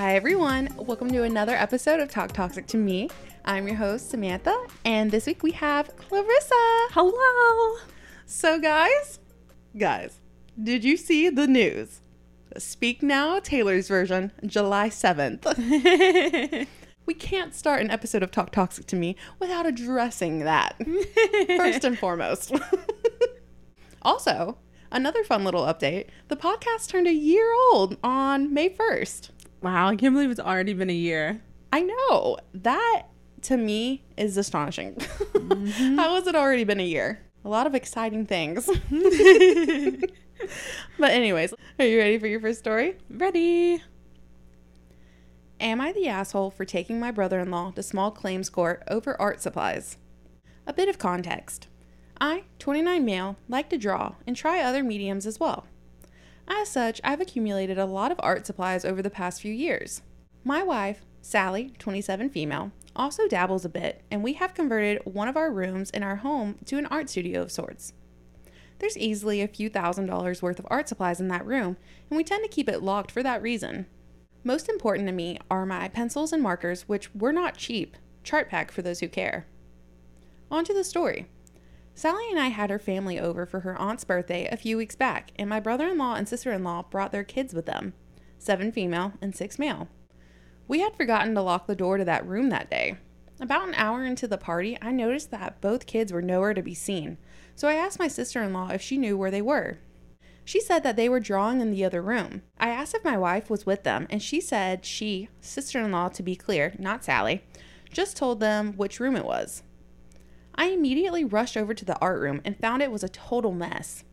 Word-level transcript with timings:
Hi, 0.00 0.16
everyone. 0.16 0.74
Welcome 0.78 1.10
to 1.10 1.24
another 1.24 1.54
episode 1.54 2.00
of 2.00 2.08
Talk 2.08 2.32
Toxic 2.32 2.66
to 2.68 2.78
Me. 2.78 3.10
I'm 3.44 3.68
your 3.68 3.76
host, 3.76 4.08
Samantha, 4.08 4.56
and 4.82 5.10
this 5.10 5.26
week 5.26 5.42
we 5.42 5.50
have 5.50 5.94
Clarissa. 5.94 6.54
Hello. 6.92 7.76
So, 8.24 8.58
guys, 8.58 9.18
guys, 9.76 10.18
did 10.58 10.84
you 10.84 10.96
see 10.96 11.28
the 11.28 11.46
news? 11.46 12.00
Speak 12.56 13.02
Now 13.02 13.40
Taylor's 13.40 13.88
version, 13.88 14.32
July 14.46 14.88
7th. 14.88 16.66
we 17.04 17.12
can't 17.12 17.54
start 17.54 17.82
an 17.82 17.90
episode 17.90 18.22
of 18.22 18.30
Talk 18.30 18.52
Toxic 18.52 18.86
to 18.86 18.96
Me 18.96 19.16
without 19.38 19.66
addressing 19.66 20.38
that, 20.38 20.76
first 21.58 21.84
and 21.84 21.98
foremost. 21.98 22.54
also, 24.00 24.56
another 24.90 25.22
fun 25.24 25.44
little 25.44 25.66
update 25.66 26.06
the 26.28 26.36
podcast 26.36 26.88
turned 26.88 27.06
a 27.06 27.12
year 27.12 27.52
old 27.70 27.98
on 28.02 28.54
May 28.54 28.70
1st. 28.70 29.28
Wow, 29.62 29.88
I 29.88 29.96
can't 29.96 30.14
believe 30.14 30.30
it's 30.30 30.40
already 30.40 30.72
been 30.72 30.90
a 30.90 30.94
year. 30.94 31.42
I 31.72 31.82
know. 31.82 32.38
That 32.54 33.04
to 33.42 33.56
me 33.56 34.04
is 34.16 34.36
astonishing. 34.36 34.94
Mm-hmm. 34.94 35.96
How 35.98 36.14
has 36.14 36.26
it 36.26 36.34
already 36.34 36.64
been 36.64 36.80
a 36.80 36.84
year? 36.84 37.20
A 37.44 37.48
lot 37.48 37.66
of 37.66 37.74
exciting 37.74 38.26
things. 38.26 38.66
but, 40.98 41.10
anyways, 41.10 41.54
are 41.78 41.84
you 41.84 41.98
ready 41.98 42.18
for 42.18 42.26
your 42.26 42.40
first 42.40 42.58
story? 42.58 42.96
Ready? 43.08 43.82
Am 45.58 45.80
I 45.80 45.92
the 45.92 46.08
asshole 46.08 46.50
for 46.50 46.64
taking 46.64 46.98
my 46.98 47.10
brother 47.10 47.38
in 47.40 47.50
law 47.50 47.70
to 47.72 47.82
small 47.82 48.10
claims 48.10 48.48
court 48.48 48.82
over 48.88 49.20
art 49.20 49.42
supplies? 49.42 49.98
A 50.66 50.72
bit 50.72 50.88
of 50.88 50.98
context. 50.98 51.68
I, 52.20 52.44
29 52.58 53.04
male, 53.04 53.36
like 53.48 53.70
to 53.70 53.78
draw 53.78 54.14
and 54.26 54.36
try 54.36 54.60
other 54.60 54.82
mediums 54.82 55.26
as 55.26 55.40
well. 55.40 55.66
As 56.52 56.68
such, 56.68 57.00
I've 57.04 57.20
accumulated 57.20 57.78
a 57.78 57.86
lot 57.86 58.10
of 58.10 58.18
art 58.24 58.44
supplies 58.44 58.84
over 58.84 59.02
the 59.02 59.08
past 59.08 59.40
few 59.40 59.52
years. 59.52 60.02
My 60.42 60.64
wife, 60.64 61.06
Sally, 61.22 61.72
27 61.78 62.28
female, 62.30 62.72
also 62.96 63.28
dabbles 63.28 63.64
a 63.64 63.68
bit, 63.68 64.02
and 64.10 64.24
we 64.24 64.32
have 64.32 64.52
converted 64.52 65.00
one 65.04 65.28
of 65.28 65.36
our 65.36 65.52
rooms 65.52 65.90
in 65.90 66.02
our 66.02 66.16
home 66.16 66.56
to 66.64 66.76
an 66.76 66.86
art 66.86 67.08
studio 67.08 67.42
of 67.42 67.52
sorts. 67.52 67.92
There's 68.80 68.98
easily 68.98 69.40
a 69.40 69.48
few 69.48 69.68
thousand 69.68 70.06
dollars 70.06 70.42
worth 70.42 70.58
of 70.58 70.66
art 70.68 70.88
supplies 70.88 71.20
in 71.20 71.28
that 71.28 71.46
room, 71.46 71.76
and 72.10 72.16
we 72.16 72.24
tend 72.24 72.42
to 72.42 72.50
keep 72.50 72.68
it 72.68 72.82
locked 72.82 73.12
for 73.12 73.22
that 73.22 73.42
reason. 73.42 73.86
Most 74.42 74.68
important 74.68 75.06
to 75.06 75.12
me 75.12 75.38
are 75.50 75.64
my 75.64 75.86
pencils 75.86 76.32
and 76.32 76.42
markers, 76.42 76.88
which 76.88 77.14
were 77.14 77.32
not 77.32 77.58
cheap, 77.58 77.96
Chartpak 78.24 78.72
for 78.72 78.82
those 78.82 78.98
who 78.98 79.08
care. 79.08 79.46
On 80.50 80.64
to 80.64 80.74
the 80.74 80.82
story. 80.82 81.28
Sally 82.00 82.30
and 82.30 82.40
I 82.40 82.48
had 82.48 82.70
her 82.70 82.78
family 82.78 83.20
over 83.20 83.44
for 83.44 83.60
her 83.60 83.76
aunt's 83.76 84.04
birthday 84.04 84.48
a 84.50 84.56
few 84.56 84.78
weeks 84.78 84.96
back, 84.96 85.32
and 85.36 85.50
my 85.50 85.60
brother 85.60 85.86
in 85.86 85.98
law 85.98 86.14
and 86.14 86.26
sister 86.26 86.50
in 86.50 86.64
law 86.64 86.82
brought 86.88 87.12
their 87.12 87.24
kids 87.24 87.52
with 87.52 87.66
them 87.66 87.92
seven 88.38 88.72
female 88.72 89.12
and 89.20 89.36
six 89.36 89.58
male. 89.58 89.86
We 90.66 90.80
had 90.80 90.96
forgotten 90.96 91.34
to 91.34 91.42
lock 91.42 91.66
the 91.66 91.76
door 91.76 91.98
to 91.98 92.04
that 92.06 92.26
room 92.26 92.48
that 92.48 92.70
day. 92.70 92.96
About 93.38 93.68
an 93.68 93.74
hour 93.74 94.02
into 94.02 94.26
the 94.26 94.38
party, 94.38 94.78
I 94.80 94.92
noticed 94.92 95.30
that 95.32 95.60
both 95.60 95.84
kids 95.84 96.10
were 96.10 96.22
nowhere 96.22 96.54
to 96.54 96.62
be 96.62 96.72
seen, 96.72 97.18
so 97.54 97.68
I 97.68 97.74
asked 97.74 97.98
my 97.98 98.08
sister 98.08 98.42
in 98.42 98.54
law 98.54 98.70
if 98.70 98.80
she 98.80 98.96
knew 98.96 99.18
where 99.18 99.30
they 99.30 99.42
were. 99.42 99.76
She 100.42 100.58
said 100.58 100.82
that 100.84 100.96
they 100.96 101.10
were 101.10 101.20
drawing 101.20 101.60
in 101.60 101.70
the 101.70 101.84
other 101.84 102.00
room. 102.00 102.40
I 102.58 102.70
asked 102.70 102.94
if 102.94 103.04
my 103.04 103.18
wife 103.18 103.50
was 103.50 103.66
with 103.66 103.82
them, 103.82 104.06
and 104.08 104.22
she 104.22 104.40
said 104.40 104.86
she, 104.86 105.28
sister 105.42 105.78
in 105.78 105.92
law 105.92 106.08
to 106.08 106.22
be 106.22 106.34
clear, 106.34 106.74
not 106.78 107.04
Sally, 107.04 107.44
just 107.92 108.16
told 108.16 108.40
them 108.40 108.72
which 108.78 109.00
room 109.00 109.16
it 109.16 109.26
was. 109.26 109.64
I 110.60 110.66
immediately 110.66 111.24
rushed 111.24 111.56
over 111.56 111.72
to 111.72 111.86
the 111.86 111.98
art 112.00 112.20
room 112.20 112.42
and 112.44 112.54
found 112.54 112.82
it 112.82 112.92
was 112.92 113.02
a 113.02 113.08
total 113.08 113.50
mess. 113.50 114.04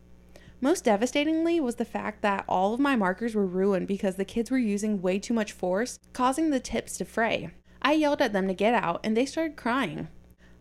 Most 0.62 0.84
devastatingly 0.84 1.60
was 1.60 1.76
the 1.76 1.84
fact 1.84 2.22
that 2.22 2.46
all 2.48 2.72
of 2.72 2.80
my 2.80 2.96
markers 2.96 3.34
were 3.34 3.44
ruined 3.44 3.86
because 3.86 4.16
the 4.16 4.24
kids 4.24 4.50
were 4.50 4.56
using 4.56 5.02
way 5.02 5.18
too 5.18 5.34
much 5.34 5.52
force, 5.52 5.98
causing 6.14 6.48
the 6.48 6.58
tips 6.58 6.96
to 6.96 7.04
fray. 7.04 7.50
I 7.82 7.92
yelled 7.92 8.22
at 8.22 8.32
them 8.32 8.48
to 8.48 8.54
get 8.54 8.72
out 8.72 9.00
and 9.04 9.14
they 9.14 9.26
started 9.26 9.58
crying. 9.58 10.08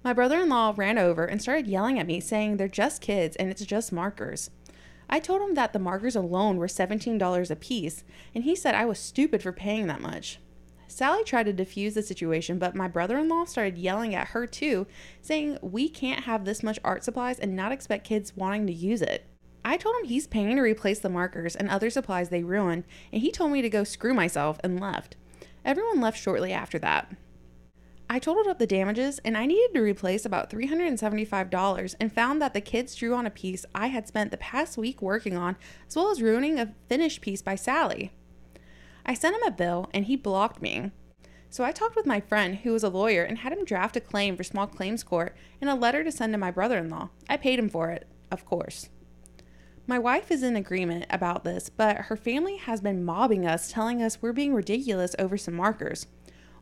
My 0.04 0.12
brother 0.12 0.42
in 0.42 0.50
law 0.50 0.74
ran 0.76 0.98
over 0.98 1.24
and 1.24 1.42
started 1.42 1.68
yelling 1.68 1.98
at 2.00 2.06
me, 2.06 2.20
saying 2.20 2.58
they're 2.58 2.68
just 2.68 3.02
kids 3.02 3.38
and 3.38 3.50
it's 3.50 3.64
just 3.64 3.94
markers. 3.94 4.50
I 5.10 5.22
told 5.22 5.42
him 5.42 5.54
that 5.54 5.72
the 5.72 5.80
markers 5.80 6.18
alone 6.18 6.58
were 6.58 6.68
$17 6.68 7.50
a 7.50 7.56
piece, 7.56 8.04
and 8.36 8.44
he 8.44 8.58
said 8.58 8.76
I 8.76 8.84
was 8.84 9.00
stupid 9.00 9.42
for 9.42 9.54
paying 9.54 9.88
that 9.88 10.02
much. 10.02 10.42
Sally 10.88 11.24
tried 11.24 11.46
to 11.46 11.54
defuse 11.54 11.94
the 11.94 12.02
situation, 12.02 12.60
but 12.60 12.76
my 12.76 12.88
brother 12.88 13.18
in 13.18 13.28
law 13.28 13.46
started 13.46 13.78
yelling 13.78 14.16
at 14.16 14.30
her 14.30 14.48
too, 14.48 14.88
saying 15.22 15.58
we 15.62 15.90
can't 15.90 16.24
have 16.24 16.46
this 16.46 16.64
much 16.64 16.80
art 16.84 17.04
supplies 17.04 17.40
and 17.40 17.56
not 17.56 17.72
expect 17.72 18.08
kids 18.08 18.36
wanting 18.36 18.66
to 18.68 18.74
use 18.74 19.02
it. 19.02 19.26
I 19.66 19.76
told 19.76 19.96
him 19.98 20.08
he's 20.08 20.28
paying 20.28 20.56
to 20.56 20.62
replace 20.62 21.00
the 21.00 21.10
markers 21.10 21.56
and 21.56 21.70
other 21.70 21.90
supplies 21.90 22.30
they 22.30 22.44
ruined, 22.44 22.86
and 23.12 23.22
he 23.22 23.32
told 23.32 23.52
me 23.52 23.62
to 23.62 23.70
go 23.70 23.84
screw 23.84 24.14
myself 24.14 24.60
and 24.64 24.80
left. 24.80 25.18
Everyone 25.66 26.00
left 26.00 26.18
shortly 26.18 26.54
after 26.54 26.80
that. 26.80 27.12
I 28.10 28.20
totaled 28.20 28.48
up 28.48 28.58
the 28.58 28.66
damages 28.66 29.20
and 29.26 29.38
I 29.38 29.46
needed 29.46 29.74
to 29.74 29.82
replace 29.82 30.26
about 30.26 30.50
$375 30.50 31.96
and 32.00 32.14
found 32.14 32.42
that 32.42 32.54
the 32.54 32.62
kids 32.62 32.96
drew 32.96 33.14
on 33.14 33.26
a 33.26 33.30
piece 33.30 33.66
I 33.76 33.88
had 33.88 34.08
spent 34.08 34.32
the 34.32 34.38
past 34.38 34.78
week 34.78 35.02
working 35.02 35.36
on, 35.36 35.58
as 35.90 35.98
well 35.98 36.10
as 36.10 36.22
ruining 36.22 36.58
a 36.58 36.74
finished 36.88 37.20
piece 37.20 37.42
by 37.42 37.56
Sally. 37.56 38.14
I 39.08 39.14
sent 39.14 39.36
him 39.36 39.44
a 39.44 39.52
bill 39.52 39.90
and 39.94 40.06
he 40.06 40.16
blocked 40.18 40.62
me. 40.62 40.92
So 41.50 41.64
I 41.64 41.72
talked 41.72 41.96
with 41.96 42.06
my 42.06 42.20
friend, 42.20 42.58
who 42.58 42.74
was 42.74 42.84
a 42.84 42.90
lawyer, 42.90 43.24
and 43.24 43.38
had 43.38 43.54
him 43.54 43.64
draft 43.64 43.96
a 43.96 44.02
claim 44.02 44.36
for 44.36 44.44
small 44.44 44.68
claims 44.68 45.02
court 45.02 45.36
and 45.62 45.70
a 45.70 45.76
letter 45.76 46.04
to 46.04 46.12
send 46.12 46.34
to 46.34 46.38
my 46.38 46.52
brother 46.52 46.78
in 46.78 46.90
law. 46.90 47.10
I 47.30 47.38
paid 47.38 47.58
him 47.58 47.70
for 47.70 47.90
it, 47.90 48.06
of 48.30 48.44
course. 48.44 48.90
My 49.88 49.98
wife 49.98 50.30
is 50.30 50.44
in 50.44 50.58
agreement 50.58 51.06
about 51.10 51.46
this, 51.46 51.70
but 51.70 51.98
her 51.98 52.18
family 52.18 52.58
has 52.58 52.82
been 52.82 53.06
mobbing 53.06 53.48
us, 53.48 53.72
telling 53.72 54.04
us 54.04 54.22
we're 54.22 54.34
being 54.34 54.54
ridiculous 54.54 55.16
over 55.18 55.38
some 55.38 55.54
markers. 55.54 56.08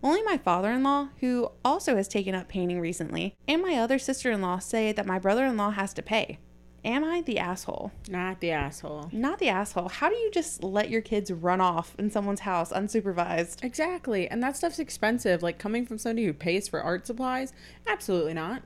Only 0.03 0.21
my 0.21 0.37
father 0.37 0.71
in 0.71 0.83
law, 0.83 1.09
who 1.21 1.49
also 1.65 1.95
has 1.95 2.07
taken 2.07 2.35
up 2.35 2.47
painting 2.47 2.79
recently, 2.79 3.33
and 3.47 3.63
my 3.63 3.77
other 3.77 3.97
sister 3.97 4.29
in 4.29 4.43
law 4.43 4.59
say 4.59 4.91
that 4.91 5.07
my 5.07 5.17
brother 5.17 5.45
in 5.45 5.57
law 5.57 5.71
has 5.71 5.95
to 5.95 6.03
pay. 6.03 6.37
Am 6.85 7.03
I 7.03 7.21
the 7.21 7.39
asshole? 7.39 7.91
Not 8.09 8.41
the 8.41 8.51
asshole. 8.51 9.09
Not 9.11 9.39
the 9.39 9.49
asshole. 9.49 9.89
How 9.89 10.07
do 10.07 10.15
you 10.15 10.29
just 10.29 10.63
let 10.63 10.91
your 10.91 11.01
kids 11.01 11.31
run 11.31 11.59
off 11.59 11.95
in 11.97 12.11
someone's 12.11 12.41
house 12.41 12.71
unsupervised? 12.71 13.63
Exactly. 13.63 14.27
And 14.29 14.41
that 14.43 14.55
stuff's 14.55 14.77
expensive. 14.77 15.41
Like 15.41 15.57
coming 15.57 15.87
from 15.87 15.97
somebody 15.97 16.27
who 16.27 16.33
pays 16.33 16.67
for 16.67 16.79
art 16.81 17.07
supplies, 17.07 17.53
absolutely 17.87 18.35
not. 18.35 18.61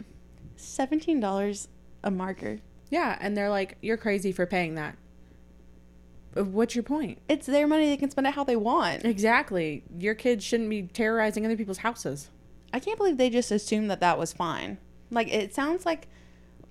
$17 0.57 1.67
a 2.03 2.11
marker. 2.11 2.59
Yeah, 2.89 3.17
and 3.21 3.37
they're 3.37 3.49
like, 3.49 3.77
"You're 3.81 3.97
crazy 3.97 4.33
for 4.33 4.45
paying 4.45 4.75
that." 4.75 4.97
Uh, 6.35 6.43
What's 6.43 6.75
your 6.75 6.83
point? 6.83 7.19
It's 7.29 7.45
their 7.45 7.67
money. 7.67 7.85
They 7.85 7.97
can 7.97 8.09
spend 8.09 8.27
it 8.27 8.33
how 8.33 8.43
they 8.43 8.57
want. 8.57 9.05
Exactly. 9.05 9.83
Your 9.97 10.15
kids 10.15 10.43
shouldn't 10.43 10.69
be 10.69 10.83
terrorizing 10.83 11.45
other 11.45 11.55
people's 11.55 11.77
houses. 11.79 12.29
I 12.73 12.79
can't 12.79 12.97
believe 12.97 13.17
they 13.17 13.29
just 13.29 13.51
assumed 13.51 13.89
that 13.91 14.01
that 14.01 14.19
was 14.19 14.33
fine. 14.33 14.77
Like, 15.09 15.31
it 15.31 15.53
sounds 15.55 15.85
like 15.85 16.07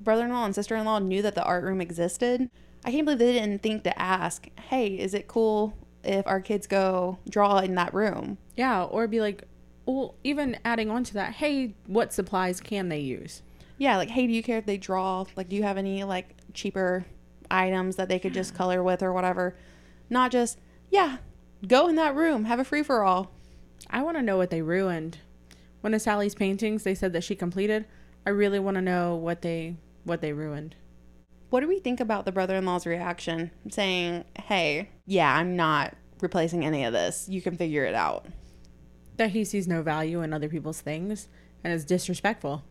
brother 0.00 0.24
in 0.24 0.32
law 0.32 0.44
and 0.44 0.54
sister 0.54 0.76
in 0.76 0.84
law 0.84 0.98
knew 0.98 1.22
that 1.22 1.34
the 1.34 1.44
art 1.44 1.64
room 1.64 1.80
existed. 1.80 2.50
I 2.84 2.90
can't 2.90 3.04
believe 3.04 3.18
they 3.18 3.32
didn't 3.32 3.62
think 3.62 3.84
to 3.84 3.98
ask, 4.00 4.48
hey, 4.68 4.88
is 4.88 5.14
it 5.14 5.28
cool 5.28 5.76
if 6.04 6.26
our 6.26 6.40
kids 6.40 6.66
go 6.66 7.18
draw 7.28 7.58
in 7.58 7.74
that 7.74 7.92
room? 7.92 8.38
Yeah, 8.56 8.84
or 8.84 9.06
be 9.06 9.20
like, 9.20 9.44
well, 9.86 10.14
even 10.22 10.58
adding 10.64 10.90
on 10.90 11.04
to 11.04 11.14
that, 11.14 11.34
hey, 11.34 11.74
what 11.86 12.12
supplies 12.12 12.60
can 12.60 12.88
they 12.88 13.00
use? 13.00 13.42
Yeah, 13.78 13.96
like, 13.96 14.10
hey, 14.10 14.26
do 14.26 14.32
you 14.32 14.42
care 14.42 14.58
if 14.58 14.66
they 14.66 14.76
draw? 14.76 15.24
Like, 15.36 15.48
do 15.48 15.56
you 15.56 15.62
have 15.62 15.78
any, 15.78 16.04
like, 16.04 16.36
cheaper 16.52 17.06
items 17.50 17.96
that 17.96 18.08
they 18.08 18.18
could 18.18 18.34
just 18.34 18.54
color 18.56 18.82
with 18.82 19.02
or 19.02 19.12
whatever? 19.12 19.56
Not 20.10 20.30
just, 20.30 20.58
yeah, 20.90 21.18
go 21.66 21.88
in 21.88 21.96
that 21.96 22.14
room, 22.14 22.44
have 22.44 22.60
a 22.60 22.64
free 22.64 22.82
for 22.82 23.02
all. 23.02 23.32
I 23.90 24.02
want 24.02 24.16
to 24.16 24.22
know 24.22 24.36
what 24.36 24.50
they 24.50 24.62
ruined. 24.62 25.18
One 25.80 25.94
of 25.94 26.02
Sally's 26.02 26.34
paintings, 26.34 26.82
they 26.82 26.94
said 26.94 27.12
that 27.12 27.24
she 27.24 27.34
completed. 27.34 27.86
I 28.26 28.30
really 28.30 28.58
want 28.58 28.74
to 28.74 28.82
know 28.82 29.14
what 29.14 29.42
they 29.42 29.76
what 30.04 30.20
they 30.20 30.32
ruined. 30.32 30.74
What 31.50 31.60
do 31.60 31.68
we 31.68 31.78
think 31.78 32.00
about 32.00 32.24
the 32.24 32.32
brother 32.32 32.56
in 32.56 32.66
law's 32.66 32.86
reaction 32.86 33.50
saying, 33.70 34.24
hey, 34.38 34.90
yeah, 35.06 35.34
I'm 35.34 35.56
not 35.56 35.96
replacing 36.20 36.64
any 36.64 36.84
of 36.84 36.92
this. 36.92 37.26
You 37.28 37.40
can 37.40 37.56
figure 37.56 37.84
it 37.84 37.94
out? 37.94 38.26
That 39.16 39.30
he 39.30 39.44
sees 39.44 39.66
no 39.66 39.82
value 39.82 40.22
in 40.22 40.32
other 40.32 40.48
people's 40.48 40.80
things 40.80 41.28
and 41.64 41.72
is 41.72 41.84
disrespectful. 41.84 42.64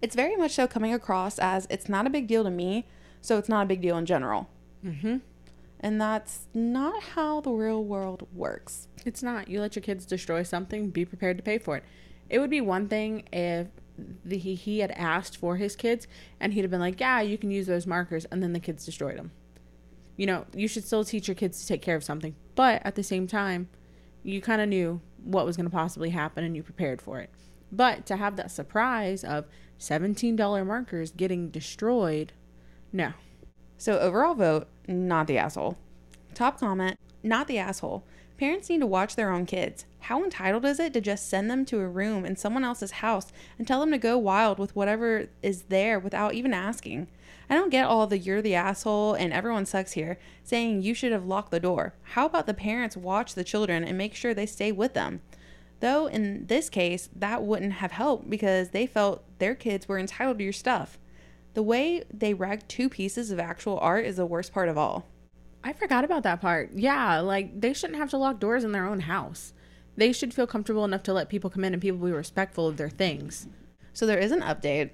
It's 0.00 0.16
very 0.16 0.36
much 0.36 0.52
so 0.52 0.66
coming 0.66 0.94
across 0.94 1.38
as 1.38 1.66
it's 1.70 1.88
not 1.88 2.06
a 2.06 2.10
big 2.10 2.26
deal 2.26 2.44
to 2.44 2.50
me, 2.50 2.86
so 3.20 3.38
it's 3.38 3.48
not 3.48 3.64
a 3.64 3.68
big 3.68 3.80
deal 3.80 3.98
in 3.98 4.06
general. 4.06 4.48
Mm-hmm. 4.84 5.18
And 5.80 6.00
that's 6.00 6.46
not 6.54 7.02
how 7.02 7.40
the 7.40 7.50
real 7.50 7.84
world 7.84 8.26
works. 8.32 8.88
It's 9.04 9.22
not. 9.22 9.48
You 9.48 9.60
let 9.60 9.74
your 9.74 9.82
kids 9.82 10.06
destroy 10.06 10.44
something, 10.44 10.90
be 10.90 11.04
prepared 11.04 11.36
to 11.38 11.42
pay 11.42 11.58
for 11.58 11.76
it. 11.76 11.84
It 12.30 12.38
would 12.38 12.50
be 12.50 12.60
one 12.60 12.88
thing 12.88 13.24
if 13.32 13.66
the, 14.24 14.38
he, 14.38 14.54
he 14.54 14.80
had 14.80 14.90
asked 14.92 15.36
for 15.36 15.56
his 15.56 15.76
kids 15.76 16.06
and 16.40 16.52
he'd 16.52 16.62
have 16.62 16.70
been 16.70 16.80
like, 16.80 17.00
yeah, 17.00 17.20
you 17.20 17.38
can 17.38 17.50
use 17.50 17.66
those 17.66 17.86
markers, 17.86 18.24
and 18.26 18.42
then 18.42 18.52
the 18.52 18.60
kids 18.60 18.84
destroyed 18.84 19.18
them. 19.18 19.32
You 20.16 20.26
know, 20.26 20.46
you 20.54 20.68
should 20.68 20.84
still 20.84 21.04
teach 21.04 21.28
your 21.28 21.34
kids 21.34 21.60
to 21.60 21.66
take 21.66 21.82
care 21.82 21.96
of 21.96 22.04
something. 22.04 22.34
But 22.54 22.82
at 22.84 22.94
the 22.94 23.02
same 23.02 23.26
time, 23.26 23.68
you 24.22 24.40
kind 24.40 24.60
of 24.60 24.68
knew 24.68 25.00
what 25.22 25.46
was 25.46 25.56
going 25.56 25.68
to 25.68 25.70
possibly 25.70 26.10
happen 26.10 26.44
and 26.44 26.54
you 26.54 26.62
prepared 26.62 27.00
for 27.00 27.20
it. 27.20 27.30
But 27.70 28.04
to 28.06 28.16
have 28.16 28.36
that 28.36 28.50
surprise 28.50 29.24
of 29.24 29.46
$17 29.78 30.66
markers 30.66 31.10
getting 31.10 31.48
destroyed, 31.48 32.32
no. 32.92 33.12
So, 33.78 33.98
overall 33.98 34.34
vote, 34.34 34.68
not 34.86 35.26
the 35.26 35.38
asshole. 35.38 35.78
Top 36.34 36.60
comment, 36.60 36.98
not 37.22 37.48
the 37.48 37.58
asshole. 37.58 38.04
Parents 38.36 38.68
need 38.68 38.80
to 38.80 38.86
watch 38.86 39.16
their 39.16 39.32
own 39.32 39.46
kids. 39.46 39.86
How 40.02 40.24
entitled 40.24 40.64
is 40.64 40.80
it 40.80 40.92
to 40.94 41.00
just 41.00 41.28
send 41.28 41.48
them 41.48 41.64
to 41.66 41.78
a 41.78 41.86
room 41.86 42.24
in 42.24 42.34
someone 42.34 42.64
else's 42.64 42.90
house 42.90 43.32
and 43.56 43.68
tell 43.68 43.78
them 43.78 43.92
to 43.92 43.98
go 43.98 44.18
wild 44.18 44.58
with 44.58 44.74
whatever 44.74 45.28
is 45.42 45.62
there 45.68 46.00
without 46.00 46.34
even 46.34 46.52
asking? 46.52 47.06
I 47.48 47.54
don't 47.54 47.70
get 47.70 47.86
all 47.86 48.08
the 48.08 48.18
you're 48.18 48.42
the 48.42 48.56
asshole 48.56 49.14
and 49.14 49.32
everyone 49.32 49.64
sucks 49.64 49.92
here 49.92 50.18
saying 50.42 50.82
you 50.82 50.92
should 50.92 51.12
have 51.12 51.24
locked 51.24 51.52
the 51.52 51.60
door. 51.60 51.94
How 52.02 52.26
about 52.26 52.46
the 52.46 52.54
parents 52.54 52.96
watch 52.96 53.34
the 53.34 53.44
children 53.44 53.84
and 53.84 53.96
make 53.96 54.16
sure 54.16 54.34
they 54.34 54.44
stay 54.44 54.72
with 54.72 54.94
them? 54.94 55.20
Though 55.78 56.06
in 56.06 56.46
this 56.46 56.68
case, 56.68 57.08
that 57.14 57.44
wouldn't 57.44 57.74
have 57.74 57.92
helped 57.92 58.28
because 58.28 58.70
they 58.70 58.86
felt 58.86 59.22
their 59.38 59.54
kids 59.54 59.86
were 59.86 60.00
entitled 60.00 60.38
to 60.38 60.44
your 60.44 60.52
stuff. 60.52 60.98
The 61.54 61.62
way 61.62 62.02
they 62.12 62.34
wrecked 62.34 62.68
two 62.68 62.88
pieces 62.88 63.30
of 63.30 63.38
actual 63.38 63.78
art 63.78 64.04
is 64.04 64.16
the 64.16 64.26
worst 64.26 64.52
part 64.52 64.68
of 64.68 64.76
all. 64.76 65.06
I 65.62 65.72
forgot 65.72 66.04
about 66.04 66.24
that 66.24 66.40
part. 66.40 66.72
Yeah, 66.74 67.20
like 67.20 67.60
they 67.60 67.72
shouldn't 67.72 68.00
have 68.00 68.10
to 68.10 68.16
lock 68.16 68.40
doors 68.40 68.64
in 68.64 68.72
their 68.72 68.86
own 68.86 69.00
house. 69.00 69.52
They 69.96 70.12
should 70.12 70.32
feel 70.32 70.46
comfortable 70.46 70.84
enough 70.84 71.02
to 71.04 71.12
let 71.12 71.28
people 71.28 71.50
come 71.50 71.64
in 71.64 71.72
and 71.72 71.82
people 71.82 71.98
be 72.04 72.12
respectful 72.12 72.66
of 72.66 72.76
their 72.76 72.90
things. 72.90 73.46
So 73.92 74.06
there 74.06 74.18
is 74.18 74.32
an 74.32 74.40
update. 74.40 74.90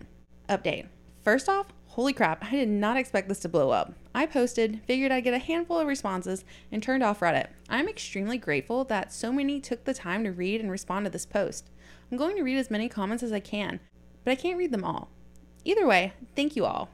Update. 0.48 0.86
First 1.22 1.48
off, 1.48 1.66
holy 1.86 2.12
crap, 2.12 2.44
I 2.44 2.50
did 2.50 2.68
not 2.68 2.96
expect 2.96 3.28
this 3.28 3.40
to 3.40 3.48
blow 3.48 3.70
up. 3.70 3.92
I 4.14 4.26
posted, 4.26 4.80
figured 4.86 5.12
I'd 5.12 5.24
get 5.24 5.34
a 5.34 5.38
handful 5.38 5.78
of 5.78 5.86
responses, 5.86 6.44
and 6.72 6.82
turned 6.82 7.02
off 7.02 7.20
Reddit. 7.20 7.48
I'm 7.68 7.88
extremely 7.88 8.38
grateful 8.38 8.84
that 8.84 9.12
so 9.12 9.32
many 9.32 9.60
took 9.60 9.84
the 9.84 9.94
time 9.94 10.24
to 10.24 10.32
read 10.32 10.60
and 10.60 10.70
respond 10.70 11.06
to 11.06 11.10
this 11.10 11.26
post. 11.26 11.70
I'm 12.10 12.18
going 12.18 12.36
to 12.36 12.42
read 12.42 12.58
as 12.58 12.70
many 12.70 12.88
comments 12.88 13.22
as 13.22 13.32
I 13.32 13.40
can, 13.40 13.80
but 14.24 14.30
I 14.30 14.36
can't 14.36 14.58
read 14.58 14.72
them 14.72 14.84
all. 14.84 15.10
Either 15.64 15.86
way, 15.86 16.12
thank 16.34 16.56
you 16.56 16.64
all. 16.64 16.88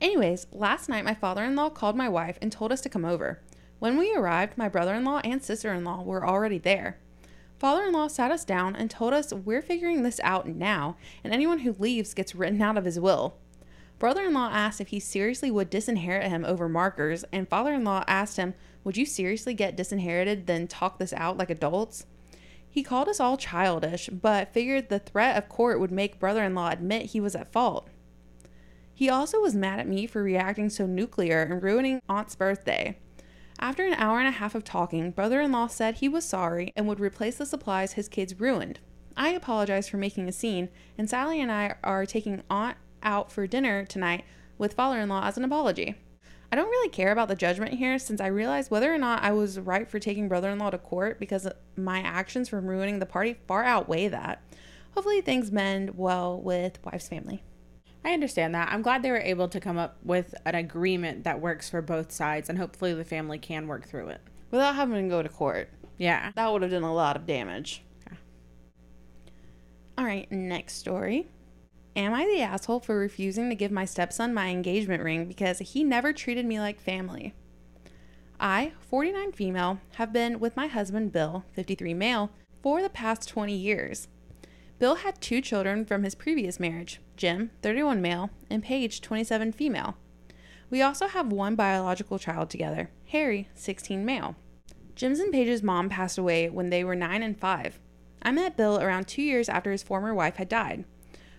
Anyways, 0.00 0.46
last 0.52 0.88
night 0.88 1.04
my 1.04 1.14
father 1.14 1.44
in 1.44 1.56
law 1.56 1.70
called 1.70 1.96
my 1.96 2.08
wife 2.08 2.38
and 2.42 2.50
told 2.50 2.72
us 2.72 2.80
to 2.82 2.88
come 2.88 3.04
over. 3.04 3.40
When 3.78 3.96
we 3.96 4.14
arrived, 4.14 4.58
my 4.58 4.68
brother 4.68 4.94
in 4.94 5.04
law 5.04 5.20
and 5.24 5.42
sister 5.42 5.72
in 5.72 5.84
law 5.84 6.02
were 6.02 6.26
already 6.26 6.58
there. 6.58 6.98
Father 7.58 7.84
in 7.84 7.92
law 7.92 8.06
sat 8.06 8.30
us 8.30 8.44
down 8.44 8.76
and 8.76 8.88
told 8.88 9.12
us 9.12 9.32
we're 9.32 9.62
figuring 9.62 10.02
this 10.02 10.20
out 10.22 10.46
now, 10.46 10.96
and 11.24 11.32
anyone 11.32 11.60
who 11.60 11.74
leaves 11.78 12.14
gets 12.14 12.34
written 12.34 12.62
out 12.62 12.78
of 12.78 12.84
his 12.84 13.00
will. 13.00 13.36
Brother 13.98 14.22
in 14.24 14.34
law 14.34 14.48
asked 14.52 14.80
if 14.80 14.88
he 14.88 15.00
seriously 15.00 15.50
would 15.50 15.68
disinherit 15.68 16.28
him 16.28 16.44
over 16.44 16.68
markers, 16.68 17.24
and 17.32 17.48
father 17.48 17.72
in 17.74 17.82
law 17.82 18.04
asked 18.06 18.36
him, 18.36 18.54
Would 18.84 18.96
you 18.96 19.04
seriously 19.04 19.54
get 19.54 19.76
disinherited, 19.76 20.46
then 20.46 20.68
talk 20.68 20.98
this 20.98 21.12
out 21.12 21.36
like 21.36 21.50
adults? 21.50 22.06
He 22.70 22.84
called 22.84 23.08
us 23.08 23.18
all 23.18 23.36
childish, 23.36 24.08
but 24.08 24.52
figured 24.52 24.88
the 24.88 25.00
threat 25.00 25.36
of 25.36 25.48
court 25.48 25.80
would 25.80 25.90
make 25.90 26.20
brother 26.20 26.44
in 26.44 26.54
law 26.54 26.70
admit 26.70 27.06
he 27.06 27.20
was 27.20 27.34
at 27.34 27.50
fault. 27.50 27.88
He 28.94 29.08
also 29.08 29.40
was 29.40 29.56
mad 29.56 29.80
at 29.80 29.88
me 29.88 30.06
for 30.06 30.22
reacting 30.22 30.70
so 30.70 30.86
nuclear 30.86 31.42
and 31.42 31.62
ruining 31.62 32.00
Aunt's 32.08 32.36
birthday. 32.36 32.98
After 33.60 33.84
an 33.84 33.94
hour 33.94 34.20
and 34.20 34.28
a 34.28 34.32
half 34.32 34.54
of 34.54 34.62
talking, 34.62 35.10
brother 35.10 35.40
in 35.40 35.50
law 35.50 35.66
said 35.66 35.96
he 35.96 36.08
was 36.08 36.24
sorry 36.24 36.72
and 36.76 36.86
would 36.86 37.00
replace 37.00 37.36
the 37.36 37.46
supplies 37.46 37.94
his 37.94 38.08
kids 38.08 38.38
ruined. 38.38 38.78
I 39.16 39.30
apologized 39.30 39.90
for 39.90 39.96
making 39.96 40.28
a 40.28 40.32
scene, 40.32 40.68
and 40.96 41.10
Sally 41.10 41.40
and 41.40 41.50
I 41.50 41.74
are 41.82 42.06
taking 42.06 42.42
Aunt 42.48 42.76
out 43.02 43.32
for 43.32 43.48
dinner 43.48 43.84
tonight 43.84 44.24
with 44.58 44.74
father 44.74 45.00
in 45.00 45.08
law 45.08 45.24
as 45.24 45.36
an 45.36 45.44
apology. 45.44 45.96
I 46.52 46.56
don't 46.56 46.70
really 46.70 46.88
care 46.88 47.10
about 47.10 47.26
the 47.26 47.34
judgment 47.34 47.74
here 47.74 47.98
since 47.98 48.20
I 48.20 48.28
realize 48.28 48.70
whether 48.70 48.94
or 48.94 48.98
not 48.98 49.24
I 49.24 49.32
was 49.32 49.58
right 49.58 49.88
for 49.88 49.98
taking 49.98 50.28
brother 50.28 50.50
in 50.50 50.58
law 50.58 50.70
to 50.70 50.78
court 50.78 51.18
because 51.18 51.48
my 51.76 51.98
actions 52.00 52.48
from 52.48 52.66
ruining 52.66 53.00
the 53.00 53.06
party 53.06 53.38
far 53.48 53.64
outweigh 53.64 54.06
that. 54.08 54.40
Hopefully, 54.92 55.20
things 55.20 55.50
mend 55.50 55.98
well 55.98 56.40
with 56.40 56.78
wife's 56.84 57.08
family. 57.08 57.42
I 58.08 58.14
understand 58.14 58.54
that. 58.54 58.70
I'm 58.72 58.80
glad 58.80 59.02
they 59.02 59.10
were 59.10 59.18
able 59.18 59.48
to 59.48 59.60
come 59.60 59.76
up 59.76 59.98
with 60.02 60.34
an 60.46 60.54
agreement 60.54 61.24
that 61.24 61.42
works 61.42 61.68
for 61.68 61.82
both 61.82 62.10
sides, 62.10 62.48
and 62.48 62.58
hopefully 62.58 62.94
the 62.94 63.04
family 63.04 63.36
can 63.36 63.66
work 63.66 63.86
through 63.86 64.08
it. 64.08 64.22
Without 64.50 64.76
having 64.76 65.02
to 65.02 65.10
go 65.10 65.22
to 65.22 65.28
court. 65.28 65.68
Yeah. 65.98 66.32
That 66.34 66.50
would 66.50 66.62
have 66.62 66.70
done 66.70 66.84
a 66.84 66.94
lot 66.94 67.16
of 67.16 67.26
damage. 67.26 67.82
Yeah. 68.06 68.16
All 69.98 70.06
right, 70.06 70.32
next 70.32 70.76
story. 70.76 71.28
Am 71.96 72.14
I 72.14 72.24
the 72.24 72.40
asshole 72.40 72.80
for 72.80 72.98
refusing 72.98 73.50
to 73.50 73.54
give 73.54 73.70
my 73.70 73.84
stepson 73.84 74.32
my 74.32 74.48
engagement 74.48 75.02
ring 75.02 75.26
because 75.26 75.58
he 75.58 75.84
never 75.84 76.14
treated 76.14 76.46
me 76.46 76.58
like 76.58 76.80
family? 76.80 77.34
I, 78.40 78.72
49 78.88 79.32
female, 79.32 79.80
have 79.96 80.14
been 80.14 80.40
with 80.40 80.56
my 80.56 80.68
husband 80.68 81.12
Bill, 81.12 81.44
53 81.52 81.92
male, 81.92 82.30
for 82.62 82.80
the 82.80 82.88
past 82.88 83.28
20 83.28 83.54
years. 83.54 84.08
Bill 84.78 84.96
had 84.96 85.20
two 85.20 85.40
children 85.40 85.84
from 85.84 86.04
his 86.04 86.14
previous 86.14 86.60
marriage 86.60 87.00
Jim, 87.16 87.50
31 87.62 88.00
male, 88.00 88.30
and 88.48 88.62
Paige, 88.62 89.00
27 89.00 89.52
female. 89.52 89.96
We 90.70 90.82
also 90.82 91.08
have 91.08 91.32
one 91.32 91.56
biological 91.56 92.18
child 92.18 92.50
together, 92.50 92.90
Harry, 93.08 93.48
16 93.54 94.04
male. 94.04 94.36
Jim's 94.94 95.18
and 95.18 95.32
Paige's 95.32 95.62
mom 95.62 95.88
passed 95.88 96.18
away 96.18 96.48
when 96.48 96.70
they 96.70 96.84
were 96.84 96.94
9 96.94 97.22
and 97.22 97.38
5. 97.38 97.80
I 98.22 98.30
met 98.30 98.56
Bill 98.56 98.80
around 98.80 99.08
two 99.08 99.22
years 99.22 99.48
after 99.48 99.72
his 99.72 99.82
former 99.82 100.14
wife 100.14 100.36
had 100.36 100.48
died. 100.48 100.84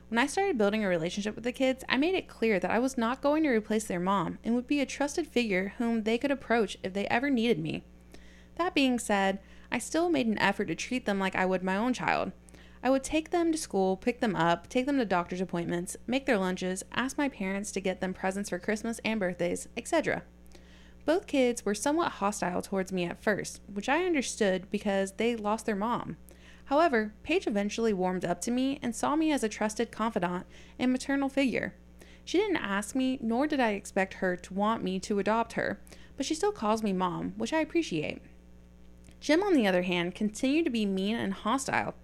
When 0.10 0.18
I 0.18 0.28
started 0.28 0.58
building 0.58 0.84
a 0.84 0.90
relationship 0.90 1.36
with 1.36 1.44
the 1.44 1.52
kids, 1.52 1.84
I 1.88 1.96
made 1.96 2.16
it 2.16 2.28
clear 2.28 2.60
that 2.60 2.72
I 2.72 2.80
was 2.80 2.98
not 2.98 3.22
going 3.22 3.44
to 3.44 3.50
replace 3.50 3.84
their 3.84 4.00
mom 4.00 4.40
and 4.44 4.56
would 4.56 4.68
be 4.68 4.82
a 4.82 4.86
trusted 4.86 5.28
figure 5.28 5.74
whom 5.78 6.04
they 6.04 6.18
could 6.18 6.32
approach 6.32 6.78
if 6.84 6.94
they 6.94 7.06
ever 7.08 7.30
needed 7.30 7.60
me. 7.60 7.84
That 8.56 8.74
being 8.74 8.98
said, 8.98 9.40
I 9.72 9.78
still 9.78 10.10
made 10.10 10.28
an 10.28 10.40
effort 10.40 10.66
to 10.66 10.76
treat 10.76 11.06
them 11.06 11.20
like 11.20 11.36
I 11.36 11.46
would 11.46 11.64
my 11.64 11.78
own 11.78 11.94
child. 11.94 12.32
I 12.82 12.90
would 12.90 13.04
take 13.04 13.32
them 13.32 13.52
to 13.52 13.58
school, 13.58 13.98
pick 13.98 14.22
them 14.22 14.36
up, 14.36 14.70
take 14.70 14.86
them 14.86 14.98
to 14.98 15.06
doctor's 15.06 15.42
appointments, 15.42 15.98
make 16.08 16.26
their 16.26 16.38
lunches, 16.38 16.84
ask 16.94 17.18
my 17.18 17.28
parents 17.28 17.72
to 17.74 17.82
get 17.82 18.00
them 18.00 18.14
presents 18.14 18.50
for 18.50 18.60
Christmas 18.60 19.00
and 19.04 19.20
birthdays, 19.20 19.68
etc. 19.76 20.24
Both 21.06 21.28
kids 21.28 21.66
were 21.66 21.76
somewhat 21.76 22.14
hostile 22.14 22.62
towards 22.62 22.92
me 22.92 23.04
at 23.04 23.22
first, 23.22 23.62
which 23.72 23.90
I 23.90 24.06
understood 24.06 24.70
because 24.72 25.14
they 25.14 25.36
lost 25.36 25.66
their 25.66 25.76
mom. 25.76 26.18
However, 26.66 27.14
Paige 27.24 27.48
eventually 27.48 27.94
warmed 27.94 28.24
up 28.24 28.42
to 28.42 28.52
me 28.52 28.80
and 28.82 28.96
saw 28.96 29.16
me 29.16 29.32
as 29.32 29.44
a 29.44 29.50
trusted 29.50 29.92
confidant 29.92 30.46
and 30.78 30.92
maternal 30.92 31.28
figure. 31.28 31.74
She 32.24 32.38
didn't 32.38 32.58
ask 32.58 32.94
me, 32.94 33.18
nor 33.22 33.48
did 33.48 33.60
I 33.60 33.72
expect 33.72 34.16
her 34.16 34.36
to 34.36 34.54
want 34.54 34.84
me 34.84 35.00
to 35.00 35.18
adopt 35.18 35.54
her, 35.54 35.82
but 36.16 36.28
she 36.28 36.36
still 36.36 36.52
calls 36.52 36.84
me 36.84 36.94
mom, 36.94 37.34
which 37.38 37.54
I 37.54 37.60
appreciate. 37.60 38.22
Jim, 39.20 39.42
on 39.42 39.56
the 39.56 39.66
other 39.66 39.82
hand, 39.82 40.14
continued 40.14 40.66
to 40.66 40.70
be 40.70 40.86
mean 40.86 41.16
and 41.16 41.34
hostile. 41.34 41.96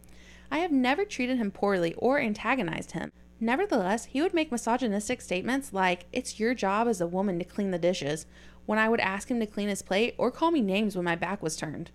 I 0.56 0.60
have 0.60 0.72
never 0.72 1.04
treated 1.04 1.38
him 1.38 1.52
poorly 1.52 1.94
or 1.96 2.18
antagonized 2.18 2.92
him. 2.92 3.12
Nevertheless, 3.42 4.06
he 4.06 4.22
would 4.22 4.34
make 4.34 4.54
misogynistic 4.54 5.20
statements 5.20 5.74
like, 5.74 6.06
It's 6.14 6.40
your 6.40 6.54
job 6.54 6.88
as 6.88 7.02
a 7.02 7.08
woman 7.08 7.38
to 7.40 7.44
clean 7.44 7.72
the 7.72 7.78
dishes, 7.78 8.26
when 8.66 8.80
I 8.80 8.88
would 8.88 9.02
ask 9.02 9.30
him 9.30 9.42
to 9.42 9.46
clean 9.48 9.68
his 9.68 9.82
plate 9.82 10.16
or 10.18 10.32
call 10.32 10.52
me 10.52 10.62
names 10.62 10.96
when 10.96 11.04
my 11.04 11.18
back 11.18 11.44
was 11.44 11.58
turned. 11.58 11.92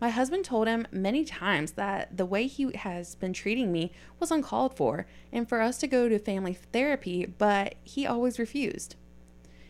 My 0.00 0.08
husband 0.08 0.46
told 0.46 0.68
him 0.68 0.86
many 0.90 1.22
times 1.22 1.72
that 1.72 2.16
the 2.16 2.24
way 2.24 2.46
he 2.46 2.74
has 2.76 3.14
been 3.14 3.34
treating 3.34 3.70
me 3.70 3.92
was 4.18 4.30
uncalled 4.30 4.74
for 4.74 5.06
and 5.30 5.46
for 5.46 5.60
us 5.60 5.76
to 5.80 5.86
go 5.86 6.08
to 6.08 6.18
family 6.18 6.54
therapy, 6.54 7.26
but 7.26 7.74
he 7.84 8.06
always 8.06 8.38
refused. 8.38 8.96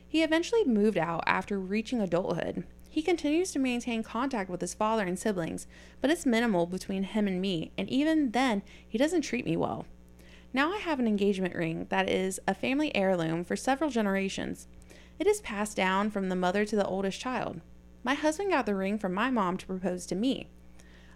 He 0.07 0.23
eventually 0.23 0.65
moved 0.65 0.97
out 0.97 1.25
after 1.27 1.59
reaching 1.59 2.01
adulthood. 2.01 2.63
He 2.99 3.03
continues 3.03 3.53
to 3.53 3.61
maintain 3.61 4.03
contact 4.03 4.51
with 4.51 4.61
his 4.61 4.75
father 4.75 5.05
and 5.05 5.17
siblings, 5.17 5.69
but 6.01 6.11
it's 6.11 6.27
minimal 6.27 6.67
between 6.67 7.05
him 7.05 7.29
and 7.29 7.41
me, 7.41 7.71
and 7.79 7.89
even 7.89 8.33
then, 8.33 8.61
he 8.89 8.99
doesn't 8.99 9.23
treat 9.23 9.45
me 9.45 9.57
well. 9.57 9.87
Now 10.53 10.73
I 10.73 10.79
have 10.79 10.99
an 10.99 11.07
engagement 11.07 11.55
ring 11.55 11.87
that 11.91 12.11
is 12.11 12.41
a 12.49 12.55
family 12.55 12.93
heirloom 12.97 13.45
for 13.45 13.55
several 13.55 13.89
generations. 13.89 14.67
It 15.17 15.29
is 15.29 15.41
passed 15.43 15.77
down 15.77 16.11
from 16.11 16.29
the 16.29 16.35
mother 16.35 16.65
to 16.65 16.75
the 16.75 16.89
oldest 16.89 17.21
child. 17.21 17.61
My 18.03 18.15
husband 18.15 18.51
got 18.51 18.67
the 18.67 18.75
ring 18.75 18.99
from 18.99 19.15
my 19.15 19.31
mom 19.31 19.59
to 19.59 19.67
propose 19.67 20.05
to 20.07 20.17
me. 20.17 20.49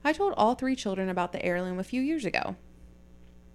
I 0.05 0.13
told 0.13 0.35
all 0.37 0.55
three 0.55 0.77
children 0.77 1.09
about 1.09 1.33
the 1.33 1.45
heirloom 1.45 1.81
a 1.81 1.83
few 1.83 2.01
years 2.01 2.25
ago. 2.25 2.55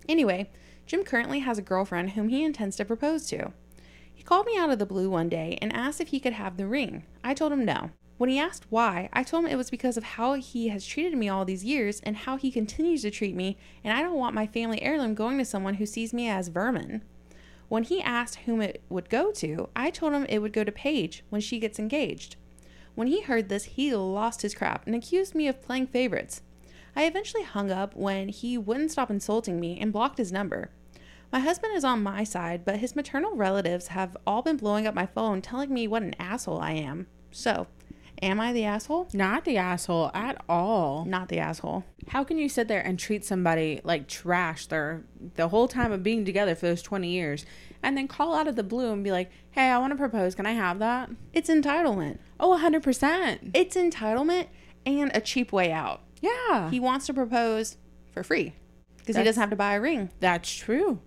Anyway, 0.09 0.49
Jim 0.85 1.05
currently 1.05 1.39
has 1.39 1.57
a 1.57 1.61
girlfriend 1.61 2.09
whom 2.09 2.27
he 2.27 2.43
intends 2.43 2.75
to 2.75 2.83
propose 2.83 3.25
to. 3.27 3.53
He 4.13 4.21
called 4.21 4.47
me 4.47 4.57
out 4.57 4.69
of 4.69 4.79
the 4.79 4.85
blue 4.85 5.09
one 5.09 5.29
day 5.29 5.57
and 5.61 5.71
asked 5.71 6.01
if 6.01 6.09
he 6.09 6.19
could 6.19 6.33
have 6.33 6.57
the 6.57 6.67
ring. 6.67 7.03
I 7.23 7.33
told 7.33 7.53
him 7.53 7.63
no. 7.63 7.91
When 8.17 8.31
he 8.31 8.39
asked 8.39 8.65
why, 8.69 9.09
I 9.13 9.21
told 9.21 9.45
him 9.45 9.51
it 9.51 9.57
was 9.57 9.69
because 9.69 9.95
of 9.95 10.03
how 10.03 10.33
he 10.33 10.69
has 10.69 10.85
treated 10.85 11.15
me 11.15 11.29
all 11.29 11.45
these 11.45 11.63
years 11.63 11.99
and 12.01 12.17
how 12.17 12.37
he 12.37 12.51
continues 12.51 13.03
to 13.03 13.11
treat 13.11 13.35
me, 13.35 13.57
and 13.83 13.93
I 13.93 14.01
don't 14.01 14.17
want 14.17 14.33
my 14.33 14.47
family 14.47 14.81
heirloom 14.81 15.13
going 15.13 15.37
to 15.37 15.45
someone 15.45 15.75
who 15.75 15.85
sees 15.85 16.13
me 16.13 16.27
as 16.27 16.47
vermin. 16.47 17.03
When 17.69 17.83
he 17.83 18.01
asked 18.01 18.37
whom 18.45 18.61
it 18.61 18.81
would 18.89 19.09
go 19.09 19.31
to, 19.33 19.69
I 19.75 19.91
told 19.91 20.13
him 20.13 20.25
it 20.29 20.39
would 20.39 20.53
go 20.53 20.63
to 20.63 20.71
Paige 20.71 21.23
when 21.29 21.41
she 21.41 21.59
gets 21.59 21.77
engaged. 21.77 22.37
When 22.95 23.07
he 23.07 23.21
heard 23.21 23.49
this, 23.49 23.65
he 23.65 23.93
lost 23.93 24.41
his 24.41 24.55
crap 24.55 24.87
and 24.87 24.95
accused 24.95 25.35
me 25.35 25.47
of 25.47 25.61
playing 25.61 25.87
favorites. 25.87 26.41
I 26.95 27.03
eventually 27.05 27.43
hung 27.43 27.69
up 27.69 27.95
when 27.95 28.29
he 28.29 28.57
wouldn't 28.57 28.89
stop 28.89 29.11
insulting 29.11 29.59
me 29.59 29.79
and 29.79 29.93
blocked 29.93 30.17
his 30.17 30.31
number. 30.31 30.71
My 31.31 31.39
husband 31.39 31.75
is 31.75 31.83
on 31.83 32.01
my 32.01 32.23
side, 32.23 32.65
but 32.65 32.77
his 32.77 32.95
maternal 32.95 33.35
relatives 33.35 33.89
have 33.89 34.17
all 34.25 34.41
been 34.41 34.57
blowing 34.57 34.87
up 34.87 34.95
my 34.95 35.05
phone 35.05 35.43
telling 35.43 35.71
me 35.71 35.87
what 35.87 36.01
an 36.01 36.15
asshole 36.17 36.59
I 36.59 36.71
am. 36.71 37.05
So, 37.29 37.67
am 38.21 38.39
I 38.39 38.53
the 38.53 38.65
asshole? 38.65 39.07
Not 39.13 39.45
the 39.45 39.57
asshole 39.57 40.11
at 40.13 40.43
all. 40.47 41.05
Not 41.05 41.29
the 41.29 41.39
asshole. 41.39 41.83
How 42.09 42.23
can 42.23 42.37
you 42.37 42.49
sit 42.49 42.67
there 42.67 42.81
and 42.81 42.97
treat 42.97 43.25
somebody 43.25 43.81
like 43.83 44.07
trash 44.07 44.67
their 44.67 45.03
the 45.35 45.49
whole 45.49 45.67
time 45.67 45.91
of 45.91 46.03
being 46.03 46.25
together 46.25 46.55
for 46.55 46.67
those 46.67 46.81
20 46.81 47.09
years 47.09 47.45
and 47.83 47.97
then 47.97 48.07
call 48.07 48.35
out 48.35 48.47
of 48.47 48.55
the 48.55 48.63
blue 48.63 48.91
and 48.91 49.03
be 49.03 49.11
like, 49.11 49.29
"Hey, 49.51 49.69
I 49.69 49.77
want 49.77 49.91
to 49.91 49.97
propose. 49.97 50.35
Can 50.35 50.45
I 50.45 50.53
have 50.53 50.79
that?" 50.79 51.09
It's 51.33 51.49
entitlement. 51.49 52.19
Oh, 52.39 52.53
100%. 52.53 53.51
It's 53.53 53.75
entitlement 53.75 54.47
and 54.85 55.11
a 55.13 55.21
cheap 55.21 55.51
way 55.51 55.71
out. 55.71 56.01
Yeah. 56.21 56.69
He 56.69 56.79
wants 56.79 57.05
to 57.07 57.13
propose 57.13 57.77
for 58.11 58.23
free 58.23 58.53
because 58.97 59.15
he 59.15 59.23
doesn't 59.23 59.39
have 59.39 59.49
to 59.51 59.55
buy 59.55 59.75
a 59.75 59.81
ring. 59.81 60.09
That's 60.19 60.53
true. 60.53 60.99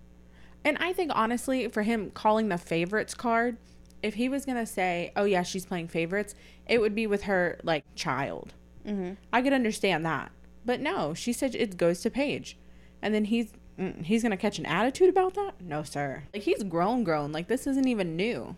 And 0.63 0.77
I 0.79 0.93
think 0.93 1.11
honestly, 1.13 1.67
for 1.67 1.81
him 1.81 2.11
calling 2.11 2.49
the 2.49 2.57
favorites 2.57 3.13
card, 3.13 3.57
if 4.03 4.15
he 4.15 4.29
was 4.29 4.45
gonna 4.45 4.65
say, 4.65 5.11
"Oh 5.15 5.25
yeah, 5.25 5.43
she's 5.43 5.65
playing 5.65 5.87
favorites," 5.87 6.35
it 6.71 6.79
would 6.79 6.95
be 6.95 7.05
with 7.05 7.23
her 7.23 7.59
like 7.63 7.83
child. 7.95 8.53
Mm-hmm. 8.87 9.13
I 9.31 9.41
could 9.43 9.53
understand 9.53 10.05
that, 10.05 10.31
but 10.65 10.79
no, 10.79 11.13
she 11.13 11.33
said 11.33 11.53
it 11.53 11.77
goes 11.77 11.99
to 12.01 12.09
Paige, 12.09 12.57
and 13.01 13.13
then 13.13 13.25
he's 13.25 13.51
mm, 13.77 14.03
he's 14.03 14.23
gonna 14.23 14.37
catch 14.37 14.57
an 14.57 14.65
attitude 14.65 15.09
about 15.09 15.33
that. 15.35 15.61
No, 15.61 15.83
sir. 15.83 16.23
Like 16.33 16.43
he's 16.43 16.63
grown, 16.63 17.03
grown. 17.03 17.31
Like 17.33 17.47
this 17.49 17.67
isn't 17.67 17.87
even 17.87 18.15
new. 18.15 18.55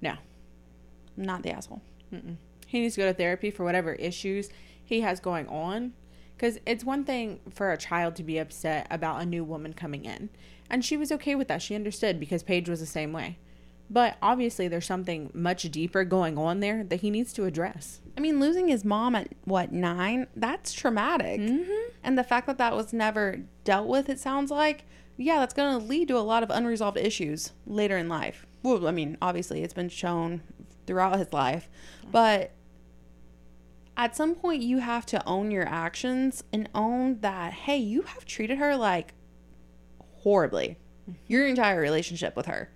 No, 0.00 0.14
Not 1.14 1.42
the 1.42 1.50
asshole. 1.50 1.82
he 2.66 2.80
needs 2.80 2.94
to 2.94 3.02
go 3.02 3.06
to 3.06 3.12
therapy 3.12 3.50
for 3.50 3.64
whatever 3.64 3.92
issues 3.92 4.48
he 4.82 5.02
has 5.02 5.20
going 5.20 5.46
on. 5.48 5.92
Because 6.34 6.58
it's 6.64 6.84
one 6.84 7.04
thing 7.04 7.40
for 7.50 7.70
a 7.70 7.76
child 7.76 8.16
to 8.16 8.22
be 8.22 8.38
upset 8.38 8.86
about 8.90 9.20
a 9.20 9.26
new 9.26 9.44
woman 9.44 9.74
coming 9.74 10.06
in. 10.06 10.30
And 10.70 10.82
she 10.82 10.96
was 10.96 11.12
okay 11.12 11.34
with 11.34 11.48
that. 11.48 11.60
She 11.60 11.74
understood 11.74 12.18
because 12.18 12.42
Paige 12.42 12.70
was 12.70 12.80
the 12.80 12.86
same 12.86 13.12
way. 13.12 13.36
But 13.92 14.16
obviously, 14.22 14.68
there's 14.68 14.86
something 14.86 15.30
much 15.34 15.64
deeper 15.64 16.04
going 16.04 16.38
on 16.38 16.60
there 16.60 16.84
that 16.84 17.00
he 17.00 17.10
needs 17.10 17.32
to 17.32 17.44
address. 17.44 18.00
I 18.16 18.20
mean, 18.20 18.38
losing 18.38 18.68
his 18.68 18.84
mom 18.84 19.16
at 19.16 19.28
what 19.44 19.72
nine? 19.72 20.28
That's 20.36 20.72
traumatic. 20.72 21.40
Mm-hmm. 21.40 21.90
And 22.04 22.16
the 22.16 22.22
fact 22.22 22.46
that 22.46 22.58
that 22.58 22.76
was 22.76 22.92
never 22.92 23.40
dealt 23.64 23.88
with, 23.88 24.08
it 24.08 24.20
sounds 24.20 24.52
like, 24.52 24.84
yeah, 25.16 25.40
that's 25.40 25.54
going 25.54 25.78
to 25.78 25.84
lead 25.84 26.06
to 26.08 26.16
a 26.16 26.20
lot 26.20 26.44
of 26.44 26.50
unresolved 26.50 26.98
issues 26.98 27.52
later 27.66 27.98
in 27.98 28.08
life. 28.08 28.46
Well, 28.62 28.86
I 28.86 28.92
mean, 28.92 29.18
obviously, 29.20 29.64
it's 29.64 29.74
been 29.74 29.88
shown 29.88 30.42
throughout 30.86 31.18
his 31.18 31.32
life, 31.32 31.68
but 32.10 32.52
at 33.96 34.16
some 34.16 34.34
point, 34.34 34.62
you 34.62 34.78
have 34.78 35.04
to 35.06 35.26
own 35.26 35.50
your 35.50 35.66
actions 35.66 36.44
and 36.52 36.68
own 36.74 37.20
that, 37.20 37.52
hey, 37.52 37.76
you 37.76 38.02
have 38.02 38.24
treated 38.24 38.58
her 38.58 38.76
like 38.76 39.14
horribly 40.22 40.78
your 41.26 41.46
entire 41.46 41.80
relationship 41.80 42.36
with 42.36 42.46
her. 42.46 42.70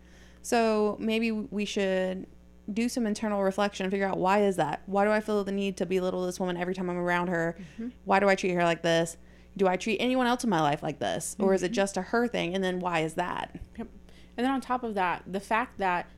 So 0.45 0.99
maybe 1.01 1.33
we 1.33 1.65
should 1.65 2.27
do 2.73 2.89
some 2.89 3.07
internal 3.07 3.43
reflection 3.43 3.85
and 3.85 3.91
figure 3.91 4.07
out 4.07 4.19
why 4.19 4.45
is 4.45 4.57
that? 4.57 4.83
Why 4.85 5.05
do 5.05 5.11
I 5.11 5.21
feel 5.21 5.43
the 5.43 5.53
need 5.53 5.79
to 5.79 5.87
belittle 5.87 6.25
this 6.27 6.39
woman 6.39 6.59
every 6.59 6.75
time 6.75 6.91
I'm 6.91 6.99
around 6.99 7.29
her? 7.29 7.57
Mm-hmm. 7.59 7.89
Why 8.05 8.21
do 8.21 8.29
I 8.29 8.35
treat 8.35 8.53
her 8.53 8.63
like 8.63 8.83
this? 8.83 9.17
Do 9.57 9.67
I 9.67 9.77
treat 9.77 9.99
anyone 10.01 10.27
else 10.27 10.45
in 10.45 10.51
my 10.51 10.61
life 10.61 10.83
like 10.83 10.99
this? 10.99 11.35
Or 11.39 11.55
is 11.55 11.63
it 11.63 11.69
mm-hmm. 11.69 11.75
just 11.75 11.97
a 11.97 12.03
her 12.03 12.29
thing? 12.29 12.55
And 12.55 12.63
then 12.63 12.79
why 12.79 13.01
is 13.01 13.15
that? 13.15 13.59
Yep. 13.79 13.89
And 14.37 14.45
then 14.45 14.53
on 14.53 14.61
top 14.61 14.85
of 14.85 14.95
that, 14.97 15.23
the 15.27 15.41
fact 15.41 15.79
that 15.79 16.11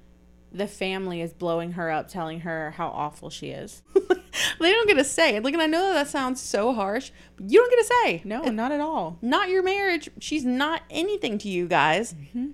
the 0.50 0.66
family 0.66 1.20
is 1.20 1.32
blowing 1.32 1.72
her 1.72 1.90
up, 1.90 2.08
telling 2.08 2.40
her 2.40 2.72
how 2.72 2.88
awful 2.88 3.30
she 3.30 3.50
is. 3.50 3.82
they 3.94 4.72
don't 4.72 4.88
get 4.88 4.94
to 4.94 5.04
say. 5.04 5.38
Like, 5.38 5.54
and 5.54 5.62
I 5.62 5.66
know 5.66 5.92
that, 5.92 6.08
sounds 6.08 6.40
so 6.40 6.72
harsh, 6.72 7.12
but 7.36 7.48
you 7.48 7.60
don't 7.60 7.70
get 7.70 7.78
to 7.78 7.94
say. 8.02 8.22
No, 8.24 8.42
It's 8.42 8.50
not 8.52 8.72
at 8.72 8.80
all. 8.80 9.18
not 9.22 9.50
your 9.50 9.62
marriage. 9.62 10.08
She's 10.18 10.44
not 10.44 10.82
anything 10.90 11.38
to 11.38 11.48
you 11.48 11.68
guys. 11.68 12.14
Mm-hmm. 12.14 12.50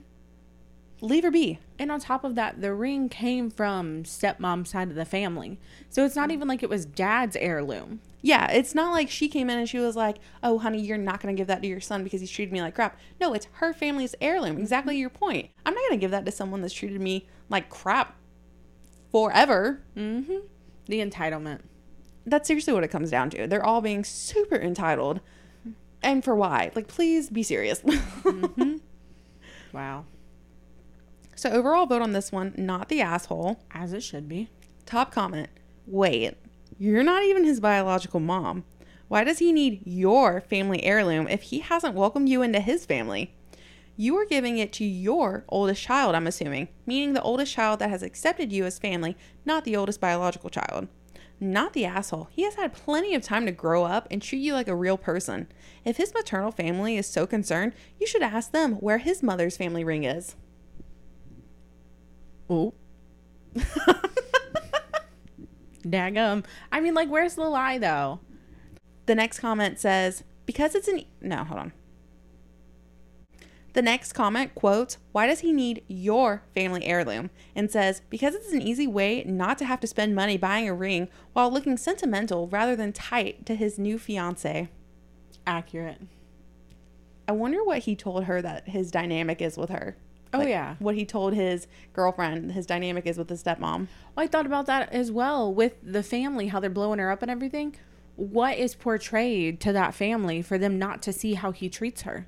Leave 1.02 1.24
her 1.24 1.32
be. 1.32 1.58
And 1.80 1.90
on 1.90 1.98
top 1.98 2.22
of 2.22 2.36
that, 2.36 2.60
the 2.60 2.72
ring 2.72 3.08
came 3.08 3.50
from 3.50 4.04
stepmom's 4.04 4.70
side 4.70 4.88
of 4.88 4.94
the 4.94 5.04
family. 5.04 5.58
So 5.90 6.04
it's 6.04 6.14
not 6.14 6.26
hmm. 6.26 6.34
even 6.34 6.48
like 6.48 6.62
it 6.62 6.70
was 6.70 6.86
dad's 6.86 7.34
heirloom. 7.36 8.00
Yeah, 8.24 8.48
it's 8.52 8.72
not 8.72 8.92
like 8.92 9.10
she 9.10 9.28
came 9.28 9.50
in 9.50 9.58
and 9.58 9.68
she 9.68 9.80
was 9.80 9.96
like, 9.96 10.18
"Oh, 10.44 10.60
honey, 10.60 10.80
you're 10.80 10.96
not 10.96 11.20
going 11.20 11.34
to 11.34 11.38
give 11.38 11.48
that 11.48 11.60
to 11.60 11.66
your 11.66 11.80
son 11.80 12.04
because 12.04 12.20
he's 12.20 12.30
treated 12.30 12.52
me 12.52 12.62
like 12.62 12.76
crap." 12.76 12.96
No, 13.20 13.34
it's 13.34 13.48
her 13.54 13.72
family's 13.72 14.14
heirloom. 14.20 14.58
Exactly 14.58 14.94
mm-hmm. 14.94 15.00
your 15.00 15.10
point. 15.10 15.50
I'm 15.66 15.74
not 15.74 15.80
going 15.88 15.98
to 15.98 16.04
give 16.04 16.12
that 16.12 16.24
to 16.24 16.30
someone 16.30 16.60
that's 16.60 16.72
treated 16.72 17.00
me 17.00 17.26
like 17.48 17.68
crap 17.68 18.16
forever. 19.10 19.82
Mm-hmm. 19.96 20.36
The 20.86 21.04
entitlement. 21.04 21.62
That's 22.24 22.46
seriously 22.46 22.72
what 22.72 22.84
it 22.84 22.92
comes 22.92 23.10
down 23.10 23.30
to. 23.30 23.48
They're 23.48 23.66
all 23.66 23.80
being 23.80 24.04
super 24.04 24.54
entitled. 24.54 25.20
Hmm. 25.64 25.70
And 26.00 26.24
for 26.24 26.36
why? 26.36 26.70
Like 26.76 26.86
please 26.86 27.28
be 27.28 27.42
serious. 27.42 27.82
Mm-hmm. 28.22 28.76
Wow. 29.72 30.04
So 31.42 31.50
overall 31.50 31.86
vote 31.86 32.02
on 32.02 32.12
this 32.12 32.30
one, 32.30 32.54
not 32.56 32.88
the 32.88 33.00
asshole. 33.00 33.60
As 33.72 33.92
it 33.92 34.04
should 34.04 34.28
be. 34.28 34.48
Top 34.86 35.10
comment. 35.10 35.48
Wait, 35.88 36.36
you're 36.78 37.02
not 37.02 37.24
even 37.24 37.42
his 37.42 37.58
biological 37.58 38.20
mom. 38.20 38.62
Why 39.08 39.24
does 39.24 39.40
he 39.40 39.52
need 39.52 39.82
your 39.84 40.40
family 40.40 40.84
heirloom 40.84 41.26
if 41.26 41.42
he 41.42 41.58
hasn't 41.58 41.96
welcomed 41.96 42.28
you 42.28 42.42
into 42.42 42.60
his 42.60 42.86
family? 42.86 43.34
You 43.96 44.16
are 44.18 44.24
giving 44.24 44.58
it 44.58 44.72
to 44.74 44.84
your 44.84 45.44
oldest 45.48 45.82
child, 45.82 46.14
I'm 46.14 46.28
assuming, 46.28 46.68
meaning 46.86 47.12
the 47.12 47.22
oldest 47.22 47.52
child 47.52 47.80
that 47.80 47.90
has 47.90 48.04
accepted 48.04 48.52
you 48.52 48.64
as 48.64 48.78
family, 48.78 49.16
not 49.44 49.64
the 49.64 49.74
oldest 49.74 50.00
biological 50.00 50.48
child. 50.48 50.86
Not 51.40 51.72
the 51.72 51.86
asshole. 51.86 52.28
He 52.30 52.44
has 52.44 52.54
had 52.54 52.72
plenty 52.72 53.16
of 53.16 53.22
time 53.22 53.46
to 53.46 53.52
grow 53.52 53.82
up 53.82 54.06
and 54.12 54.22
treat 54.22 54.38
you 54.38 54.54
like 54.54 54.68
a 54.68 54.76
real 54.76 54.96
person. 54.96 55.48
If 55.84 55.96
his 55.96 56.14
maternal 56.14 56.52
family 56.52 56.96
is 56.96 57.08
so 57.08 57.26
concerned, 57.26 57.72
you 57.98 58.06
should 58.06 58.22
ask 58.22 58.52
them 58.52 58.74
where 58.74 58.98
his 58.98 59.24
mother's 59.24 59.56
family 59.56 59.82
ring 59.82 60.04
is. 60.04 60.36
Oh. 62.48 62.74
Dagum. 65.84 66.44
I 66.70 66.80
mean, 66.80 66.94
like, 66.94 67.08
where's 67.08 67.34
the 67.34 67.44
lie, 67.44 67.78
though? 67.78 68.20
The 69.06 69.14
next 69.14 69.40
comment 69.40 69.78
says, 69.78 70.24
because 70.46 70.74
it's 70.74 70.88
an. 70.88 71.04
No, 71.20 71.44
hold 71.44 71.60
on. 71.60 71.72
The 73.72 73.82
next 73.82 74.12
comment 74.12 74.54
quotes, 74.54 74.98
Why 75.12 75.26
does 75.26 75.40
he 75.40 75.52
need 75.52 75.82
your 75.88 76.42
family 76.54 76.84
heirloom? 76.84 77.30
And 77.56 77.70
says, 77.70 78.02
Because 78.10 78.34
it's 78.34 78.52
an 78.52 78.60
easy 78.60 78.86
way 78.86 79.24
not 79.24 79.56
to 79.58 79.64
have 79.64 79.80
to 79.80 79.86
spend 79.86 80.14
money 80.14 80.36
buying 80.36 80.68
a 80.68 80.74
ring 80.74 81.08
while 81.32 81.50
looking 81.50 81.76
sentimental 81.76 82.48
rather 82.48 82.76
than 82.76 82.92
tight 82.92 83.46
to 83.46 83.54
his 83.54 83.78
new 83.78 83.98
fiance. 83.98 84.68
Accurate. 85.46 86.02
I 87.26 87.32
wonder 87.32 87.64
what 87.64 87.80
he 87.80 87.96
told 87.96 88.24
her 88.24 88.42
that 88.42 88.68
his 88.68 88.90
dynamic 88.90 89.40
is 89.40 89.56
with 89.56 89.70
her. 89.70 89.96
Oh, 90.32 90.38
Like, 90.38 90.48
yeah. 90.48 90.76
What 90.78 90.94
he 90.94 91.04
told 91.04 91.34
his 91.34 91.66
girlfriend 91.92 92.52
his 92.52 92.66
dynamic 92.66 93.06
is 93.06 93.18
with 93.18 93.28
his 93.28 93.42
stepmom. 93.42 93.88
I 94.16 94.26
thought 94.26 94.46
about 94.46 94.66
that 94.66 94.92
as 94.92 95.10
well 95.12 95.52
with 95.52 95.74
the 95.82 96.02
family, 96.02 96.48
how 96.48 96.60
they're 96.60 96.70
blowing 96.70 96.98
her 96.98 97.10
up 97.10 97.22
and 97.22 97.30
everything. 97.30 97.76
What 98.16 98.58
is 98.58 98.74
portrayed 98.74 99.60
to 99.60 99.72
that 99.72 99.94
family 99.94 100.42
for 100.42 100.58
them 100.58 100.78
not 100.78 101.02
to 101.02 101.12
see 101.12 101.34
how 101.34 101.52
he 101.52 101.68
treats 101.68 102.02
her? 102.02 102.26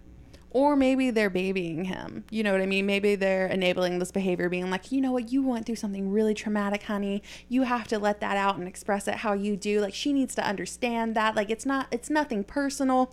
Or 0.50 0.76
maybe 0.76 1.10
they're 1.10 1.30
babying 1.30 1.86
him. 1.86 2.24
You 2.30 2.44
know 2.44 2.52
what 2.52 2.60
I 2.60 2.66
mean? 2.66 2.86
Maybe 2.86 3.16
they're 3.16 3.48
enabling 3.48 3.98
this 3.98 4.12
behavior, 4.12 4.48
being 4.48 4.70
like, 4.70 4.92
you 4.92 5.00
know 5.00 5.10
what, 5.10 5.32
you 5.32 5.44
went 5.44 5.66
through 5.66 5.76
something 5.76 6.12
really 6.12 6.32
traumatic, 6.32 6.84
honey. 6.84 7.24
You 7.48 7.62
have 7.62 7.88
to 7.88 7.98
let 7.98 8.20
that 8.20 8.36
out 8.36 8.56
and 8.56 8.68
express 8.68 9.08
it 9.08 9.16
how 9.16 9.32
you 9.32 9.56
do. 9.56 9.80
Like 9.80 9.94
she 9.94 10.12
needs 10.12 10.34
to 10.36 10.46
understand 10.46 11.16
that. 11.16 11.34
Like 11.34 11.50
it's 11.50 11.66
not 11.66 11.88
it's 11.90 12.08
nothing 12.08 12.44
personal. 12.44 13.12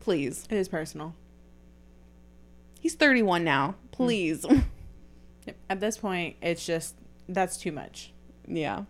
Please. 0.00 0.46
It 0.50 0.56
is 0.56 0.68
personal. 0.68 1.14
He's 2.84 2.94
31 2.96 3.44
now. 3.44 3.68
Hmm. 3.68 3.76
Please. 3.92 4.44
At 5.70 5.80
this 5.80 5.96
point, 5.96 6.36
it's 6.42 6.66
just, 6.66 6.96
that's 7.26 7.56
too 7.56 7.72
much. 7.72 8.12
yeah. 8.46 8.84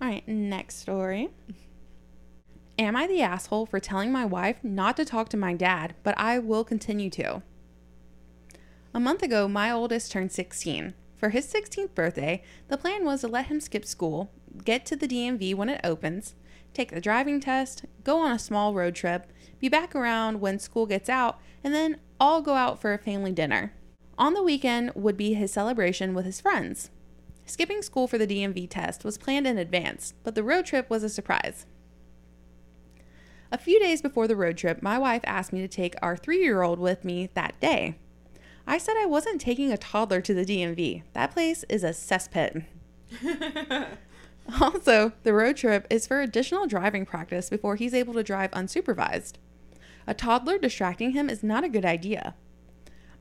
All 0.00 0.08
right, 0.08 0.26
next 0.28 0.76
story. 0.76 1.30
Am 2.78 2.94
I 2.94 3.08
the 3.08 3.22
asshole 3.22 3.66
for 3.66 3.80
telling 3.80 4.12
my 4.12 4.24
wife 4.24 4.62
not 4.62 4.96
to 4.98 5.04
talk 5.04 5.30
to 5.30 5.36
my 5.36 5.52
dad, 5.52 5.96
but 6.04 6.16
I 6.16 6.38
will 6.38 6.62
continue 6.62 7.10
to? 7.10 7.42
A 8.94 9.00
month 9.00 9.24
ago, 9.24 9.48
my 9.48 9.68
oldest 9.68 10.12
turned 10.12 10.30
16. 10.30 10.94
For 11.16 11.30
his 11.30 11.52
16th 11.52 11.92
birthday, 11.96 12.44
the 12.68 12.78
plan 12.78 13.04
was 13.04 13.22
to 13.22 13.28
let 13.28 13.46
him 13.46 13.60
skip 13.60 13.84
school, 13.84 14.30
get 14.64 14.86
to 14.86 14.94
the 14.94 15.08
DMV 15.08 15.56
when 15.56 15.68
it 15.68 15.80
opens, 15.82 16.36
take 16.74 16.90
the 16.90 17.00
driving 17.00 17.40
test, 17.40 17.84
go 18.04 18.20
on 18.20 18.32
a 18.32 18.38
small 18.38 18.74
road 18.74 18.94
trip, 18.94 19.30
be 19.58 19.68
back 19.68 19.94
around 19.94 20.40
when 20.40 20.58
school 20.58 20.86
gets 20.86 21.08
out, 21.08 21.40
and 21.62 21.74
then 21.74 21.98
all 22.18 22.42
go 22.42 22.54
out 22.54 22.80
for 22.80 22.92
a 22.92 22.98
family 22.98 23.32
dinner. 23.32 23.72
On 24.18 24.34
the 24.34 24.42
weekend 24.42 24.92
would 24.94 25.16
be 25.16 25.34
his 25.34 25.52
celebration 25.52 26.14
with 26.14 26.24
his 26.24 26.40
friends. 26.40 26.90
Skipping 27.46 27.82
school 27.82 28.06
for 28.06 28.18
the 28.18 28.26
DMV 28.26 28.68
test 28.70 29.04
was 29.04 29.18
planned 29.18 29.46
in 29.46 29.58
advance, 29.58 30.14
but 30.22 30.34
the 30.34 30.44
road 30.44 30.66
trip 30.66 30.88
was 30.88 31.02
a 31.02 31.08
surprise. 31.08 31.66
A 33.50 33.58
few 33.58 33.78
days 33.78 34.00
before 34.00 34.26
the 34.26 34.36
road 34.36 34.56
trip, 34.56 34.82
my 34.82 34.98
wife 34.98 35.22
asked 35.24 35.52
me 35.52 35.60
to 35.60 35.68
take 35.68 35.94
our 36.00 36.16
three 36.16 36.42
year 36.42 36.62
old 36.62 36.78
with 36.78 37.04
me 37.04 37.28
that 37.34 37.58
day. 37.60 37.96
I 38.66 38.78
said 38.78 38.94
I 38.96 39.06
wasn't 39.06 39.40
taking 39.40 39.72
a 39.72 39.76
toddler 39.76 40.20
to 40.20 40.32
the 40.32 40.44
DMV. 40.44 41.02
That 41.12 41.32
place 41.32 41.64
is 41.68 41.84
a 41.84 41.90
cesspit. 41.90 42.64
also, 44.60 45.12
the 45.22 45.32
road 45.32 45.56
trip 45.56 45.86
is 45.90 46.06
for 46.06 46.20
additional 46.20 46.66
driving 46.66 47.06
practice 47.06 47.48
before 47.48 47.76
he's 47.76 47.94
able 47.94 48.14
to 48.14 48.22
drive 48.22 48.50
unsupervised. 48.52 49.34
A 50.06 50.14
toddler 50.14 50.58
distracting 50.58 51.12
him 51.12 51.30
is 51.30 51.42
not 51.42 51.64
a 51.64 51.68
good 51.68 51.84
idea. 51.84 52.34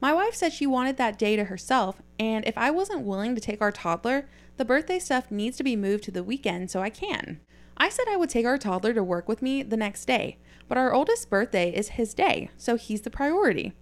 My 0.01 0.13
wife 0.13 0.33
said 0.33 0.51
she 0.51 0.65
wanted 0.65 0.97
that 0.97 1.19
day 1.19 1.35
to 1.35 1.43
herself, 1.43 2.01
and 2.17 2.43
if 2.47 2.57
I 2.57 2.71
wasn't 2.71 3.05
willing 3.05 3.35
to 3.35 3.41
take 3.41 3.61
our 3.61 3.71
toddler, 3.71 4.27
the 4.57 4.65
birthday 4.65 4.97
stuff 4.97 5.29
needs 5.29 5.57
to 5.57 5.63
be 5.63 5.75
moved 5.75 6.03
to 6.05 6.11
the 6.11 6.23
weekend 6.23 6.71
so 6.71 6.81
I 6.81 6.89
can. 6.89 7.39
I 7.77 7.89
said 7.89 8.05
I 8.09 8.15
would 8.15 8.29
take 8.29 8.45
our 8.45 8.57
toddler 8.57 8.93
to 8.93 9.03
work 9.03 9.27
with 9.27 9.43
me 9.43 9.61
the 9.61 9.77
next 9.77 10.05
day, 10.05 10.37
but 10.67 10.77
our 10.77 10.93
oldest 10.93 11.29
birthday 11.29 11.69
is 11.69 11.89
his 11.89 12.15
day, 12.15 12.49
so 12.57 12.77
he's 12.77 13.01
the 13.01 13.09
priority. 13.11 13.73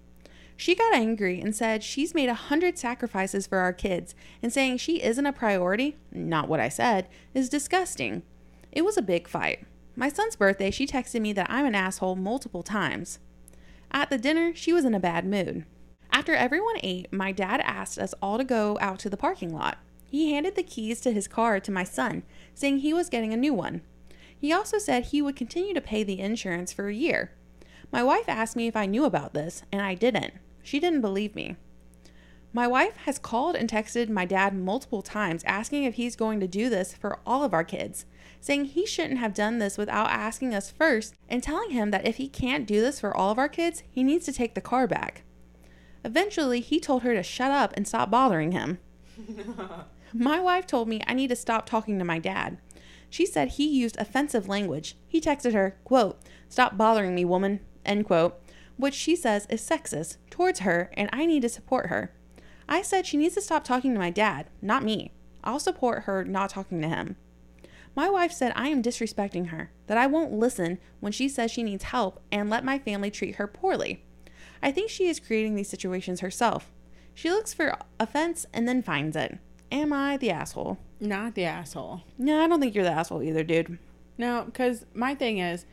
She 0.59 0.75
got 0.75 0.93
angry 0.93 1.39
and 1.39 1.55
said 1.55 1.85
she's 1.85 2.13
made 2.13 2.27
a 2.27 2.33
hundred 2.33 2.77
sacrifices 2.77 3.47
for 3.47 3.59
our 3.59 3.71
kids, 3.71 4.13
and 4.43 4.51
saying 4.51 4.75
she 4.75 5.01
isn't 5.01 5.25
a 5.25 5.31
priority, 5.31 5.95
not 6.11 6.49
what 6.49 6.59
I 6.59 6.67
said, 6.67 7.07
is 7.33 7.47
disgusting. 7.47 8.23
It 8.69 8.83
was 8.83 8.97
a 8.97 9.01
big 9.01 9.29
fight. 9.29 9.65
My 9.95 10.09
son's 10.09 10.35
birthday, 10.35 10.69
she 10.69 10.85
texted 10.85 11.21
me 11.21 11.31
that 11.31 11.49
I'm 11.49 11.65
an 11.65 11.75
asshole 11.75 12.17
multiple 12.17 12.61
times. 12.61 13.19
At 13.91 14.09
the 14.09 14.17
dinner, 14.17 14.53
she 14.53 14.73
was 14.73 14.83
in 14.83 14.93
a 14.93 14.99
bad 14.99 15.25
mood. 15.25 15.63
After 16.11 16.35
everyone 16.35 16.75
ate, 16.83 17.11
my 17.13 17.31
dad 17.31 17.61
asked 17.63 17.97
us 17.97 18.13
all 18.21 18.37
to 18.37 18.43
go 18.43 18.77
out 18.81 18.99
to 18.99 19.09
the 19.09 19.15
parking 19.15 19.53
lot. 19.53 19.77
He 20.03 20.33
handed 20.33 20.57
the 20.57 20.63
keys 20.63 20.99
to 21.01 21.13
his 21.13 21.29
car 21.29 21.61
to 21.61 21.71
my 21.71 21.85
son, 21.85 22.23
saying 22.53 22.79
he 22.79 22.93
was 22.93 23.07
getting 23.07 23.31
a 23.31 23.37
new 23.37 23.53
one. 23.53 23.81
He 24.37 24.51
also 24.51 24.77
said 24.77 25.05
he 25.05 25.21
would 25.21 25.37
continue 25.37 25.73
to 25.73 25.79
pay 25.79 26.03
the 26.03 26.19
insurance 26.19 26.73
for 26.73 26.89
a 26.89 26.93
year. 26.93 27.31
My 27.93 28.03
wife 28.03 28.27
asked 28.27 28.57
me 28.57 28.67
if 28.67 28.75
I 28.75 28.87
knew 28.87 29.05
about 29.05 29.33
this, 29.33 29.63
and 29.71 29.81
I 29.81 29.95
didn't. 29.95 30.33
She 30.69 30.79
didn't 30.79 31.01
believe 31.01 31.33
me. 31.33 31.55
My 32.53 32.67
wife 32.67 32.95
has 33.05 33.17
called 33.17 33.55
and 33.55 33.67
texted 33.67 34.07
my 34.07 34.23
dad 34.23 34.55
multiple 34.55 35.01
times 35.01 35.43
asking 35.45 35.83
if 35.83 35.95
he's 35.95 36.15
going 36.15 36.39
to 36.41 36.47
do 36.47 36.69
this 36.69 36.93
for 36.93 37.17
all 37.25 37.43
of 37.43 37.55
our 37.55 37.63
kids, 37.63 38.05
saying 38.39 38.65
he 38.65 38.85
shouldn't 38.85 39.17
have 39.17 39.33
done 39.33 39.57
this 39.57 39.79
without 39.79 40.11
asking 40.11 40.53
us 40.53 40.69
first, 40.69 41.15
and 41.27 41.41
telling 41.41 41.71
him 41.71 41.89
that 41.89 42.05
if 42.05 42.17
he 42.17 42.27
can't 42.27 42.67
do 42.67 42.81
this 42.81 42.99
for 42.99 43.17
all 43.17 43.31
of 43.31 43.39
our 43.39 43.49
kids, 43.49 43.81
he 43.89 44.03
needs 44.03 44.25
to 44.25 44.31
take 44.31 44.53
the 44.53 44.61
car 44.61 44.85
back. 44.85 45.23
Eventually, 46.05 46.59
he 46.59 46.79
told 46.79 47.01
her 47.01 47.15
to 47.15 47.23
shut 47.23 47.49
up 47.49 47.73
and 47.75 47.87
stop 47.87 48.11
bothering 48.11 48.51
him. 48.51 48.77
my 50.13 50.39
wife 50.39 50.67
told 50.67 50.87
me 50.87 51.01
I 51.07 51.15
need 51.15 51.29
to 51.29 51.35
stop 51.35 51.65
talking 51.65 51.97
to 51.97 52.05
my 52.05 52.19
dad. 52.19 52.59
She 53.09 53.25
said 53.25 53.53
he 53.53 53.67
used 53.67 53.97
offensive 53.97 54.47
language. 54.47 54.95
He 55.07 55.19
texted 55.19 55.53
her, 55.53 55.79
quote, 55.83 56.21
Stop 56.47 56.77
bothering 56.77 57.15
me, 57.15 57.25
woman, 57.25 57.61
end 57.83 58.05
quote, 58.05 58.39
which 58.79 58.93
she 58.95 59.13
says 59.13 59.45
is 59.49 59.61
sexist 59.61 60.15
towards 60.29 60.61
her, 60.61 60.89
and 60.93 61.09
I 61.11 61.25
need 61.25 61.41
to 61.41 61.49
support 61.49 61.87
her. 61.87 62.13
I 62.69 62.81
said 62.81 63.05
she 63.05 63.17
needs 63.17 63.35
to 63.35 63.41
stop 63.41 63.65
talking 63.65 63.93
to 63.93 63.99
my 63.99 64.09
dad, 64.09 64.47
not 64.61 64.83
me. 64.83 65.11
I'll 65.43 65.59
support 65.59 66.03
her 66.03 66.23
not 66.23 66.51
talking 66.51 66.81
to 66.81 66.87
him. 66.87 67.17
My 67.93 68.09
wife 68.09 68.31
said 68.31 68.53
I 68.55 68.69
am 68.69 68.81
disrespecting 68.81 69.49
her, 69.49 69.71
that 69.87 69.97
I 69.97 70.07
won't 70.07 70.31
listen 70.31 70.79
when 71.01 71.11
she 71.11 71.27
says 71.27 71.51
she 71.51 71.61
needs 71.61 71.85
help 71.85 72.21
and 72.31 72.49
let 72.49 72.63
my 72.63 72.79
family 72.79 73.11
treat 73.11 73.35
her 73.35 73.47
poorly. 73.47 74.05
I 74.63 74.71
think 74.71 74.89
she 74.89 75.07
is 75.07 75.19
creating 75.19 75.55
these 75.55 75.69
situations 75.69 76.21
herself. 76.21 76.71
She 77.13 77.29
looks 77.29 77.53
for 77.53 77.77
offense 77.99 78.45
and 78.53 78.65
then 78.65 78.81
finds 78.81 79.17
it. 79.17 79.39
Am 79.73 79.91
I 79.91 80.15
the 80.15 80.31
asshole? 80.31 80.77
Not 81.01 81.35
the 81.35 81.43
asshole. 81.43 82.03
No, 82.17 82.41
I 82.41 82.47
don't 82.47 82.61
think 82.61 82.75
you're 82.75 82.85
the 82.85 82.91
asshole 82.91 83.23
either, 83.23 83.43
dude. 83.43 83.77
No, 84.17 84.43
because 84.45 84.85
my 84.93 85.15
thing 85.15 85.39
is, 85.39 85.65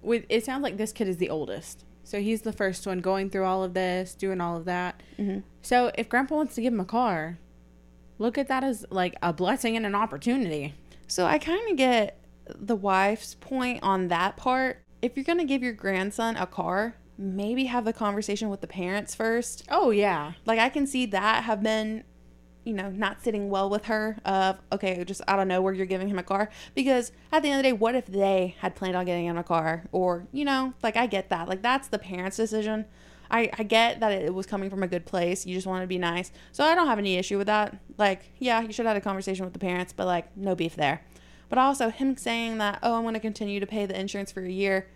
with 0.00 0.24
it 0.30 0.44
sounds 0.44 0.62
like 0.62 0.78
this 0.78 0.92
kid 0.92 1.06
is 1.06 1.18
the 1.18 1.28
oldest, 1.28 1.84
so 2.10 2.20
he's 2.20 2.42
the 2.42 2.52
first 2.52 2.88
one 2.88 2.98
going 2.98 3.30
through 3.30 3.44
all 3.44 3.62
of 3.62 3.72
this, 3.72 4.14
doing 4.14 4.40
all 4.40 4.56
of 4.56 4.64
that. 4.64 5.00
Mm-hmm. 5.16 5.40
So 5.62 5.92
if 5.96 6.08
Grandpa 6.08 6.34
wants 6.34 6.56
to 6.56 6.60
give 6.60 6.72
him 6.72 6.80
a 6.80 6.84
car, 6.84 7.38
look 8.18 8.36
at 8.36 8.48
that 8.48 8.64
as 8.64 8.84
like 8.90 9.14
a 9.22 9.32
blessing 9.32 9.76
and 9.76 9.86
an 9.86 9.94
opportunity. 9.94 10.74
So 11.06 11.24
I 11.24 11.38
kind 11.38 11.70
of 11.70 11.76
get 11.76 12.18
the 12.48 12.74
wife's 12.74 13.36
point 13.36 13.84
on 13.84 14.08
that 14.08 14.36
part. 14.36 14.82
If 15.00 15.12
you're 15.14 15.24
going 15.24 15.38
to 15.38 15.44
give 15.44 15.62
your 15.62 15.72
grandson 15.72 16.36
a 16.36 16.48
car, 16.48 16.96
maybe 17.16 17.66
have 17.66 17.84
the 17.84 17.92
conversation 17.92 18.48
with 18.48 18.60
the 18.60 18.66
parents 18.66 19.14
first. 19.14 19.62
Oh 19.70 19.90
yeah, 19.90 20.32
Like 20.46 20.58
I 20.58 20.68
can 20.68 20.88
see 20.88 21.06
that 21.06 21.44
have 21.44 21.62
been, 21.62 22.02
you 22.64 22.72
know, 22.72 22.90
not 22.90 23.22
sitting 23.22 23.48
well 23.48 23.70
with 23.70 23.86
her 23.86 24.18
of 24.24 24.58
okay, 24.72 25.02
just 25.04 25.22
I 25.26 25.36
don't 25.36 25.48
know 25.48 25.62
where 25.62 25.72
you're 25.72 25.86
giving 25.86 26.08
him 26.08 26.18
a 26.18 26.22
car 26.22 26.50
because 26.74 27.12
at 27.32 27.42
the 27.42 27.48
end 27.48 27.58
of 27.58 27.64
the 27.64 27.70
day, 27.70 27.72
what 27.72 27.94
if 27.94 28.06
they 28.06 28.56
had 28.60 28.74
planned 28.74 28.96
on 28.96 29.06
getting 29.06 29.26
him 29.26 29.38
a 29.38 29.44
car 29.44 29.84
or, 29.92 30.26
you 30.32 30.44
know, 30.44 30.74
like 30.82 30.96
I 30.96 31.06
get 31.06 31.30
that. 31.30 31.48
Like 31.48 31.62
that's 31.62 31.88
the 31.88 31.98
parents' 31.98 32.36
decision. 32.36 32.86
I, 33.30 33.50
I 33.56 33.62
get 33.62 34.00
that 34.00 34.12
it 34.12 34.34
was 34.34 34.46
coming 34.46 34.70
from 34.70 34.82
a 34.82 34.88
good 34.88 35.06
place. 35.06 35.46
You 35.46 35.54
just 35.54 35.66
want 35.66 35.82
to 35.82 35.86
be 35.86 35.98
nice. 35.98 36.32
So 36.52 36.64
I 36.64 36.74
don't 36.74 36.88
have 36.88 36.98
any 36.98 37.16
issue 37.16 37.38
with 37.38 37.46
that. 37.46 37.78
Like, 37.96 38.32
yeah, 38.38 38.60
you 38.60 38.72
should 38.72 38.86
have 38.86 38.94
had 38.94 39.00
a 39.00 39.04
conversation 39.04 39.44
with 39.44 39.52
the 39.52 39.60
parents, 39.60 39.92
but 39.92 40.06
like, 40.06 40.36
no 40.36 40.54
beef 40.54 40.74
there. 40.74 41.02
But 41.48 41.58
also, 41.58 41.90
him 41.90 42.16
saying 42.16 42.58
that, 42.58 42.78
oh, 42.82 42.96
I'm 42.96 43.02
going 43.02 43.14
to 43.14 43.20
continue 43.20 43.60
to 43.60 43.66
pay 43.66 43.86
the 43.86 43.98
insurance 43.98 44.32
for 44.32 44.42
a 44.42 44.50
year. 44.50 44.88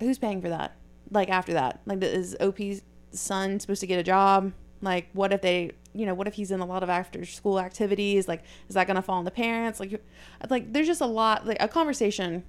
Who's 0.00 0.18
paying 0.18 0.40
for 0.40 0.48
that? 0.48 0.76
Like, 1.10 1.28
after 1.28 1.52
that? 1.54 1.80
Like, 1.86 2.02
is 2.02 2.36
OP's 2.40 2.82
son 3.10 3.60
supposed 3.60 3.80
to 3.80 3.86
get 3.86 3.98
a 3.98 4.02
job? 4.02 4.52
Like, 4.80 5.08
what 5.12 5.32
if 5.32 5.42
they, 5.42 5.72
you 5.98 6.06
know, 6.06 6.14
what 6.14 6.28
if 6.28 6.34
he's 6.34 6.52
in 6.52 6.60
a 6.60 6.64
lot 6.64 6.84
of 6.84 6.88
after 6.88 7.24
school 7.24 7.58
activities? 7.58 8.28
Like, 8.28 8.44
is 8.68 8.76
that 8.76 8.86
going 8.86 8.94
to 8.94 9.02
fall 9.02 9.18
on 9.18 9.24
the 9.24 9.32
parents? 9.32 9.80
Like, 9.80 10.00
like, 10.48 10.72
there's 10.72 10.86
just 10.86 11.00
a 11.00 11.06
lot, 11.06 11.44
like, 11.44 11.56
a 11.58 11.66
conversation 11.66 12.44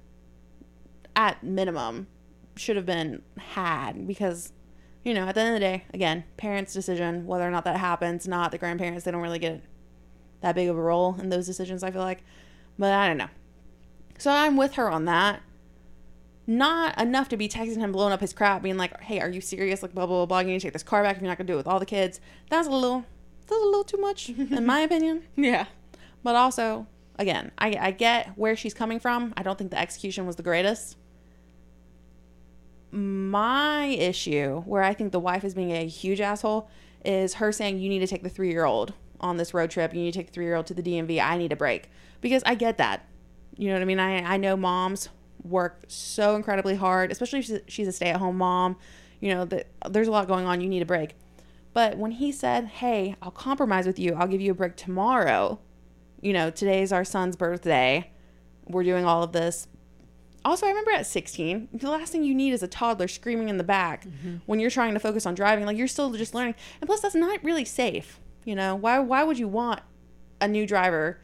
at 1.16 1.42
minimum 1.42 2.06
should 2.54 2.76
have 2.76 2.86
been 2.86 3.22
had 3.38 4.06
because 4.06 4.52
you 5.02 5.12
know 5.12 5.26
at 5.26 5.34
the 5.34 5.40
end 5.40 5.48
of 5.48 5.54
the 5.54 5.60
day 5.60 5.84
again 5.92 6.22
parents 6.36 6.72
decision 6.72 7.26
whether 7.26 7.46
or 7.46 7.50
not 7.50 7.64
that 7.64 7.76
happens 7.76 8.28
not 8.28 8.52
the 8.52 8.58
grandparents 8.58 9.04
they 9.04 9.10
don't 9.10 9.22
really 9.22 9.38
get 9.38 9.60
that 10.40 10.54
big 10.54 10.68
of 10.68 10.76
a 10.76 10.80
role 10.80 11.16
in 11.18 11.30
those 11.30 11.46
decisions 11.46 11.82
i 11.82 11.90
feel 11.90 12.02
like 12.02 12.22
but 12.78 12.92
i 12.92 13.08
don't 13.08 13.16
know 13.16 13.28
so 14.18 14.30
i'm 14.30 14.56
with 14.56 14.74
her 14.74 14.88
on 14.88 15.04
that 15.06 15.42
not 16.46 16.96
enough 17.00 17.28
to 17.28 17.36
be 17.36 17.48
texting 17.48 17.78
him 17.78 17.92
blowing 17.92 18.12
up 18.12 18.20
his 18.20 18.32
crap 18.32 18.62
being 18.62 18.76
like 18.76 19.00
hey 19.00 19.20
are 19.20 19.30
you 19.30 19.40
serious 19.40 19.82
like 19.82 19.94
blah 19.94 20.06
blah 20.06 20.18
blah, 20.18 20.26
blah. 20.26 20.38
you 20.40 20.48
need 20.48 20.60
to 20.60 20.66
take 20.66 20.72
this 20.72 20.82
car 20.82 21.02
back 21.02 21.16
if 21.16 21.22
you're 21.22 21.28
not 21.28 21.38
gonna 21.38 21.46
do 21.46 21.54
it 21.54 21.56
with 21.56 21.66
all 21.66 21.80
the 21.80 21.86
kids 21.86 22.20
that's 22.48 22.68
a 22.68 22.70
little 22.70 23.04
that's 23.50 23.62
a 23.62 23.66
little 23.66 23.84
too 23.84 23.98
much 23.98 24.28
in 24.30 24.64
my 24.64 24.80
opinion. 24.80 25.22
Yeah. 25.36 25.66
but 26.22 26.36
also 26.36 26.86
again 27.18 27.50
I, 27.58 27.76
I 27.78 27.90
get 27.90 28.32
where 28.36 28.56
she's 28.56 28.74
coming 28.74 28.98
from. 29.00 29.34
I 29.36 29.42
don't 29.42 29.58
think 29.58 29.70
the 29.70 29.78
execution 29.78 30.26
was 30.26 30.36
the 30.36 30.42
greatest. 30.42 30.96
My 32.92 33.84
issue 33.84 34.62
where 34.66 34.82
i 34.82 34.92
think 34.94 35.12
the 35.12 35.20
wife 35.20 35.44
is 35.44 35.54
being 35.54 35.70
a 35.70 35.86
huge 35.86 36.20
asshole 36.20 36.68
is 37.04 37.34
her 37.34 37.52
saying 37.52 37.78
you 37.78 37.88
need 37.88 38.00
to 38.00 38.06
take 38.06 38.22
the 38.24 38.28
three 38.28 38.50
year 38.50 38.64
old 38.64 38.92
on 39.20 39.36
this 39.36 39.52
road 39.52 39.70
trip. 39.70 39.92
You 39.94 40.00
need 40.00 40.12
to 40.12 40.18
take 40.18 40.28
the 40.28 40.32
three 40.32 40.46
year 40.46 40.54
old 40.56 40.66
to 40.66 40.74
the 40.74 40.82
dmv 40.82 41.20
i 41.22 41.36
need 41.36 41.52
a 41.52 41.56
break. 41.56 41.88
Because 42.20 42.42
i 42.46 42.54
get 42.54 42.78
that. 42.78 43.06
You 43.56 43.68
know 43.68 43.74
what 43.74 43.82
i 43.82 43.84
mean? 43.84 44.00
I, 44.00 44.34
I 44.34 44.36
know 44.38 44.56
moms 44.56 45.08
work 45.44 45.84
so 45.88 46.36
incredibly 46.36 46.74
hard 46.74 47.10
especially 47.12 47.38
if 47.38 47.44
she's- 47.46 47.60
she's 47.68 47.88
a 47.88 47.92
stay-at-home 47.92 48.36
mom. 48.36 48.76
You 49.20 49.34
know 49.34 49.44
that 49.46 49.68
there's 49.90 50.08
a 50.08 50.10
lot 50.10 50.26
going 50.26 50.46
on. 50.46 50.60
You 50.60 50.68
need 50.68 50.82
a 50.82 50.86
break 50.86 51.14
but 51.72 51.96
when 51.98 52.12
he 52.12 52.32
said 52.32 52.66
hey 52.66 53.16
i'll 53.22 53.30
compromise 53.30 53.86
with 53.86 53.98
you 53.98 54.14
i'll 54.14 54.28
give 54.28 54.40
you 54.40 54.52
a 54.52 54.54
break 54.54 54.76
tomorrow 54.76 55.58
you 56.20 56.32
know 56.32 56.50
today's 56.50 56.92
our 56.92 57.04
son's 57.04 57.36
birthday 57.36 58.10
we're 58.66 58.84
doing 58.84 59.04
all 59.04 59.22
of 59.22 59.32
this 59.32 59.68
also, 60.44 60.66
I 60.66 60.70
remember 60.70 60.92
at 60.92 61.06
16, 61.06 61.68
the 61.72 61.90
last 61.90 62.12
thing 62.12 62.24
you 62.24 62.34
need 62.34 62.52
is 62.52 62.62
a 62.62 62.68
toddler 62.68 63.08
screaming 63.08 63.48
in 63.48 63.58
the 63.58 63.64
back 63.64 64.06
mm-hmm. 64.06 64.36
when 64.46 64.58
you're 64.58 64.70
trying 64.70 64.94
to 64.94 65.00
focus 65.00 65.26
on 65.26 65.34
driving. 65.34 65.66
Like 65.66 65.76
you're 65.76 65.88
still 65.88 66.10
just 66.12 66.34
learning. 66.34 66.54
And 66.80 66.88
plus 66.88 67.00
that's 67.00 67.14
not 67.14 67.44
really 67.44 67.64
safe. 67.64 68.20
You 68.44 68.54
know, 68.54 68.74
why 68.74 68.98
why 69.00 69.22
would 69.22 69.38
you 69.38 69.48
want 69.48 69.80
a 70.40 70.48
new 70.48 70.66
driver 70.66 71.20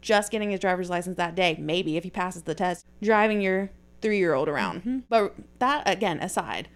just 0.00 0.30
getting 0.30 0.50
his 0.50 0.60
driver's 0.60 0.90
license 0.90 1.16
that 1.16 1.34
day, 1.34 1.56
maybe 1.58 1.96
if 1.96 2.04
he 2.04 2.10
passes 2.10 2.42
the 2.42 2.54
test, 2.54 2.86
driving 3.02 3.40
your 3.40 3.70
3-year-old 4.02 4.48
around. 4.48 4.80
Mm-hmm. 4.80 4.98
But 5.08 5.34
that 5.58 5.82
again 5.86 6.20
aside, 6.20 6.68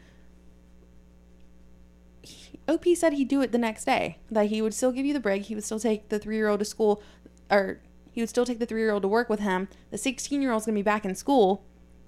OP 2.69 2.85
said 2.95 3.13
he'd 3.13 3.29
do 3.29 3.41
it 3.43 3.53
the 3.53 3.59
next 3.59 3.85
day. 3.85 4.19
That 4.31 4.47
he 4.47 4.63
would 4.63 4.75
still 4.75 4.93
give 4.93 5.07
you 5.07 5.13
the 5.13 5.21
break. 5.21 5.45
He 5.45 5.55
would 5.55 5.65
still 5.65 5.81
take 5.81 6.09
the 6.09 6.21
3-year-old 6.21 6.61
to 6.61 6.65
school 6.65 7.03
or 7.51 7.81
he 8.11 8.21
would 8.23 8.29
still 8.31 8.47
take 8.47 8.59
the 8.59 8.67
3-year-old 8.67 9.03
to 9.03 9.09
work 9.09 9.29
with 9.29 9.41
him. 9.41 9.69
The 9.91 9.97
16-year-old's 9.97 10.67
going 10.67 10.75
to 10.75 10.79
be 10.79 10.83
back 10.83 11.05
in 11.05 11.15
school 11.15 11.65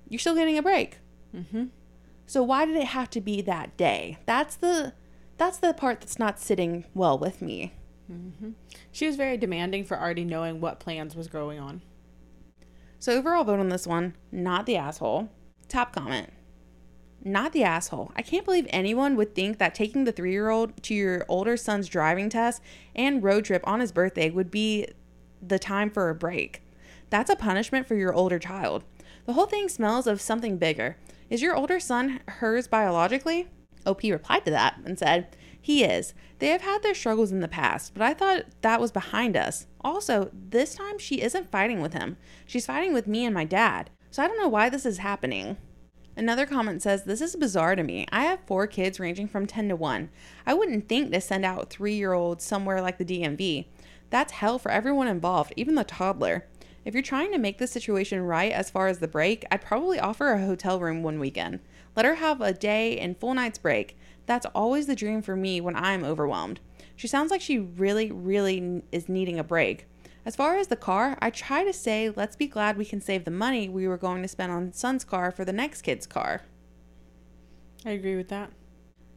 you're 0.08 0.18
still 0.18 0.34
getting 0.34 0.58
a 0.58 0.62
break. 0.62 0.98
Mm-hmm. 1.34 1.64
So 2.26 2.42
why 2.42 2.64
did 2.64 2.76
it 2.76 2.88
have 2.88 3.10
to 3.10 3.20
be 3.20 3.40
that 3.42 3.76
day? 3.76 4.18
That's 4.26 4.56
the 4.56 4.94
that's 5.36 5.58
the 5.58 5.74
part 5.74 6.00
that's 6.00 6.18
not 6.18 6.40
sitting 6.40 6.84
well 6.94 7.18
with 7.18 7.42
me. 7.42 7.72
She 8.92 9.06
was 9.06 9.16
very 9.16 9.36
demanding 9.36 9.84
for 9.84 9.98
already 9.98 10.24
knowing 10.24 10.60
what 10.60 10.80
plans 10.80 11.14
was 11.14 11.28
going 11.28 11.58
on. 11.58 11.82
So 12.98 13.12
overall 13.12 13.44
vote 13.44 13.60
on 13.60 13.68
this 13.68 13.86
one, 13.86 14.14
not 14.32 14.66
the 14.66 14.76
asshole. 14.76 15.28
Top 15.68 15.92
comment. 15.92 16.32
Not 17.26 17.52
the 17.52 17.64
asshole. 17.64 18.12
I 18.14 18.22
can't 18.22 18.44
believe 18.44 18.68
anyone 18.70 19.16
would 19.16 19.34
think 19.34 19.58
that 19.58 19.74
taking 19.74 20.04
the 20.04 20.12
3-year-old 20.12 20.80
to 20.84 20.94
your 20.94 21.26
older 21.26 21.56
son's 21.56 21.88
driving 21.88 22.30
test 22.30 22.62
and 22.94 23.20
road 23.20 23.46
trip 23.46 23.66
on 23.66 23.80
his 23.80 23.90
birthday 23.90 24.30
would 24.30 24.48
be 24.48 24.86
the 25.42 25.58
time 25.58 25.90
for 25.90 26.08
a 26.08 26.14
break. 26.14 26.62
That's 27.10 27.28
a 27.28 27.34
punishment 27.34 27.88
for 27.88 27.96
your 27.96 28.14
older 28.14 28.38
child. 28.38 28.84
The 29.24 29.32
whole 29.32 29.46
thing 29.46 29.68
smells 29.68 30.06
of 30.06 30.20
something 30.20 30.56
bigger. 30.56 30.98
Is 31.28 31.42
your 31.42 31.56
older 31.56 31.80
son 31.80 32.20
hers 32.28 32.68
biologically? 32.68 33.48
OP 33.84 34.04
replied 34.04 34.44
to 34.44 34.52
that 34.52 34.76
and 34.84 34.96
said, 34.96 35.36
He 35.60 35.82
is. 35.82 36.14
They 36.38 36.50
have 36.50 36.62
had 36.62 36.84
their 36.84 36.94
struggles 36.94 37.32
in 37.32 37.40
the 37.40 37.48
past, 37.48 37.92
but 37.92 38.04
I 38.04 38.14
thought 38.14 38.44
that 38.62 38.80
was 38.80 38.92
behind 38.92 39.36
us. 39.36 39.66
Also, 39.80 40.30
this 40.32 40.76
time 40.76 41.00
she 41.00 41.22
isn't 41.22 41.50
fighting 41.50 41.80
with 41.80 41.92
him. 41.92 42.18
She's 42.46 42.66
fighting 42.66 42.94
with 42.94 43.08
me 43.08 43.24
and 43.24 43.34
my 43.34 43.44
dad. 43.44 43.90
So 44.12 44.22
I 44.22 44.28
don't 44.28 44.38
know 44.38 44.46
why 44.46 44.68
this 44.68 44.86
is 44.86 44.98
happening. 44.98 45.56
Another 46.18 46.46
comment 46.46 46.80
says, 46.82 47.04
This 47.04 47.20
is 47.20 47.36
bizarre 47.36 47.76
to 47.76 47.82
me. 47.82 48.06
I 48.10 48.24
have 48.24 48.40
four 48.46 48.66
kids 48.66 48.98
ranging 48.98 49.28
from 49.28 49.46
10 49.46 49.68
to 49.68 49.76
1. 49.76 50.08
I 50.46 50.54
wouldn't 50.54 50.88
think 50.88 51.12
to 51.12 51.20
send 51.20 51.44
out 51.44 51.68
three 51.68 51.94
year 51.94 52.14
olds 52.14 52.42
somewhere 52.42 52.80
like 52.80 52.96
the 52.96 53.04
DMV. 53.04 53.66
That's 54.08 54.32
hell 54.32 54.58
for 54.58 54.70
everyone 54.70 55.08
involved, 55.08 55.52
even 55.56 55.74
the 55.74 55.84
toddler. 55.84 56.46
If 56.86 56.94
you're 56.94 57.02
trying 57.02 57.32
to 57.32 57.38
make 57.38 57.58
the 57.58 57.66
situation 57.66 58.22
right 58.22 58.52
as 58.52 58.70
far 58.70 58.86
as 58.86 59.00
the 59.00 59.08
break, 59.08 59.44
I'd 59.50 59.60
probably 59.60 59.98
offer 59.98 60.32
a 60.32 60.46
hotel 60.46 60.80
room 60.80 61.02
one 61.02 61.18
weekend. 61.18 61.60
Let 61.94 62.06
her 62.06 62.14
have 62.14 62.40
a 62.40 62.52
day 62.52 62.98
and 62.98 63.18
full 63.18 63.34
night's 63.34 63.58
break. 63.58 63.98
That's 64.24 64.46
always 64.54 64.86
the 64.86 64.96
dream 64.96 65.20
for 65.20 65.36
me 65.36 65.60
when 65.60 65.76
I'm 65.76 66.04
overwhelmed. 66.04 66.60
She 66.94 67.08
sounds 67.08 67.30
like 67.30 67.40
she 67.42 67.58
really, 67.58 68.10
really 68.10 68.82
is 68.90 69.08
needing 69.08 69.38
a 69.38 69.44
break. 69.44 69.86
As 70.26 70.34
far 70.34 70.56
as 70.56 70.66
the 70.66 70.74
car, 70.74 71.16
I 71.22 71.30
try 71.30 71.62
to 71.62 71.72
say, 71.72 72.10
let's 72.10 72.34
be 72.34 72.48
glad 72.48 72.76
we 72.76 72.84
can 72.84 73.00
save 73.00 73.24
the 73.24 73.30
money 73.30 73.68
we 73.68 73.86
were 73.86 73.96
going 73.96 74.22
to 74.22 74.28
spend 74.28 74.50
on 74.50 74.72
son's 74.72 75.04
car 75.04 75.30
for 75.30 75.44
the 75.44 75.52
next 75.52 75.82
kid's 75.82 76.04
car. 76.04 76.42
I 77.84 77.90
agree 77.90 78.16
with 78.16 78.28
that. 78.30 78.50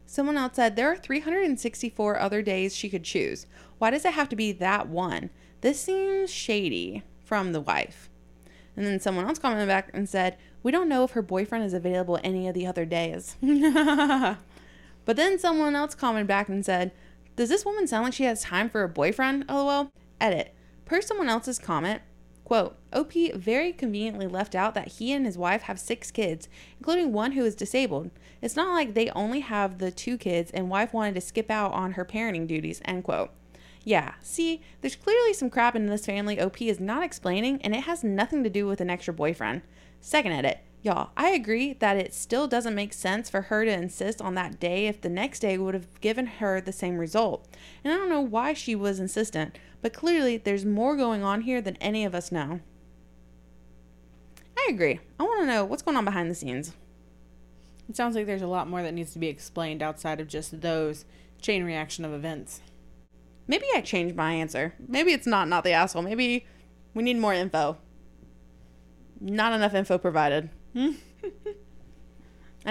Someone 0.06 0.36
else 0.36 0.54
said, 0.54 0.76
there 0.76 0.90
are 0.90 0.96
364 0.96 2.16
other 2.16 2.42
days 2.42 2.76
she 2.76 2.88
could 2.88 3.02
choose. 3.02 3.46
Why 3.78 3.90
does 3.90 4.04
it 4.04 4.14
have 4.14 4.28
to 4.28 4.36
be 4.36 4.52
that 4.52 4.88
one? 4.88 5.30
This 5.62 5.80
seems 5.80 6.32
shady 6.32 7.02
from 7.24 7.50
the 7.50 7.60
wife. 7.60 8.08
And 8.76 8.86
then 8.86 9.00
someone 9.00 9.26
else 9.26 9.40
commented 9.40 9.66
back 9.66 9.90
and 9.92 10.08
said, 10.08 10.36
we 10.62 10.70
don't 10.70 10.88
know 10.88 11.02
if 11.02 11.10
her 11.12 11.22
boyfriend 11.22 11.64
is 11.64 11.74
available 11.74 12.20
any 12.22 12.46
of 12.46 12.54
the 12.54 12.68
other 12.68 12.84
days. 12.84 13.34
but 13.40 14.36
then 15.16 15.40
someone 15.40 15.74
else 15.74 15.96
commented 15.96 16.28
back 16.28 16.48
and 16.48 16.64
said, 16.64 16.92
does 17.34 17.48
this 17.48 17.64
woman 17.64 17.88
sound 17.88 18.04
like 18.04 18.12
she 18.12 18.24
has 18.24 18.42
time 18.42 18.70
for 18.70 18.84
a 18.84 18.88
boyfriend? 18.88 19.46
LOL. 19.48 19.90
Edit. 20.20 20.54
Per 20.90 21.00
someone 21.00 21.28
else's 21.28 21.60
comment, 21.60 22.02
quote, 22.42 22.76
OP 22.92 23.12
very 23.36 23.72
conveniently 23.72 24.26
left 24.26 24.56
out 24.56 24.74
that 24.74 24.88
he 24.88 25.12
and 25.12 25.24
his 25.24 25.38
wife 25.38 25.62
have 25.62 25.78
six 25.78 26.10
kids, 26.10 26.48
including 26.80 27.12
one 27.12 27.30
who 27.30 27.44
is 27.44 27.54
disabled. 27.54 28.10
It's 28.42 28.56
not 28.56 28.74
like 28.74 28.94
they 28.94 29.08
only 29.10 29.38
have 29.38 29.78
the 29.78 29.92
two 29.92 30.18
kids 30.18 30.50
and 30.50 30.68
wife 30.68 30.92
wanted 30.92 31.14
to 31.14 31.20
skip 31.20 31.48
out 31.48 31.72
on 31.72 31.92
her 31.92 32.04
parenting 32.04 32.48
duties, 32.48 32.82
end 32.84 33.04
quote. 33.04 33.30
Yeah, 33.84 34.14
see, 34.20 34.62
there's 34.80 34.96
clearly 34.96 35.32
some 35.32 35.48
crap 35.48 35.76
in 35.76 35.86
this 35.86 36.06
family 36.06 36.40
OP 36.40 36.60
is 36.60 36.80
not 36.80 37.04
explaining, 37.04 37.62
and 37.62 37.72
it 37.72 37.84
has 37.84 38.02
nothing 38.02 38.42
to 38.42 38.50
do 38.50 38.66
with 38.66 38.80
an 38.80 38.90
extra 38.90 39.14
boyfriend. 39.14 39.62
Second 40.00 40.32
edit. 40.32 40.58
Y'all, 40.82 41.10
I 41.14 41.28
agree 41.30 41.74
that 41.74 41.98
it 41.98 42.14
still 42.14 42.48
doesn't 42.48 42.74
make 42.74 42.94
sense 42.94 43.28
for 43.28 43.42
her 43.42 43.66
to 43.66 43.70
insist 43.70 44.22
on 44.22 44.34
that 44.34 44.58
day 44.58 44.86
if 44.86 45.02
the 45.02 45.10
next 45.10 45.40
day 45.40 45.58
would 45.58 45.74
have 45.74 46.00
given 46.00 46.24
her 46.26 46.58
the 46.58 46.72
same 46.72 46.96
result. 46.96 47.46
And 47.84 47.92
I 47.92 47.96
don't 47.98 48.08
know 48.08 48.22
why 48.22 48.54
she 48.54 48.74
was 48.74 48.98
insistent, 48.98 49.58
but 49.82 49.92
clearly 49.92 50.36
there's 50.36 50.64
more 50.64 50.96
going 50.96 51.22
on 51.22 51.42
here 51.42 51.60
than 51.60 51.76
any 51.76 52.04
of 52.04 52.14
us 52.14 52.30
know. 52.32 52.60
I 54.56 54.68
agree. 54.70 55.00
I 55.18 55.22
want 55.22 55.40
to 55.40 55.46
know 55.46 55.64
what's 55.64 55.82
going 55.82 55.96
on 55.96 56.04
behind 56.04 56.30
the 56.30 56.34
scenes. 56.34 56.74
It 57.88 57.96
sounds 57.96 58.14
like 58.14 58.26
there's 58.26 58.42
a 58.42 58.46
lot 58.46 58.68
more 58.68 58.82
that 58.82 58.94
needs 58.94 59.12
to 59.14 59.18
be 59.18 59.28
explained 59.28 59.82
outside 59.82 60.20
of 60.20 60.28
just 60.28 60.60
those 60.60 61.04
chain 61.40 61.64
reaction 61.64 62.04
of 62.04 62.12
events. 62.12 62.60
Maybe 63.48 63.66
I 63.74 63.80
changed 63.80 64.14
my 64.14 64.34
answer. 64.34 64.74
Maybe 64.86 65.12
it's 65.12 65.26
not 65.26 65.48
not 65.48 65.64
the 65.64 65.72
asshole. 65.72 66.02
Maybe 66.02 66.46
we 66.94 67.02
need 67.02 67.16
more 67.18 67.34
info. 67.34 67.78
Not 69.20 69.52
enough 69.52 69.74
info 69.74 69.98
provided. 69.98 70.50
I 70.76 70.94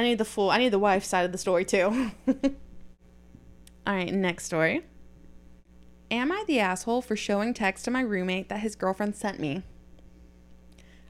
need 0.04 0.20
the 0.20 0.26
full. 0.26 0.50
I 0.52 0.58
need 0.58 0.70
the 0.70 0.80
wife 0.80 1.04
side 1.04 1.26
of 1.26 1.32
the 1.32 1.38
story 1.38 1.66
too. 1.66 2.12
All 3.86 3.94
right, 3.96 4.14
next 4.14 4.46
story. 4.46 4.86
Am 6.12 6.32
I 6.32 6.44
the 6.48 6.60
asshole 6.60 7.04
for 7.04 7.16
showing 7.16 7.54
text 7.54 7.86
to 7.86 7.92
my 7.92 8.02
roommate 8.02 8.50
that 8.50 8.62
his 8.62 8.76
girlfriend 8.76 9.16
sent 9.16 9.40
me? 9.40 9.62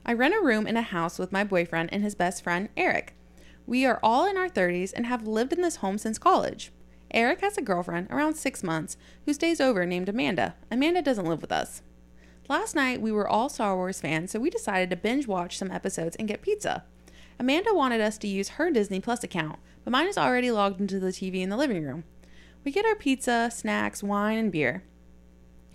I 0.04 0.12
rent 0.12 0.34
a 0.34 0.44
room 0.44 0.66
in 0.66 0.76
a 0.76 0.82
house 0.82 1.18
with 1.18 1.32
my 1.32 1.42
boyfriend 1.42 1.88
and 1.90 2.02
his 2.02 2.14
best 2.14 2.42
friend, 2.42 2.68
Eric. 2.76 3.14
We 3.66 3.86
are 3.86 3.98
all 4.02 4.28
in 4.28 4.36
our 4.36 4.48
30s 4.48 4.92
and 4.94 5.06
have 5.06 5.26
lived 5.26 5.54
in 5.54 5.62
this 5.62 5.76
home 5.76 5.96
since 5.96 6.18
college. 6.18 6.70
Eric 7.12 7.40
has 7.40 7.56
a 7.56 7.62
girlfriend 7.62 8.08
around 8.10 8.34
six 8.34 8.62
months 8.62 8.98
who 9.24 9.32
stays 9.32 9.58
over 9.58 9.86
named 9.86 10.10
Amanda. 10.10 10.54
Amanda 10.70 11.00
doesn't 11.00 11.26
live 11.26 11.40
with 11.40 11.52
us. 11.52 11.80
Last 12.50 12.74
night, 12.74 13.00
we 13.00 13.10
were 13.10 13.28
all 13.28 13.48
Star 13.48 13.76
Wars 13.76 14.02
fans, 14.02 14.32
so 14.32 14.38
we 14.38 14.50
decided 14.50 14.90
to 14.90 14.96
binge 14.96 15.26
watch 15.26 15.56
some 15.56 15.70
episodes 15.70 16.16
and 16.16 16.28
get 16.28 16.42
pizza. 16.42 16.84
Amanda 17.38 17.72
wanted 17.72 18.02
us 18.02 18.18
to 18.18 18.28
use 18.28 18.50
her 18.50 18.70
Disney 18.70 19.00
Plus 19.00 19.24
account, 19.24 19.58
but 19.82 19.92
mine 19.92 20.08
is 20.08 20.18
already 20.18 20.50
logged 20.50 20.78
into 20.78 21.00
the 21.00 21.08
TV 21.08 21.40
in 21.40 21.48
the 21.48 21.56
living 21.56 21.82
room. 21.82 22.04
We 22.62 22.72
get 22.72 22.84
our 22.84 22.94
pizza, 22.94 23.50
snacks, 23.52 24.02
wine, 24.02 24.36
and 24.36 24.52
beer. 24.52 24.84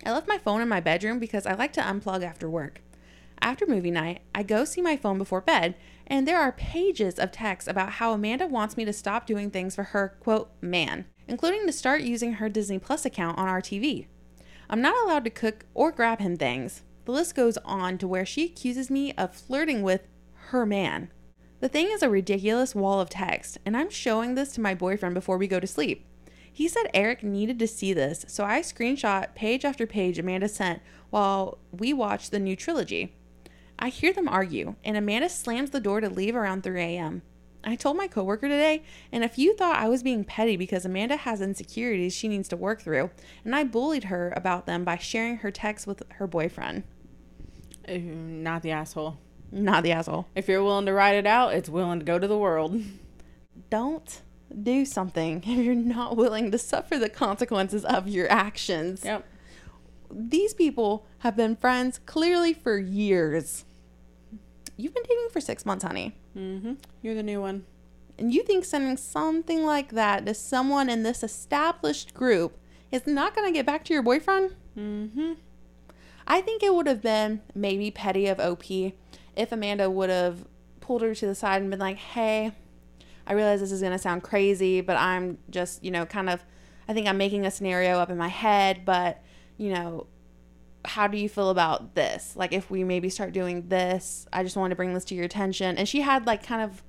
I 0.04 0.12
left 0.12 0.28
my 0.28 0.38
phone 0.38 0.60
in 0.60 0.68
my 0.68 0.80
bedroom 0.80 1.18
because 1.18 1.44
I 1.44 1.54
like 1.54 1.72
to 1.72 1.80
unplug 1.80 2.22
after 2.22 2.48
work. 2.48 2.80
After 3.42 3.66
movie 3.66 3.90
night, 3.90 4.22
I 4.34 4.44
go 4.44 4.64
see 4.64 4.80
my 4.80 4.96
phone 4.96 5.18
before 5.18 5.40
bed, 5.40 5.74
and 6.06 6.26
there 6.26 6.40
are 6.40 6.52
pages 6.52 7.18
of 7.18 7.32
text 7.32 7.66
about 7.66 7.94
how 7.94 8.12
Amanda 8.12 8.46
wants 8.46 8.76
me 8.76 8.84
to 8.84 8.92
stop 8.92 9.26
doing 9.26 9.50
things 9.50 9.74
for 9.74 9.82
her, 9.82 10.16
quote, 10.20 10.50
man, 10.60 11.06
including 11.26 11.66
to 11.66 11.72
start 11.72 12.02
using 12.02 12.34
her 12.34 12.48
Disney 12.48 12.78
Plus 12.78 13.04
account 13.04 13.36
on 13.36 13.48
our 13.48 13.60
TV. 13.60 14.06
I'm 14.70 14.80
not 14.80 14.94
allowed 15.04 15.24
to 15.24 15.30
cook 15.30 15.66
or 15.74 15.90
grab 15.90 16.20
him 16.20 16.36
things. 16.36 16.82
The 17.04 17.12
list 17.12 17.34
goes 17.34 17.58
on 17.58 17.98
to 17.98 18.08
where 18.08 18.26
she 18.26 18.44
accuses 18.44 18.90
me 18.90 19.12
of 19.12 19.34
flirting 19.34 19.82
with 19.82 20.06
her 20.50 20.64
man. 20.64 21.10
The 21.60 21.68
thing 21.68 21.88
is 21.90 22.02
a 22.02 22.10
ridiculous 22.10 22.74
wall 22.76 23.00
of 23.00 23.10
text, 23.10 23.58
and 23.66 23.76
I'm 23.76 23.90
showing 23.90 24.34
this 24.34 24.52
to 24.52 24.60
my 24.60 24.74
boyfriend 24.74 25.14
before 25.14 25.36
we 25.36 25.48
go 25.48 25.58
to 25.58 25.66
sleep. 25.66 26.06
He 26.56 26.68
said 26.68 26.86
Eric 26.94 27.22
needed 27.22 27.58
to 27.58 27.66
see 27.66 27.92
this, 27.92 28.24
so 28.28 28.42
I 28.42 28.62
screenshot 28.62 29.34
page 29.34 29.62
after 29.62 29.86
page 29.86 30.18
Amanda 30.18 30.48
sent 30.48 30.80
while 31.10 31.58
we 31.70 31.92
watched 31.92 32.30
the 32.30 32.38
new 32.38 32.56
trilogy. 32.56 33.14
I 33.78 33.90
hear 33.90 34.14
them 34.14 34.26
argue, 34.26 34.74
and 34.82 34.96
Amanda 34.96 35.28
slams 35.28 35.68
the 35.68 35.80
door 35.80 36.00
to 36.00 36.08
leave 36.08 36.34
around 36.34 36.62
3 36.62 36.80
a.m. 36.80 37.20
I 37.62 37.76
told 37.76 37.98
my 37.98 38.08
coworker 38.08 38.48
today, 38.48 38.84
and 39.12 39.22
if 39.22 39.36
you 39.36 39.54
thought 39.54 39.76
I 39.76 39.90
was 39.90 40.02
being 40.02 40.24
petty 40.24 40.56
because 40.56 40.86
Amanda 40.86 41.16
has 41.18 41.42
insecurities 41.42 42.14
she 42.14 42.26
needs 42.26 42.48
to 42.48 42.56
work 42.56 42.80
through, 42.80 43.10
and 43.44 43.54
I 43.54 43.64
bullied 43.64 44.04
her 44.04 44.32
about 44.34 44.64
them 44.64 44.82
by 44.82 44.96
sharing 44.96 45.36
her 45.36 45.50
text 45.50 45.86
with 45.86 46.02
her 46.12 46.26
boyfriend. 46.26 46.84
Uh, 47.86 47.98
not 47.98 48.62
the 48.62 48.70
asshole. 48.70 49.18
Not 49.52 49.82
the 49.82 49.92
asshole. 49.92 50.26
If 50.34 50.48
you're 50.48 50.64
willing 50.64 50.86
to 50.86 50.94
ride 50.94 51.16
it 51.16 51.26
out, 51.26 51.52
it's 51.52 51.68
willing 51.68 51.98
to 51.98 52.06
go 52.06 52.18
to 52.18 52.26
the 52.26 52.38
world. 52.38 52.80
Don't 53.68 54.22
do 54.62 54.84
something 54.84 55.42
if 55.46 55.64
you're 55.64 55.74
not 55.74 56.16
willing 56.16 56.50
to 56.50 56.58
suffer 56.58 56.98
the 56.98 57.08
consequences 57.08 57.84
of 57.84 58.08
your 58.08 58.30
actions. 58.30 59.04
Yep. 59.04 59.24
These 60.10 60.54
people 60.54 61.06
have 61.18 61.36
been 61.36 61.56
friends 61.56 62.00
clearly 62.06 62.52
for 62.54 62.78
years. 62.78 63.64
You've 64.76 64.94
been 64.94 65.02
dating 65.02 65.28
for 65.32 65.40
six 65.40 65.66
months, 65.66 65.84
honey. 65.84 66.16
Mm-hmm. 66.36 66.74
You're 67.02 67.14
the 67.14 67.22
new 67.22 67.40
one. 67.40 67.64
And 68.18 68.32
you 68.32 68.42
think 68.42 68.64
sending 68.64 68.96
something 68.96 69.64
like 69.64 69.90
that 69.90 70.24
to 70.26 70.34
someone 70.34 70.88
in 70.88 71.02
this 71.02 71.22
established 71.22 72.14
group 72.14 72.58
is 72.90 73.06
not 73.06 73.34
going 73.34 73.46
to 73.46 73.52
get 73.52 73.66
back 73.66 73.84
to 73.84 73.92
your 73.92 74.02
boyfriend? 74.02 74.54
Mm-hmm. 74.78 75.32
I 76.26 76.40
think 76.40 76.62
it 76.62 76.74
would 76.74 76.86
have 76.86 77.02
been 77.02 77.42
maybe 77.54 77.90
petty 77.90 78.26
of 78.26 78.40
OP 78.40 78.64
if 79.36 79.52
Amanda 79.52 79.90
would 79.90 80.10
have 80.10 80.46
pulled 80.80 81.02
her 81.02 81.14
to 81.14 81.26
the 81.26 81.34
side 81.34 81.62
and 81.62 81.70
been 81.70 81.80
like, 81.80 81.96
hey, 81.96 82.52
I 83.26 83.32
realize 83.32 83.60
this 83.60 83.72
is 83.72 83.80
going 83.80 83.92
to 83.92 83.98
sound 83.98 84.22
crazy, 84.22 84.80
but 84.80 84.96
I'm 84.96 85.38
just, 85.50 85.84
you 85.84 85.90
know, 85.90 86.06
kind 86.06 86.30
of, 86.30 86.44
I 86.88 86.92
think 86.92 87.08
I'm 87.08 87.18
making 87.18 87.44
a 87.44 87.50
scenario 87.50 87.98
up 87.98 88.10
in 88.10 88.16
my 88.16 88.28
head, 88.28 88.84
but, 88.84 89.22
you 89.56 89.70
know, 89.70 90.06
how 90.84 91.08
do 91.08 91.18
you 91.18 91.28
feel 91.28 91.50
about 91.50 91.94
this? 91.94 92.34
Like, 92.36 92.52
if 92.52 92.70
we 92.70 92.84
maybe 92.84 93.10
start 93.10 93.32
doing 93.32 93.68
this, 93.68 94.26
I 94.32 94.42
just 94.44 94.56
wanted 94.56 94.70
to 94.70 94.76
bring 94.76 94.94
this 94.94 95.04
to 95.06 95.14
your 95.14 95.24
attention. 95.24 95.76
And 95.76 95.88
she 95.88 96.00
had, 96.02 96.26
like, 96.26 96.46
kind 96.46 96.62
of 96.62 96.82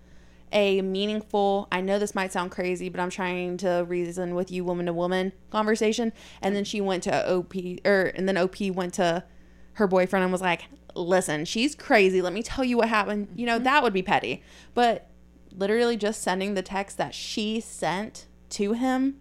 a 0.53 0.81
meaningful, 0.81 1.67
I 1.71 1.81
know 1.81 1.99
this 1.99 2.15
might 2.15 2.31
sound 2.31 2.51
crazy, 2.51 2.89
but 2.89 3.01
I'm 3.01 3.09
trying 3.09 3.57
to 3.57 3.85
reason 3.87 4.35
with 4.35 4.51
you, 4.51 4.63
woman 4.63 4.85
to 4.85 4.93
woman 4.93 5.33
conversation. 5.49 6.13
And 6.41 6.55
then 6.55 6.63
she 6.63 6.79
went 6.79 7.03
to 7.03 7.33
OP, 7.33 7.53
or, 7.85 8.11
and 8.15 8.29
then 8.29 8.37
OP 8.37 8.61
went 8.61 8.93
to 8.95 9.23
her 9.73 9.87
boyfriend 9.87 10.23
and 10.23 10.31
was 10.31 10.41
like, 10.41 10.65
listen, 10.95 11.45
she's 11.45 11.75
crazy. 11.75 12.21
Let 12.21 12.33
me 12.33 12.43
tell 12.43 12.63
you 12.63 12.77
what 12.77 12.89
happened. 12.89 13.29
You 13.35 13.45
know, 13.45 13.55
mm-hmm. 13.55 13.65
that 13.65 13.83
would 13.83 13.93
be 13.93 14.01
petty. 14.01 14.43
But 14.73 15.06
literally 15.57 15.97
just 15.97 16.21
sending 16.21 16.53
the 16.53 16.61
text 16.61 16.97
that 16.97 17.13
she 17.13 17.59
sent 17.59 18.27
to 18.51 18.73
him, 18.73 19.17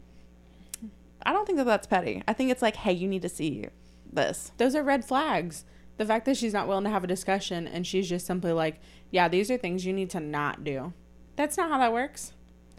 I 1.25 1.33
don't 1.33 1.47
think 1.47 1.59
that 1.59 1.65
that's 1.65 1.87
petty. 1.87 2.23
I 2.29 2.33
think 2.33 2.51
it's 2.51 2.63
like, 2.63 2.77
hey, 2.77 2.93
you 2.93 3.09
need 3.09 3.23
to 3.23 3.29
see 3.29 3.67
this. 4.13 4.53
Those 4.59 4.75
are 4.75 4.83
red 4.83 5.05
flags. 5.05 5.65
The 5.97 6.05
fact 6.05 6.27
that 6.27 6.37
she's 6.37 6.53
not 6.53 6.69
willing 6.69 6.85
to 6.85 6.91
have 6.91 7.05
a 7.05 7.09
discussion 7.09 7.67
and 7.67 7.87
she's 7.87 8.09
just 8.09 8.27
simply 8.27 8.53
like, 8.53 8.81
yeah, 9.11 9.29
these 9.29 9.51
are 9.51 9.57
things 9.57 9.87
you 9.87 9.93
need 9.93 10.11
to 10.11 10.21
not 10.21 10.63
do. 10.63 10.93
That's 11.37 11.57
not 11.57 11.71
how 11.71 11.79
that 11.79 11.93
works. 11.93 12.33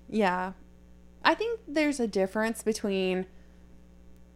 Yeah. 0.07 0.53
I 1.25 1.33
think 1.33 1.59
there's 1.67 1.99
a 1.99 2.07
difference 2.07 2.63
between 2.63 3.25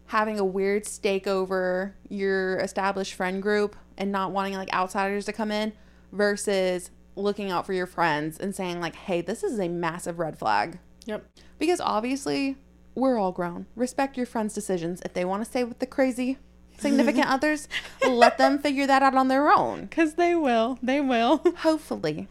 having 0.08 0.40
a 0.40 0.44
weird 0.44 0.86
stake 0.86 1.28
over 1.28 1.96
your 2.10 2.58
established 2.58 3.14
friend 3.14 3.42
group 3.42 3.76
and 3.98 4.12
not 4.12 4.32
wanting 4.32 4.56
like 4.56 4.74
outsiders 4.74 5.26
to 5.26 5.34
come 5.34 5.52
in 5.52 5.72
versus 6.12 6.92
looking 7.16 7.52
out 7.52 7.66
for 7.66 7.74
your 7.74 7.86
friends 7.86 8.38
and 8.38 8.56
saying 8.56 8.80
like, 8.80 8.96
"Hey, 8.96 9.22
this 9.22 9.44
is 9.44 9.60
a 9.60 9.68
massive 9.68 10.20
red 10.20 10.38
flag." 10.38 10.80
Yep. 11.06 11.26
Because 11.60 11.80
obviously, 11.82 12.58
we're 12.96 13.18
all 13.18 13.32
grown. 13.32 13.66
Respect 13.76 14.18
your 14.18 14.26
friends' 14.26 14.54
decisions. 14.54 15.02
If 15.04 15.14
they 15.14 15.26
want 15.26 15.44
to 15.44 15.50
stay 15.50 15.64
with 15.64 15.80
the 15.80 15.86
crazy 15.86 16.38
significant 16.78 17.28
others, 17.30 17.68
let 18.08 18.38
them 18.38 18.60
figure 18.60 18.88
that 18.88 19.04
out 19.04 19.16
on 19.16 19.28
their 19.28 19.52
own. 19.52 19.82
Because 19.86 20.16
they 20.16 20.36
will. 20.36 20.80
They 20.82 21.02
will. 21.02 21.38
Hopefully. 21.58 22.28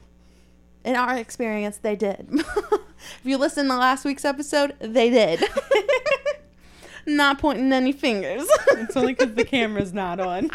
In 0.85 0.97
our 0.97 1.16
experience, 1.16 1.77
they 1.79 1.95
did. 1.97 2.27
if 2.33 3.21
you 3.23 3.37
listened 3.37 3.71
to 3.71 3.77
last 3.77 4.05
week's 4.05 4.25
episode, 4.25 4.75
they 4.81 5.11
did. 5.11 5.45
Not 7.07 7.38
pointing 7.38 7.73
any 7.73 7.93
fingers. 7.93 8.47
it's 8.69 8.97
only 8.97 9.14
because 9.14 9.35
the 9.35 9.45
camera's 9.45 9.93
not 9.93 10.21
on. 10.21 10.51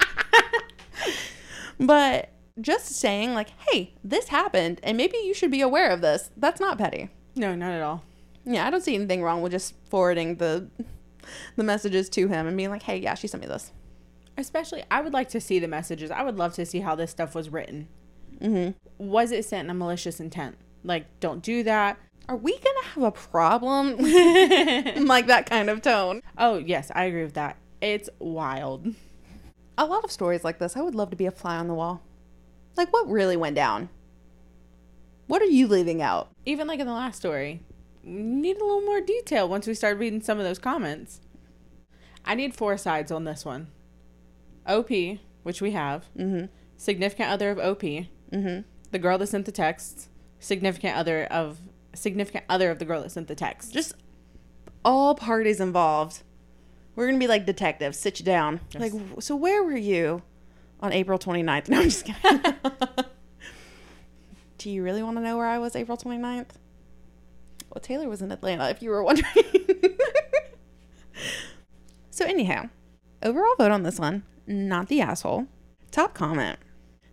but 1.80 2.30
just 2.60 2.88
saying, 2.88 3.34
like, 3.34 3.50
hey, 3.70 3.94
this 4.04 4.30
happened, 4.30 4.80
and 4.84 4.98
maybe 4.98 5.18
you 5.18 5.34
should 5.34 5.52
be 5.52 5.62
aware 5.62 5.90
of 5.90 6.02
this, 6.02 6.30
that's 6.38 6.62
not 6.62 6.78
petty. 6.78 7.10
No, 7.36 7.56
not 7.56 7.74
at 7.74 7.82
all. 7.82 8.04
Yeah, 8.46 8.66
I 8.66 8.70
don't 8.70 8.84
see 8.84 8.96
anything 8.96 9.24
wrong 9.24 9.42
with 9.42 9.52
just 9.52 9.74
forwarding 9.90 10.36
the 10.36 10.70
the 11.56 11.64
messages 11.64 12.08
to 12.10 12.28
him 12.28 12.46
and 12.46 12.56
being 12.56 12.70
like, 12.70 12.84
hey, 12.84 12.98
yeah, 12.98 13.16
she 13.16 13.28
sent 13.28 13.42
me 13.42 13.48
this. 13.48 13.72
Especially, 14.38 14.84
I 14.92 15.02
would 15.02 15.14
like 15.14 15.30
to 15.30 15.42
see 15.42 15.60
the 15.60 15.68
messages. 15.68 16.12
I 16.12 16.24
would 16.24 16.38
love 16.38 16.54
to 16.56 16.66
see 16.66 16.82
how 16.82 16.96
this 16.96 17.12
stuff 17.12 17.34
was 17.34 17.50
written. 17.50 17.88
Mm-hmm. 18.40 18.72
Was 18.98 19.32
it 19.32 19.46
sent 19.46 19.66
in 19.66 19.70
a 19.70 19.74
malicious 19.74 20.20
intent? 20.20 20.58
Like, 20.84 21.08
don't 21.20 21.42
do 21.42 21.64
that. 21.64 21.98
Are 22.28 22.36
we 22.36 22.54
gonna 22.54 22.86
have 22.94 23.04
a 23.04 23.12
problem? 23.12 23.98
like 25.08 25.28
that 25.28 25.48
kind 25.50 25.70
of 25.70 25.82
tone. 25.82 26.22
Oh, 26.38 26.58
yes, 26.58 26.92
I 26.94 27.06
agree 27.06 27.24
with 27.24 27.34
that. 27.34 27.58
It's 27.82 28.10
wild. 28.20 28.94
A 29.78 29.86
lot 29.86 30.04
of 30.04 30.12
stories 30.12 30.44
like 30.44 30.60
this, 30.60 30.78
I 30.78 30.82
would 30.82 30.96
love 30.96 31.10
to 31.10 31.16
be 31.16 31.26
a 31.26 31.32
fly 31.32 31.58
on 31.58 31.68
the 31.68 31.74
wall. 31.74 32.02
Like, 32.78 32.92
what 32.94 33.10
really 33.10 33.38
went 33.38 33.56
down? 33.56 33.90
What 35.28 35.42
are 35.42 35.46
you 35.46 35.68
leaving 35.68 36.02
out? 36.02 36.30
Even 36.46 36.68
like 36.68 36.80
in 36.80 36.88
the 36.88 36.94
last 36.94 37.18
story, 37.18 37.62
need 38.04 38.58
a 38.58 38.64
little 38.64 38.82
more 38.82 39.02
detail 39.02 39.48
once 39.50 39.66
we 39.66 39.74
start 39.74 39.98
reading 39.98 40.22
some 40.22 40.38
of 40.38 40.44
those 40.44 40.60
comments. 40.60 41.22
I 42.24 42.36
need 42.36 42.54
four 42.56 42.78
sides 42.78 43.12
on 43.12 43.24
this 43.24 43.44
one. 43.46 43.68
OP, 44.68 44.90
which 45.44 45.62
we 45.62 45.72
have, 45.72 46.06
Mm-hmm. 46.18 46.46
significant 46.78 47.30
other 47.30 47.52
of 47.52 47.60
OP, 47.60 47.82
Mm-hmm. 47.82 48.62
the 48.92 49.00
girl 49.00 49.18
that 49.20 49.28
sent 49.28 49.46
the 49.46 49.52
text, 49.52 50.10
significant 50.40 50.96
other 50.98 51.26
of 51.26 51.60
significant 51.94 52.44
other 52.50 52.70
of 52.72 52.80
the 52.80 52.86
girl 52.86 53.02
that 53.02 53.12
sent 53.12 53.28
the 53.28 53.36
text. 53.36 53.72
Just 53.74 53.94
all 54.84 55.16
parties 55.16 55.60
involved. 55.60 56.24
We're 56.96 57.08
gonna 57.08 57.20
be 57.20 57.28
like 57.28 57.46
detectives. 57.46 57.98
Sit 57.98 58.20
you 58.20 58.26
down. 58.26 58.60
Yes. 58.72 58.82
Like, 58.94 59.02
so 59.22 59.36
where 59.36 59.64
were 59.64 59.78
you 59.78 60.22
on 60.80 60.94
April 60.94 61.20
29th? 61.20 61.70
No, 61.70 61.78
I'm 61.78 61.84
just 61.84 62.06
kidding. 62.06 62.42
Do 64.58 64.70
you 64.70 64.84
really 64.84 65.04
want 65.04 65.18
to 65.18 65.24
know 65.24 65.38
where 65.38 65.48
I 65.48 65.60
was 65.60 65.76
April 65.76 65.98
29th? 65.98 66.50
Well, 67.70 67.82
Taylor 67.82 68.08
was 68.08 68.22
in 68.22 68.32
Atlanta, 68.32 68.70
if 68.70 68.82
you 68.82 68.90
were 68.90 69.04
wondering. 69.04 69.28
so, 72.10 72.26
anyhow, 72.26 72.70
overall 73.22 73.56
vote 73.58 73.72
on 73.72 73.84
this 73.84 74.00
one 74.00 74.24
not 74.48 74.88
the 74.88 75.02
asshole. 75.02 75.48
Top 75.92 76.14
comment 76.14 76.60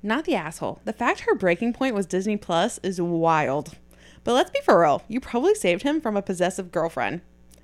not 0.03 0.25
the 0.25 0.35
asshole. 0.35 0.81
The 0.85 0.92
fact 0.92 1.20
her 1.20 1.35
breaking 1.35 1.72
point 1.75 1.94
was 1.94 2.07
Disney 2.07 2.37
Plus 2.37 2.79
is 2.83 3.01
wild. 3.01 3.77
But 4.25 4.35
let's 4.35 4.51
be 4.51 4.61
for 4.64 4.81
real, 4.81 5.03
you 5.09 5.20
probably 5.20 5.55
saved 5.55 5.83
him 5.83 6.01
from 6.01 6.16
a 6.16 6.22
possessive 6.22 6.70
girlfriend. 6.70 7.22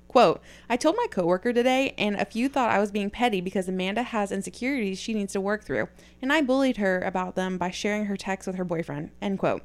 Quote, 0.09 0.41
I 0.67 0.75
told 0.75 0.95
my 0.97 1.05
coworker 1.11 1.53
today, 1.53 1.93
and 1.95 2.15
a 2.15 2.25
few 2.25 2.49
thought 2.49 2.71
I 2.71 2.79
was 2.79 2.89
being 2.89 3.11
petty 3.11 3.41
because 3.41 3.69
Amanda 3.69 4.01
has 4.01 4.31
insecurities 4.31 4.99
she 4.99 5.13
needs 5.13 5.33
to 5.33 5.39
work 5.39 5.63
through, 5.63 5.87
and 6.19 6.33
I 6.33 6.41
bullied 6.41 6.77
her 6.77 6.99
about 7.01 7.35
them 7.35 7.59
by 7.59 7.69
sharing 7.69 8.05
her 8.05 8.17
text 8.17 8.47
with 8.47 8.55
her 8.55 8.65
boyfriend. 8.65 9.11
End 9.21 9.37
quote. 9.37 9.61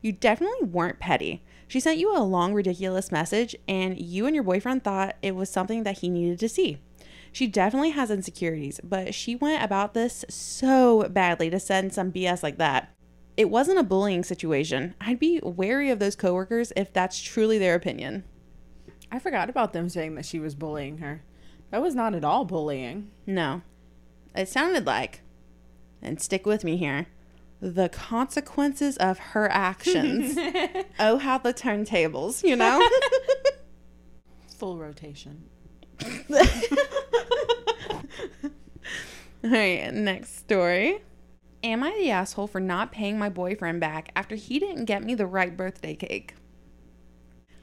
You 0.00 0.12
definitely 0.12 0.68
weren't 0.68 1.00
petty. 1.00 1.42
She 1.66 1.80
sent 1.80 1.98
you 1.98 2.16
a 2.16 2.22
long, 2.22 2.54
ridiculous 2.54 3.10
message, 3.10 3.56
and 3.66 4.00
you 4.00 4.26
and 4.26 4.36
your 4.36 4.44
boyfriend 4.44 4.84
thought 4.84 5.16
it 5.20 5.34
was 5.34 5.50
something 5.50 5.82
that 5.82 5.98
he 5.98 6.08
needed 6.08 6.38
to 6.38 6.48
see. 6.48 6.78
She 7.32 7.48
definitely 7.48 7.90
has 7.90 8.12
insecurities, 8.12 8.80
but 8.84 9.16
she 9.16 9.34
went 9.34 9.64
about 9.64 9.94
this 9.94 10.24
so 10.28 11.08
badly 11.08 11.50
to 11.50 11.58
send 11.58 11.92
some 11.92 12.12
BS 12.12 12.44
like 12.44 12.58
that. 12.58 12.94
It 13.36 13.50
wasn't 13.50 13.80
a 13.80 13.82
bullying 13.82 14.22
situation. 14.22 14.94
I'd 15.00 15.18
be 15.18 15.40
wary 15.42 15.90
of 15.90 15.98
those 15.98 16.14
coworkers 16.14 16.72
if 16.76 16.92
that's 16.92 17.20
truly 17.20 17.58
their 17.58 17.74
opinion. 17.74 18.22
I 19.10 19.18
forgot 19.18 19.48
about 19.48 19.72
them 19.72 19.88
saying 19.88 20.14
that 20.16 20.26
she 20.26 20.38
was 20.38 20.54
bullying 20.54 20.98
her. 20.98 21.22
That 21.70 21.82
was 21.82 21.94
not 21.94 22.14
at 22.14 22.24
all 22.24 22.44
bullying. 22.44 23.10
No. 23.26 23.62
It 24.34 24.48
sounded 24.48 24.86
like, 24.86 25.22
and 26.02 26.20
stick 26.20 26.46
with 26.46 26.64
me 26.64 26.76
here, 26.76 27.06
the 27.60 27.88
consequences 27.88 28.96
of 28.98 29.18
her 29.18 29.50
actions. 29.50 30.36
oh, 31.00 31.18
how 31.18 31.38
the 31.38 31.52
turntables, 31.52 32.42
you 32.42 32.56
know? 32.56 32.86
Full 34.58 34.78
rotation. 34.78 35.44
All 39.44 39.50
right, 39.50 39.92
next 39.92 40.38
story. 40.38 41.00
Am 41.62 41.82
I 41.82 41.90
the 41.98 42.10
asshole 42.10 42.46
for 42.46 42.60
not 42.60 42.92
paying 42.92 43.18
my 43.18 43.28
boyfriend 43.28 43.80
back 43.80 44.12
after 44.14 44.36
he 44.36 44.58
didn't 44.58 44.84
get 44.84 45.02
me 45.02 45.14
the 45.14 45.26
right 45.26 45.56
birthday 45.56 45.94
cake? 45.94 46.34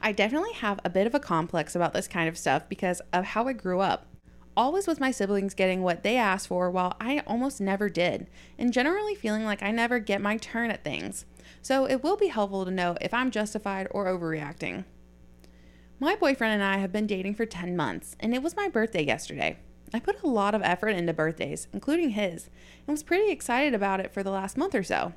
I 0.00 0.12
definitely 0.12 0.52
have 0.52 0.80
a 0.84 0.90
bit 0.90 1.06
of 1.06 1.14
a 1.14 1.20
complex 1.20 1.74
about 1.74 1.92
this 1.92 2.08
kind 2.08 2.28
of 2.28 2.38
stuff 2.38 2.68
because 2.68 3.00
of 3.12 3.24
how 3.24 3.48
I 3.48 3.52
grew 3.52 3.80
up. 3.80 4.06
Always 4.56 4.86
with 4.86 5.00
my 5.00 5.10
siblings 5.10 5.52
getting 5.52 5.82
what 5.82 6.02
they 6.02 6.16
asked 6.16 6.48
for 6.48 6.70
while 6.70 6.96
I 7.00 7.22
almost 7.26 7.60
never 7.60 7.88
did, 7.88 8.26
and 8.58 8.72
generally 8.72 9.14
feeling 9.14 9.44
like 9.44 9.62
I 9.62 9.70
never 9.70 9.98
get 9.98 10.20
my 10.20 10.36
turn 10.36 10.70
at 10.70 10.84
things. 10.84 11.26
So 11.60 11.86
it 11.86 12.02
will 12.02 12.16
be 12.16 12.28
helpful 12.28 12.64
to 12.64 12.70
know 12.70 12.96
if 13.00 13.12
I'm 13.12 13.30
justified 13.30 13.88
or 13.90 14.06
overreacting. 14.06 14.84
My 15.98 16.14
boyfriend 16.14 16.54
and 16.54 16.62
I 16.62 16.78
have 16.78 16.92
been 16.92 17.06
dating 17.06 17.34
for 17.34 17.46
10 17.46 17.76
months, 17.76 18.16
and 18.20 18.34
it 18.34 18.42
was 18.42 18.56
my 18.56 18.68
birthday 18.68 19.04
yesterday. 19.04 19.58
I 19.92 20.00
put 20.00 20.22
a 20.22 20.28
lot 20.28 20.54
of 20.54 20.62
effort 20.62 20.90
into 20.90 21.12
birthdays, 21.12 21.68
including 21.72 22.10
his, 22.10 22.50
and 22.86 22.94
was 22.94 23.02
pretty 23.02 23.30
excited 23.30 23.74
about 23.74 24.00
it 24.00 24.12
for 24.12 24.22
the 24.22 24.30
last 24.30 24.56
month 24.56 24.74
or 24.74 24.82
so. 24.82 25.12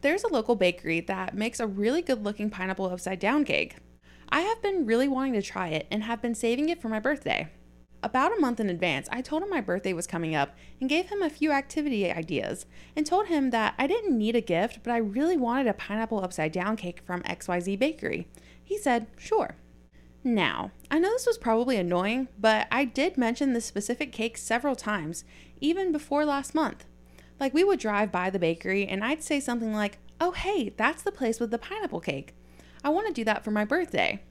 There's 0.00 0.24
a 0.24 0.32
local 0.32 0.56
bakery 0.56 1.00
that 1.00 1.34
makes 1.34 1.60
a 1.60 1.66
really 1.66 2.02
good 2.02 2.24
looking 2.24 2.50
pineapple 2.50 2.86
upside 2.86 3.20
down 3.20 3.44
cake. 3.44 3.76
I 4.32 4.40
have 4.40 4.62
been 4.62 4.86
really 4.86 5.08
wanting 5.08 5.34
to 5.34 5.42
try 5.42 5.68
it 5.68 5.86
and 5.90 6.04
have 6.04 6.22
been 6.22 6.34
saving 6.34 6.70
it 6.70 6.80
for 6.80 6.88
my 6.88 6.98
birthday. 6.98 7.50
About 8.02 8.34
a 8.34 8.40
month 8.40 8.60
in 8.60 8.70
advance, 8.70 9.06
I 9.12 9.20
told 9.20 9.42
him 9.42 9.50
my 9.50 9.60
birthday 9.60 9.92
was 9.92 10.06
coming 10.06 10.34
up 10.34 10.56
and 10.80 10.88
gave 10.88 11.10
him 11.10 11.20
a 11.20 11.28
few 11.28 11.52
activity 11.52 12.10
ideas 12.10 12.64
and 12.96 13.04
told 13.04 13.26
him 13.26 13.50
that 13.50 13.74
I 13.78 13.86
didn't 13.86 14.16
need 14.16 14.34
a 14.34 14.40
gift, 14.40 14.80
but 14.82 14.90
I 14.90 14.96
really 14.96 15.36
wanted 15.36 15.66
a 15.66 15.74
pineapple 15.74 16.24
upside 16.24 16.50
down 16.50 16.78
cake 16.78 17.02
from 17.04 17.20
XYZ 17.24 17.78
Bakery. 17.78 18.26
He 18.64 18.78
said, 18.78 19.06
sure. 19.18 19.56
Now, 20.24 20.70
I 20.90 20.98
know 20.98 21.10
this 21.10 21.26
was 21.26 21.36
probably 21.36 21.76
annoying, 21.76 22.28
but 22.40 22.68
I 22.72 22.86
did 22.86 23.18
mention 23.18 23.52
this 23.52 23.66
specific 23.66 24.12
cake 24.12 24.38
several 24.38 24.74
times, 24.74 25.26
even 25.60 25.92
before 25.92 26.24
last 26.24 26.54
month. 26.54 26.86
Like, 27.38 27.52
we 27.52 27.64
would 27.64 27.78
drive 27.78 28.10
by 28.10 28.30
the 28.30 28.38
bakery 28.38 28.86
and 28.86 29.04
I'd 29.04 29.22
say 29.22 29.40
something 29.40 29.74
like, 29.74 29.98
Oh, 30.22 30.30
hey, 30.30 30.72
that's 30.74 31.02
the 31.02 31.12
place 31.12 31.38
with 31.38 31.50
the 31.50 31.58
pineapple 31.58 32.00
cake. 32.00 32.34
I 32.84 32.90
want 32.90 33.06
to 33.06 33.12
do 33.12 33.24
that 33.24 33.44
for 33.44 33.50
my 33.50 33.64
birthday. 33.64 34.22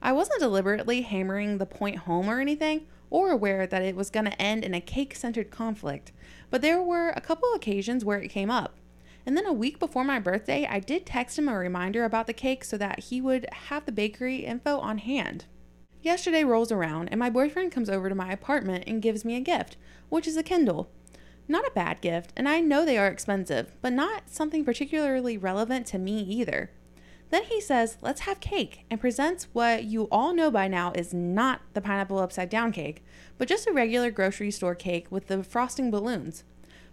I 0.00 0.12
wasn't 0.12 0.40
deliberately 0.40 1.02
hammering 1.02 1.58
the 1.58 1.66
point 1.66 1.98
home 1.98 2.28
or 2.28 2.40
anything, 2.40 2.86
or 3.10 3.30
aware 3.30 3.66
that 3.66 3.82
it 3.82 3.96
was 3.96 4.10
going 4.10 4.26
to 4.26 4.42
end 4.42 4.64
in 4.64 4.74
a 4.74 4.80
cake 4.80 5.14
centered 5.14 5.50
conflict, 5.50 6.12
but 6.50 6.62
there 6.62 6.82
were 6.82 7.10
a 7.10 7.20
couple 7.20 7.52
occasions 7.54 8.04
where 8.04 8.20
it 8.20 8.28
came 8.28 8.50
up. 8.50 8.76
And 9.24 9.36
then 9.36 9.46
a 9.46 9.52
week 9.52 9.78
before 9.78 10.04
my 10.04 10.20
birthday, 10.20 10.66
I 10.70 10.78
did 10.78 11.04
text 11.04 11.38
him 11.38 11.48
a 11.48 11.58
reminder 11.58 12.04
about 12.04 12.26
the 12.26 12.32
cake 12.32 12.64
so 12.64 12.76
that 12.78 13.04
he 13.04 13.20
would 13.20 13.46
have 13.52 13.84
the 13.84 13.92
bakery 13.92 14.44
info 14.44 14.78
on 14.78 14.98
hand. 14.98 15.46
Yesterday 16.00 16.44
rolls 16.44 16.70
around, 16.70 17.08
and 17.08 17.18
my 17.18 17.28
boyfriend 17.28 17.72
comes 17.72 17.90
over 17.90 18.08
to 18.08 18.14
my 18.14 18.30
apartment 18.30 18.84
and 18.86 19.02
gives 19.02 19.24
me 19.24 19.34
a 19.34 19.40
gift, 19.40 19.76
which 20.08 20.28
is 20.28 20.36
a 20.36 20.44
Kindle. 20.44 20.88
Not 21.48 21.66
a 21.66 21.72
bad 21.72 22.00
gift, 22.00 22.32
and 22.36 22.48
I 22.48 22.60
know 22.60 22.84
they 22.84 22.98
are 22.98 23.08
expensive, 23.08 23.72
but 23.80 23.92
not 23.92 24.30
something 24.30 24.64
particularly 24.64 25.36
relevant 25.36 25.86
to 25.88 25.98
me 25.98 26.20
either. 26.20 26.70
Then 27.30 27.44
he 27.44 27.60
says, 27.60 27.98
Let's 28.00 28.20
have 28.22 28.40
cake, 28.40 28.84
and 28.90 29.00
presents 29.00 29.48
what 29.52 29.84
you 29.84 30.08
all 30.10 30.32
know 30.32 30.50
by 30.50 30.68
now 30.68 30.92
is 30.92 31.12
not 31.12 31.60
the 31.72 31.80
pineapple 31.80 32.18
upside 32.18 32.48
down 32.48 32.72
cake, 32.72 33.04
but 33.38 33.48
just 33.48 33.66
a 33.66 33.72
regular 33.72 34.10
grocery 34.10 34.50
store 34.50 34.74
cake 34.74 35.06
with 35.10 35.26
the 35.26 35.42
frosting 35.42 35.90
balloons. 35.90 36.44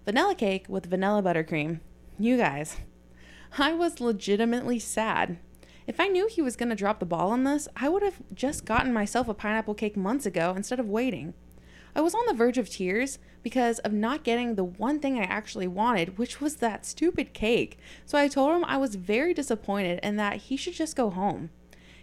Vanilla 0.05 0.35
cake 0.35 0.65
with 0.67 0.87
vanilla 0.87 1.21
buttercream. 1.21 1.79
You 2.19 2.37
guys, 2.37 2.77
I 3.57 3.73
was 3.73 4.01
legitimately 4.01 4.79
sad. 4.79 5.37
If 5.85 5.99
I 5.99 6.07
knew 6.07 6.27
he 6.27 6.41
was 6.41 6.55
going 6.55 6.69
to 6.69 6.75
drop 6.75 6.99
the 6.99 7.05
ball 7.05 7.31
on 7.31 7.43
this, 7.43 7.67
I 7.75 7.89
would 7.89 8.03
have 8.03 8.21
just 8.33 8.65
gotten 8.65 8.93
myself 8.93 9.27
a 9.27 9.33
pineapple 9.33 9.75
cake 9.75 9.97
months 9.97 10.25
ago 10.25 10.53
instead 10.55 10.79
of 10.79 10.87
waiting. 10.89 11.33
I 11.95 12.01
was 12.01 12.15
on 12.15 12.25
the 12.27 12.33
verge 12.33 12.57
of 12.57 12.69
tears 12.69 13.19
because 13.43 13.79
of 13.79 13.93
not 13.93 14.23
getting 14.23 14.55
the 14.55 14.63
one 14.63 14.99
thing 14.99 15.19
I 15.19 15.23
actually 15.23 15.67
wanted, 15.67 16.17
which 16.17 16.41
was 16.41 16.55
that 16.55 16.85
stupid 16.85 17.33
cake. 17.33 17.77
So 18.05 18.17
I 18.17 18.27
told 18.27 18.55
him 18.55 18.65
I 18.65 18.77
was 18.77 18.95
very 18.95 19.33
disappointed 19.33 19.99
and 20.01 20.17
that 20.17 20.37
he 20.37 20.57
should 20.57 20.73
just 20.73 20.95
go 20.95 21.09
home. 21.09 21.51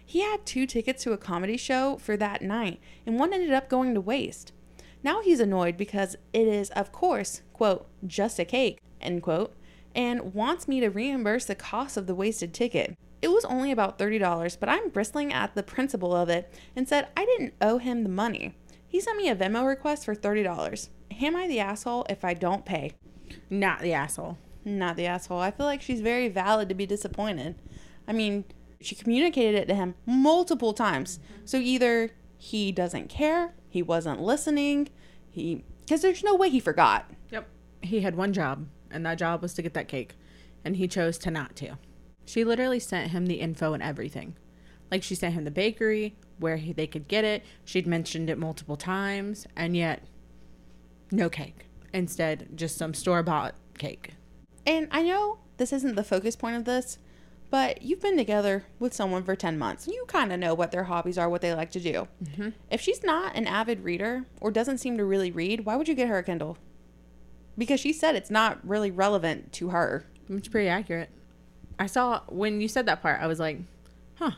He 0.05 0.21
had 0.21 0.45
two 0.45 0.65
tickets 0.65 1.03
to 1.03 1.13
a 1.13 1.17
comedy 1.17 1.57
show 1.57 1.97
for 1.97 2.17
that 2.17 2.41
night, 2.41 2.79
and 3.05 3.17
one 3.17 3.33
ended 3.33 3.53
up 3.53 3.69
going 3.69 3.93
to 3.93 4.01
waste. 4.01 4.51
Now 5.03 5.21
he's 5.21 5.39
annoyed 5.39 5.77
because 5.77 6.15
it 6.33 6.47
is, 6.47 6.69
of 6.71 6.91
course, 6.91 7.41
quote, 7.53 7.87
just 8.05 8.37
a 8.39 8.45
cake, 8.45 8.79
end 8.99 9.23
quote, 9.23 9.55
and 9.95 10.33
wants 10.33 10.67
me 10.67 10.79
to 10.79 10.89
reimburse 10.89 11.45
the 11.45 11.55
cost 11.55 11.97
of 11.97 12.07
the 12.07 12.15
wasted 12.15 12.53
ticket. 12.53 12.95
It 13.21 13.29
was 13.29 13.45
only 13.45 13.71
about 13.71 13.99
$30, 13.99 14.57
but 14.59 14.69
I'm 14.69 14.89
bristling 14.89 15.31
at 15.31 15.53
the 15.55 15.63
principle 15.63 16.15
of 16.15 16.29
it 16.29 16.51
and 16.75 16.87
said 16.87 17.07
I 17.15 17.25
didn't 17.25 17.53
owe 17.61 17.77
him 17.77 18.03
the 18.03 18.09
money. 18.09 18.55
He 18.91 18.99
sent 18.99 19.17
me 19.17 19.29
a 19.29 19.35
Venmo 19.37 19.65
request 19.65 20.03
for 20.03 20.13
$30. 20.13 20.89
Am 21.21 21.33
I 21.33 21.47
the 21.47 21.61
asshole 21.61 22.05
if 22.09 22.25
I 22.25 22.33
don't 22.33 22.65
pay? 22.65 22.91
Not 23.49 23.79
the 23.79 23.93
asshole. 23.93 24.37
Not 24.65 24.97
the 24.97 25.05
asshole. 25.05 25.39
I 25.39 25.49
feel 25.49 25.65
like 25.65 25.81
she's 25.81 26.01
very 26.01 26.27
valid 26.27 26.67
to 26.67 26.75
be 26.75 26.85
disappointed. 26.85 27.55
I 28.05 28.11
mean, 28.11 28.43
she 28.81 28.95
communicated 28.95 29.55
it 29.55 29.67
to 29.69 29.75
him 29.75 29.95
multiple 30.05 30.73
times. 30.73 31.21
So 31.45 31.55
either 31.55 32.11
he 32.37 32.73
doesn't 32.73 33.07
care, 33.07 33.53
he 33.69 33.81
wasn't 33.81 34.21
listening, 34.21 34.89
he 35.29 35.63
because 35.79 36.01
there's 36.01 36.21
no 36.21 36.35
way 36.35 36.49
he 36.49 36.59
forgot. 36.59 37.09
Yep. 37.31 37.47
He 37.81 38.01
had 38.01 38.15
one 38.15 38.33
job, 38.33 38.67
and 38.91 39.05
that 39.05 39.17
job 39.17 39.41
was 39.41 39.53
to 39.53 39.61
get 39.61 39.73
that 39.73 39.87
cake. 39.87 40.15
And 40.65 40.75
he 40.75 40.89
chose 40.89 41.17
to 41.19 41.31
not 41.31 41.55
to. 41.55 41.77
She 42.25 42.43
literally 42.43 42.79
sent 42.79 43.11
him 43.11 43.27
the 43.27 43.39
info 43.39 43.71
and 43.71 43.81
everything. 43.81 44.35
Like 44.91 45.01
she 45.01 45.15
sent 45.15 45.33
him 45.33 45.45
the 45.45 45.51
bakery, 45.51 46.17
where 46.41 46.57
he, 46.57 46.73
they 46.73 46.87
could 46.87 47.07
get 47.07 47.23
it. 47.23 47.43
She'd 47.63 47.87
mentioned 47.87 48.29
it 48.29 48.37
multiple 48.37 48.75
times, 48.75 49.47
and 49.55 49.75
yet 49.75 50.03
no 51.11 51.29
cake. 51.29 51.67
Instead, 51.93 52.49
just 52.55 52.77
some 52.77 52.93
store 52.93 53.23
bought 53.23 53.55
cake. 53.77 54.15
And 54.65 54.87
I 54.91 55.03
know 55.03 55.39
this 55.57 55.73
isn't 55.73 55.95
the 55.95 56.03
focus 56.03 56.35
point 56.35 56.55
of 56.55 56.65
this, 56.65 56.97
but 57.49 57.81
you've 57.81 57.99
been 58.01 58.17
together 58.17 58.65
with 58.79 58.93
someone 58.93 59.23
for 59.23 59.35
10 59.35 59.59
months. 59.59 59.87
You 59.87 60.05
kind 60.07 60.31
of 60.31 60.39
know 60.39 60.53
what 60.53 60.71
their 60.71 60.85
hobbies 60.85 61.17
are, 61.17 61.29
what 61.29 61.41
they 61.41 61.53
like 61.53 61.71
to 61.71 61.79
do. 61.79 62.07
Mm-hmm. 62.23 62.49
If 62.69 62.79
she's 62.79 63.03
not 63.03 63.35
an 63.35 63.45
avid 63.45 63.83
reader 63.83 64.25
or 64.39 64.51
doesn't 64.51 64.77
seem 64.77 64.97
to 64.97 65.05
really 65.05 65.31
read, 65.31 65.65
why 65.65 65.75
would 65.75 65.89
you 65.89 65.95
get 65.95 66.07
her 66.07 66.17
a 66.17 66.23
Kindle? 66.23 66.57
Because 67.57 67.79
she 67.79 67.91
said 67.91 68.15
it's 68.15 68.31
not 68.31 68.65
really 68.65 68.89
relevant 68.89 69.51
to 69.53 69.69
her. 69.69 70.05
It's 70.29 70.47
pretty 70.47 70.69
accurate. 70.69 71.09
I 71.77 71.87
saw 71.87 72.21
when 72.27 72.61
you 72.61 72.69
said 72.69 72.85
that 72.85 73.01
part, 73.01 73.19
I 73.21 73.27
was 73.27 73.39
like, 73.39 73.59
huh. 74.15 74.31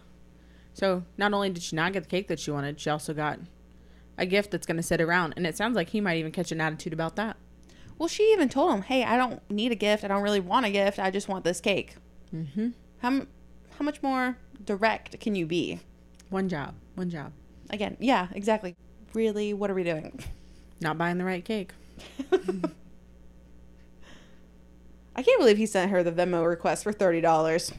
So 0.83 1.03
not 1.17 1.31
only 1.33 1.49
did 1.49 1.63
she 1.63 1.77
not 1.77 1.93
get 1.93 2.03
the 2.03 2.09
cake 2.09 2.27
that 2.27 2.41
she 2.41 2.51
wanted, 2.51 2.77
she 2.77 2.89
also 2.89 3.13
got 3.13 3.39
a 4.17 4.25
gift 4.25 4.51
that's 4.51 4.67
going 4.67 4.75
to 4.75 4.83
sit 4.83 4.99
around. 4.99 5.33
And 5.37 5.47
it 5.47 5.55
sounds 5.55 5.77
like 5.77 5.87
he 5.87 6.01
might 6.01 6.17
even 6.17 6.33
catch 6.33 6.51
an 6.51 6.59
attitude 6.59 6.91
about 6.91 7.15
that. 7.15 7.37
Well, 7.97 8.09
she 8.09 8.33
even 8.33 8.49
told 8.49 8.73
him, 8.73 8.81
hey, 8.81 9.05
I 9.05 9.15
don't 9.15 9.49
need 9.49 9.71
a 9.71 9.75
gift. 9.75 10.03
I 10.03 10.09
don't 10.09 10.23
really 10.23 10.41
want 10.41 10.65
a 10.65 10.69
gift. 10.69 10.99
I 10.99 11.09
just 11.09 11.29
want 11.29 11.45
this 11.45 11.61
cake. 11.61 11.95
Mm-hmm. 12.35 12.71
How, 12.97 13.11
how 13.11 13.85
much 13.85 14.03
more 14.03 14.37
direct 14.65 15.21
can 15.21 15.35
you 15.35 15.45
be? 15.45 15.79
One 16.29 16.49
job. 16.49 16.75
One 16.95 17.09
job. 17.09 17.31
Again, 17.69 17.95
yeah, 18.01 18.27
exactly. 18.33 18.75
Really, 19.13 19.53
what 19.53 19.71
are 19.71 19.75
we 19.75 19.85
doing? 19.85 20.19
Not 20.81 20.97
buying 20.97 21.17
the 21.17 21.23
right 21.23 21.45
cake. 21.45 21.71
I 25.15 25.23
can't 25.23 25.39
believe 25.39 25.55
he 25.55 25.65
sent 25.65 25.91
her 25.91 26.03
the 26.03 26.11
Venmo 26.11 26.45
request 26.45 26.83
for 26.83 26.91
$30. 26.91 27.71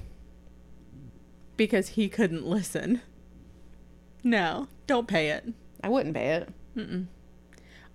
Because 1.56 1.90
he 1.90 2.08
couldn't 2.08 2.46
listen. 2.46 3.00
No, 4.22 4.68
don't 4.86 5.06
pay 5.08 5.30
it. 5.30 5.52
I 5.82 5.88
wouldn't 5.88 6.14
pay 6.14 6.30
it. 6.30 6.48
Mm-mm. 6.76 7.06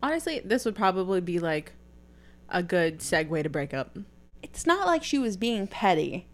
Honestly, 0.01 0.41
this 0.43 0.63
would 0.63 0.75
probably 0.75 1.21
be 1.21 1.39
like 1.39 1.73
a 2.49 2.63
good 2.63 2.99
segue 2.99 3.43
to 3.43 3.49
break 3.49 3.73
up. 3.73 3.97
It's 4.41 4.65
not 4.65 4.87
like 4.87 5.03
she 5.03 5.19
was 5.19 5.37
being 5.37 5.67
petty, 5.67 6.27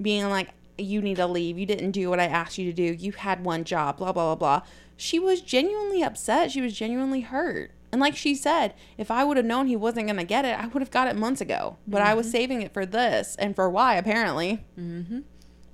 being 0.00 0.28
like, 0.28 0.50
you 0.76 1.00
need 1.00 1.16
to 1.16 1.26
leave. 1.26 1.58
You 1.58 1.66
didn't 1.66 1.90
do 1.90 2.08
what 2.08 2.20
I 2.20 2.26
asked 2.26 2.58
you 2.58 2.66
to 2.66 2.72
do. 2.72 2.94
You 2.94 3.12
had 3.12 3.44
one 3.44 3.64
job, 3.64 3.96
blah, 3.96 4.12
blah, 4.12 4.34
blah, 4.34 4.60
blah. 4.60 4.68
She 4.96 5.18
was 5.18 5.40
genuinely 5.40 6.02
upset. 6.02 6.52
She 6.52 6.60
was 6.60 6.76
genuinely 6.76 7.22
hurt. 7.22 7.72
And 7.90 8.00
like 8.00 8.16
she 8.16 8.34
said, 8.34 8.74
if 8.96 9.10
I 9.10 9.24
would 9.24 9.36
have 9.36 9.46
known 9.46 9.66
he 9.66 9.76
wasn't 9.76 10.06
going 10.06 10.18
to 10.18 10.24
get 10.24 10.44
it, 10.44 10.58
I 10.58 10.66
would 10.66 10.82
have 10.82 10.90
got 10.90 11.08
it 11.08 11.16
months 11.16 11.40
ago. 11.40 11.78
But 11.86 12.02
I 12.02 12.14
was 12.14 12.30
saving 12.30 12.62
it 12.62 12.74
for 12.74 12.84
this 12.84 13.34
and 13.38 13.56
for 13.56 13.68
why, 13.70 13.96
apparently. 13.96 14.64
Mm-hmm. 14.78 15.20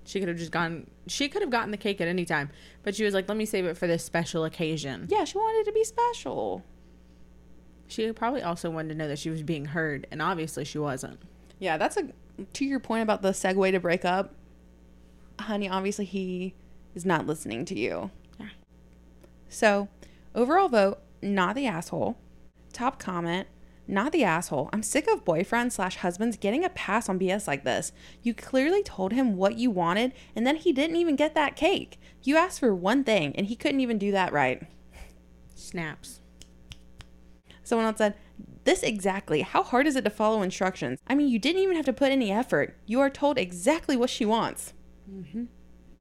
She 0.04 0.18
could 0.20 0.28
have 0.28 0.36
just 0.36 0.50
gone. 0.50 0.88
She 1.06 1.28
could 1.28 1.42
have 1.42 1.50
gotten 1.50 1.70
the 1.70 1.76
cake 1.76 2.00
at 2.00 2.08
any 2.08 2.24
time, 2.24 2.50
but 2.82 2.94
she 2.94 3.04
was 3.04 3.14
like, 3.14 3.28
"Let 3.28 3.38
me 3.38 3.46
save 3.46 3.64
it 3.64 3.76
for 3.76 3.86
this 3.86 4.04
special 4.04 4.44
occasion." 4.44 5.06
Yeah, 5.10 5.24
she 5.24 5.38
wanted 5.38 5.60
it 5.60 5.64
to 5.66 5.72
be 5.72 5.84
special. 5.84 6.62
She 7.86 8.12
probably 8.12 8.42
also 8.42 8.70
wanted 8.70 8.90
to 8.90 8.94
know 8.94 9.08
that 9.08 9.18
she 9.18 9.30
was 9.30 9.42
being 9.42 9.66
heard, 9.66 10.06
and 10.10 10.20
obviously 10.20 10.64
she 10.64 10.78
wasn't. 10.78 11.20
Yeah, 11.58 11.76
that's 11.76 11.96
a 11.96 12.08
to 12.52 12.64
your 12.64 12.80
point 12.80 13.02
about 13.02 13.22
the 13.22 13.30
segue 13.30 13.70
to 13.70 13.80
break 13.80 14.04
up. 14.04 14.34
Honey, 15.40 15.68
obviously 15.68 16.04
he 16.04 16.54
is 16.94 17.04
not 17.04 17.26
listening 17.26 17.64
to 17.66 17.78
you. 17.78 18.10
Yeah. 18.38 18.48
So, 19.48 19.88
overall 20.34 20.68
vote, 20.68 21.00
not 21.22 21.54
the 21.54 21.66
asshole. 21.66 22.18
Top 22.72 22.98
comment, 22.98 23.48
not 23.86 24.12
the 24.12 24.24
asshole. 24.24 24.70
I'm 24.72 24.82
sick 24.82 25.06
of 25.08 25.24
boyfriends 25.24 25.72
slash 25.72 25.96
husbands 25.96 26.36
getting 26.36 26.64
a 26.64 26.70
pass 26.70 27.08
on 27.08 27.18
BS 27.18 27.46
like 27.46 27.64
this. 27.64 27.92
You 28.22 28.34
clearly 28.34 28.82
told 28.82 29.12
him 29.12 29.36
what 29.36 29.56
you 29.58 29.70
wanted, 29.70 30.12
and 30.34 30.46
then 30.46 30.56
he 30.56 30.72
didn't 30.72 30.96
even 30.96 31.16
get 31.16 31.34
that 31.34 31.56
cake. 31.56 32.00
You 32.22 32.36
asked 32.36 32.60
for 32.60 32.74
one 32.74 33.04
thing, 33.04 33.34
and 33.36 33.46
he 33.46 33.56
couldn't 33.56 33.80
even 33.80 33.98
do 33.98 34.10
that 34.12 34.32
right. 34.32 34.62
Snaps. 35.54 36.20
Someone 37.62 37.86
else 37.86 37.98
said, 37.98 38.14
This 38.64 38.82
exactly. 38.82 39.42
How 39.42 39.62
hard 39.62 39.86
is 39.86 39.96
it 39.96 40.04
to 40.04 40.10
follow 40.10 40.42
instructions? 40.42 40.98
I 41.06 41.14
mean, 41.14 41.28
you 41.28 41.38
didn't 41.38 41.62
even 41.62 41.76
have 41.76 41.86
to 41.86 41.92
put 41.92 42.12
any 42.12 42.30
effort. 42.30 42.76
You 42.86 43.00
are 43.00 43.10
told 43.10 43.38
exactly 43.38 43.96
what 43.96 44.10
she 44.10 44.24
wants. 44.24 44.72
Mm-hmm. 45.10 45.44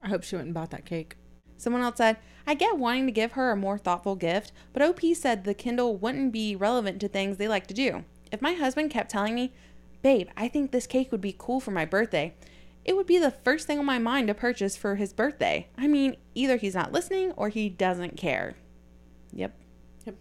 I 0.02 0.08
hope 0.08 0.22
she 0.22 0.36
went 0.36 0.46
and 0.46 0.54
bought 0.54 0.70
that 0.70 0.84
cake. 0.84 1.16
Someone 1.56 1.82
else 1.82 1.96
said, 1.96 2.18
I 2.46 2.54
get 2.54 2.78
wanting 2.78 3.06
to 3.06 3.12
give 3.12 3.32
her 3.32 3.50
a 3.50 3.56
more 3.56 3.78
thoughtful 3.78 4.16
gift, 4.16 4.52
but 4.72 4.82
OP 4.82 5.00
said 5.14 5.44
the 5.44 5.54
Kindle 5.54 5.96
wouldn't 5.96 6.32
be 6.32 6.54
relevant 6.54 7.00
to 7.00 7.08
things 7.08 7.36
they 7.36 7.48
like 7.48 7.66
to 7.68 7.74
do. 7.74 8.04
If 8.30 8.42
my 8.42 8.52
husband 8.54 8.90
kept 8.90 9.10
telling 9.10 9.34
me, 9.34 9.52
Babe, 10.02 10.28
I 10.36 10.48
think 10.48 10.70
this 10.70 10.86
cake 10.86 11.10
would 11.10 11.22
be 11.22 11.34
cool 11.36 11.60
for 11.60 11.70
my 11.70 11.86
birthday, 11.86 12.34
it 12.84 12.94
would 12.94 13.06
be 13.06 13.18
the 13.18 13.30
first 13.30 13.66
thing 13.66 13.78
on 13.78 13.86
my 13.86 13.98
mind 13.98 14.28
to 14.28 14.34
purchase 14.34 14.76
for 14.76 14.96
his 14.96 15.14
birthday. 15.14 15.68
I 15.78 15.86
mean, 15.86 16.16
either 16.34 16.56
he's 16.56 16.74
not 16.74 16.92
listening 16.92 17.32
or 17.32 17.48
he 17.48 17.70
doesn't 17.70 18.18
care. 18.18 18.56
Yep. 19.32 19.56
Yep. 20.04 20.16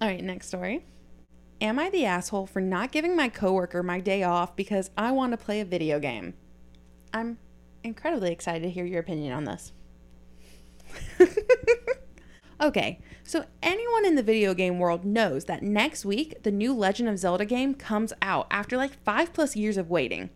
All 0.00 0.08
right, 0.08 0.24
next 0.24 0.48
story. 0.48 0.86
Am 1.60 1.78
I 1.78 1.90
the 1.90 2.06
asshole 2.06 2.46
for 2.46 2.60
not 2.60 2.90
giving 2.90 3.14
my 3.14 3.28
coworker 3.28 3.82
my 3.82 4.00
day 4.00 4.22
off 4.22 4.56
because 4.56 4.90
I 4.96 5.12
want 5.12 5.32
to 5.32 5.36
play 5.36 5.60
a 5.60 5.66
video 5.66 6.00
game? 6.00 6.34
I'm 7.12 7.38
incredibly 7.84 8.32
excited 8.32 8.62
to 8.62 8.70
hear 8.70 8.86
your 8.86 9.00
opinion 9.00 9.34
on 9.34 9.44
this. 9.44 9.72
okay, 12.60 13.00
so 13.24 13.44
anyone 13.62 14.04
in 14.04 14.14
the 14.14 14.22
video 14.22 14.54
game 14.54 14.78
world 14.78 15.04
knows 15.04 15.44
that 15.46 15.62
next 15.62 16.04
week 16.04 16.42
the 16.42 16.50
new 16.50 16.74
Legend 16.74 17.08
of 17.08 17.18
Zelda 17.18 17.44
game 17.44 17.74
comes 17.74 18.12
out 18.20 18.46
after 18.50 18.76
like 18.76 19.02
five 19.04 19.32
plus 19.32 19.56
years 19.56 19.76
of 19.76 19.90
waiting. 19.90 20.30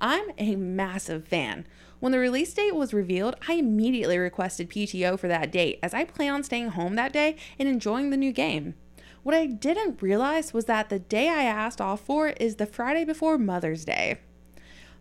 I'm 0.00 0.30
a 0.38 0.56
massive 0.56 1.28
fan. 1.28 1.66
When 2.00 2.12
the 2.12 2.18
release 2.18 2.54
date 2.54 2.74
was 2.74 2.94
revealed, 2.94 3.36
I 3.46 3.54
immediately 3.54 4.16
requested 4.16 4.70
PTO 4.70 5.18
for 5.18 5.28
that 5.28 5.52
date 5.52 5.78
as 5.82 5.92
I 5.92 6.04
plan 6.04 6.32
on 6.32 6.42
staying 6.42 6.70
home 6.70 6.94
that 6.96 7.12
day 7.12 7.36
and 7.58 7.68
enjoying 7.68 8.08
the 8.08 8.16
new 8.16 8.32
game. 8.32 8.74
What 9.22 9.34
I 9.34 9.44
didn't 9.44 10.00
realize 10.00 10.54
was 10.54 10.64
that 10.64 10.88
the 10.88 10.98
day 10.98 11.28
I 11.28 11.42
asked 11.42 11.80
off 11.80 12.00
for 12.00 12.28
is 12.28 12.56
the 12.56 12.64
Friday 12.64 13.04
before 13.04 13.36
Mother's 13.36 13.84
Day. 13.84 14.18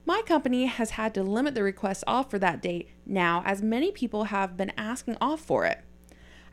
My 0.05 0.21
company 0.25 0.65
has 0.65 0.91
had 0.91 1.13
to 1.13 1.23
limit 1.23 1.55
the 1.55 1.63
requests 1.63 2.03
off 2.07 2.29
for 2.29 2.39
that 2.39 2.61
date 2.61 2.89
now, 3.05 3.43
as 3.45 3.61
many 3.61 3.91
people 3.91 4.25
have 4.25 4.57
been 4.57 4.71
asking 4.77 5.17
off 5.21 5.41
for 5.41 5.65
it. 5.65 5.83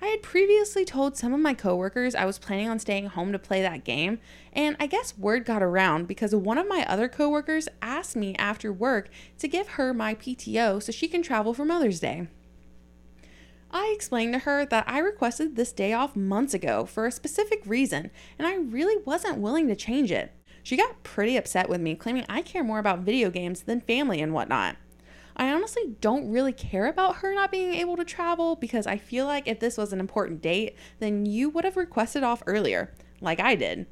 I 0.00 0.08
had 0.08 0.22
previously 0.22 0.84
told 0.84 1.16
some 1.16 1.32
of 1.32 1.40
my 1.40 1.54
coworkers 1.54 2.14
I 2.14 2.26
was 2.26 2.38
planning 2.38 2.68
on 2.68 2.78
staying 2.78 3.06
home 3.06 3.32
to 3.32 3.38
play 3.38 3.62
that 3.62 3.84
game, 3.84 4.18
and 4.52 4.76
I 4.78 4.86
guess 4.86 5.16
word 5.16 5.46
got 5.46 5.62
around 5.62 6.06
because 6.06 6.34
one 6.34 6.58
of 6.58 6.68
my 6.68 6.84
other 6.86 7.08
coworkers 7.08 7.68
asked 7.80 8.14
me 8.14 8.34
after 8.36 8.72
work 8.72 9.08
to 9.38 9.48
give 9.48 9.68
her 9.68 9.94
my 9.94 10.14
PTO 10.14 10.82
so 10.82 10.92
she 10.92 11.08
can 11.08 11.22
travel 11.22 11.54
for 11.54 11.64
Mother's 11.64 12.00
Day. 12.00 12.28
I 13.70 13.92
explained 13.94 14.34
to 14.34 14.40
her 14.40 14.66
that 14.66 14.84
I 14.86 14.98
requested 14.98 15.56
this 15.56 15.72
day 15.72 15.92
off 15.92 16.14
months 16.14 16.54
ago 16.54 16.84
for 16.84 17.06
a 17.06 17.12
specific 17.12 17.62
reason, 17.64 18.10
and 18.38 18.46
I 18.46 18.54
really 18.54 19.02
wasn't 19.04 19.38
willing 19.38 19.66
to 19.68 19.76
change 19.76 20.12
it. 20.12 20.32
She 20.66 20.76
got 20.76 21.04
pretty 21.04 21.36
upset 21.36 21.68
with 21.68 21.80
me, 21.80 21.94
claiming 21.94 22.26
I 22.28 22.42
care 22.42 22.64
more 22.64 22.80
about 22.80 23.04
video 23.04 23.30
games 23.30 23.62
than 23.62 23.82
family 23.82 24.20
and 24.20 24.34
whatnot. 24.34 24.74
I 25.36 25.52
honestly 25.52 25.94
don't 26.00 26.28
really 26.28 26.52
care 26.52 26.88
about 26.88 27.18
her 27.18 27.32
not 27.32 27.52
being 27.52 27.72
able 27.74 27.96
to 27.96 28.04
travel 28.04 28.56
because 28.56 28.84
I 28.84 28.96
feel 28.96 29.26
like 29.26 29.46
if 29.46 29.60
this 29.60 29.78
was 29.78 29.92
an 29.92 30.00
important 30.00 30.42
date, 30.42 30.74
then 30.98 31.24
you 31.24 31.50
would 31.50 31.62
have 31.62 31.76
requested 31.76 32.24
off 32.24 32.42
earlier, 32.48 32.92
like 33.20 33.38
I 33.38 33.54
did. 33.54 33.86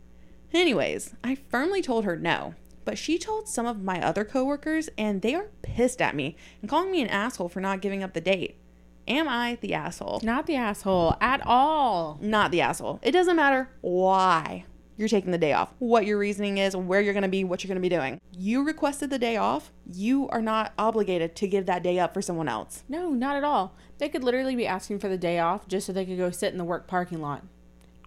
Anyways, 0.53 1.15
I 1.23 1.37
firmly 1.37 1.81
told 1.81 2.05
her 2.07 2.17
no, 2.17 2.55
but 2.85 2.99
she 2.99 3.21
told 3.21 3.47
some 3.47 3.67
of 3.67 3.85
my 3.85 4.05
other 4.05 4.25
coworkers 4.25 4.91
and 4.99 5.23
they 5.23 5.37
are 5.37 5.51
pissed 5.63 6.03
at 6.03 6.17
me 6.17 6.35
and 6.61 6.69
calling 6.69 6.91
me 6.91 7.03
an 7.03 7.09
asshole 7.09 7.51
for 7.51 7.61
not 7.61 7.83
giving 7.83 8.03
up 8.03 8.15
the 8.15 8.21
date. 8.21 8.59
Am 9.07 9.29
I 9.29 9.59
the 9.61 9.75
asshole? 9.75 10.23
Not 10.25 10.49
the 10.49 10.57
asshole 10.57 11.15
at 11.21 11.41
all. 11.47 12.19
Not 12.21 12.51
the 12.51 12.63
asshole. 12.63 12.99
It 13.01 13.13
doesn't 13.13 13.37
matter 13.37 13.69
why 13.81 14.65
you're 14.97 15.09
taking 15.09 15.33
the 15.33 15.39
day 15.39 15.53
off, 15.53 15.73
what 15.79 16.07
your 16.07 16.19
reasoning 16.19 16.59
is, 16.59 16.77
where 16.77 17.01
you're 17.01 17.15
going 17.15 17.23
to 17.23 17.29
be, 17.29 17.43
what 17.45 17.63
you're 17.65 17.69
going 17.69 17.83
to 17.83 17.89
be 17.89 17.89
doing. 17.89 18.21
You 18.33 18.65
requested 18.65 19.11
the 19.11 19.19
day 19.19 19.37
off. 19.37 19.73
You 19.91 20.29
are 20.29 20.43
not 20.43 20.73
obligated 20.79 21.35
to 21.37 21.49
give 21.49 21.67
that 21.67 21.83
day 21.83 21.99
up 21.99 22.15
for 22.15 22.23
someone 22.23 22.49
else. 22.49 22.85
No, 22.89 23.11
not 23.11 23.37
at 23.37 23.45
all. 23.45 23.75
They 23.99 24.09
could 24.09 24.23
literally 24.23 24.55
be 24.55 24.67
asking 24.67 25.01
for 25.01 25.09
the 25.09 25.19
day 25.19 25.39
off 25.39 25.67
just 25.67 25.87
so 25.87 25.93
they 25.93 26.07
could 26.07 26.19
go 26.19 26.31
sit 26.31 26.53
in 26.53 26.59
the 26.59 26.65
work 26.65 26.87
parking 26.87 27.21
lot. 27.21 27.43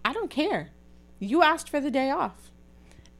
I 0.04 0.12
don't 0.12 0.30
care. 0.30 0.70
You 1.18 1.42
asked 1.42 1.68
for 1.68 1.80
the 1.80 1.90
day 1.90 2.10
off. 2.10 2.50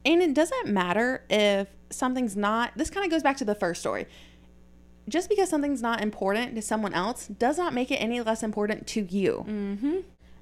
And 0.05 0.21
it 0.21 0.33
doesn't 0.33 0.67
matter 0.67 1.25
if 1.29 1.67
something's 1.89 2.35
not, 2.35 2.71
this 2.75 2.89
kind 2.89 3.05
of 3.05 3.11
goes 3.11 3.21
back 3.21 3.37
to 3.37 3.45
the 3.45 3.55
first 3.55 3.81
story. 3.81 4.07
Just 5.07 5.29
because 5.29 5.49
something's 5.49 5.81
not 5.81 6.01
important 6.01 6.55
to 6.55 6.61
someone 6.61 6.93
else 6.93 7.27
does 7.27 7.57
not 7.57 7.73
make 7.73 7.91
it 7.91 7.95
any 7.95 8.21
less 8.21 8.43
important 8.43 8.87
to 8.87 9.01
you. 9.01 9.45
Mm-hmm. 9.47 9.97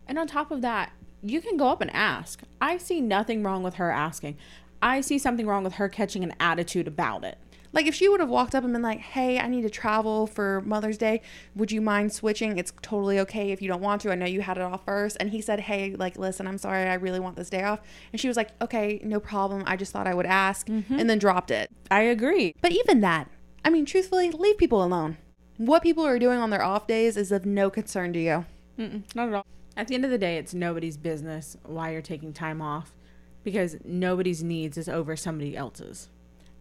And 0.08 0.20
on 0.20 0.28
top 0.28 0.52
of 0.52 0.62
that, 0.62 0.92
you 1.24 1.42
can 1.42 1.58
go 1.58 1.68
up 1.68 1.82
and 1.82 1.94
ask. 1.94 2.42
I 2.62 2.78
see 2.78 3.02
nothing 3.02 3.44
wrong 3.44 3.64
with 3.64 3.76
her 3.76 3.92
asking. 3.92 4.38
I 4.82 5.02
see 5.02 5.18
something 5.18 5.48
wrong 5.48 5.64
with 5.64 5.74
her 5.74 5.90
catching 5.90 6.24
an 6.24 6.36
attitude 6.40 6.88
about 6.88 7.24
it. 7.24 7.38
Like 7.74 7.86
if 7.86 7.94
she 7.94 8.08
would 8.08 8.20
have 8.20 8.30
walked 8.30 8.56
up 8.56 8.64
and 8.64 8.74
been 8.74 8.82
like, 8.82 9.00
"Hey, 9.00 9.40
I 9.40 9.48
need 9.48 9.62
to 9.64 9.70
travel 9.70 10.26
for 10.26 10.62
Mother's 10.62 10.98
Day. 10.98 11.22
Would 11.56 11.72
you 11.72 11.82
mind 11.82 12.14
switching? 12.14 12.58
It's 12.58 12.74
totally 12.82 13.20
okay 13.20 13.52
if 13.52 13.62
you 13.62 13.68
don't 13.68 13.82
want 13.82 14.02
to. 14.02 14.12
I 14.12 14.16
know 14.16 14.26
you 14.26 14.42
had 14.42 14.58
it 14.58 14.64
off 14.64 14.86
first. 14.86 15.18
And 15.20 15.30
he 15.30 15.42
said, 15.42 15.60
"Hey, 15.60 15.94
like 15.96 16.18
listen, 16.18 16.48
I'm 16.48 16.58
sorry. 16.58 16.88
I 16.88 16.96
really 16.96 17.20
want 17.20 17.36
this 17.36 17.50
day 17.50 17.64
off." 17.64 17.82
And 18.12 18.20
she 18.20 18.28
was 18.28 18.38
like, 18.38 18.50
"Okay, 18.62 19.02
no 19.04 19.20
problem. 19.20 19.64
I 19.68 19.76
just 19.76 19.92
thought 19.92 20.08
I 20.08 20.14
would 20.14 20.26
ask." 20.26 20.68
Mm-hmm. 20.68 21.00
And 21.00 21.10
then 21.10 21.20
dropped 21.20 21.52
it. 21.52 21.70
I 21.92 22.02
agree. 22.02 22.56
But 22.62 22.72
even 22.72 23.02
that, 23.02 23.30
I 23.66 23.70
mean, 23.70 23.86
truthfully, 23.86 24.32
leave 24.32 24.58
people 24.58 24.84
alone. 24.84 25.18
What 25.58 25.84
people 25.84 26.06
are 26.06 26.20
doing 26.20 26.40
on 26.40 26.52
their 26.52 26.64
off 26.64 26.88
days 26.88 27.18
is 27.18 27.32
of 27.32 27.46
no 27.46 27.70
concern 27.70 28.14
to 28.14 28.20
you. 28.20 28.46
Mm-mm, 28.80 29.04
not 29.14 29.28
at 29.28 29.34
all. 29.34 29.46
At 29.78 29.88
the 29.88 29.94
end 29.94 30.04
of 30.04 30.12
the 30.12 30.18
day, 30.18 30.38
it's 30.38 30.56
nobody's 30.56 30.98
business 30.98 31.56
why 31.64 31.92
you're 31.92 32.02
taking 32.02 32.34
time 32.34 32.64
off 32.64 32.96
because 33.44 33.78
nobody's 33.86 34.44
needs 34.44 34.76
is 34.76 34.90
over 34.90 35.16
somebody 35.16 35.56
else's. 35.56 36.10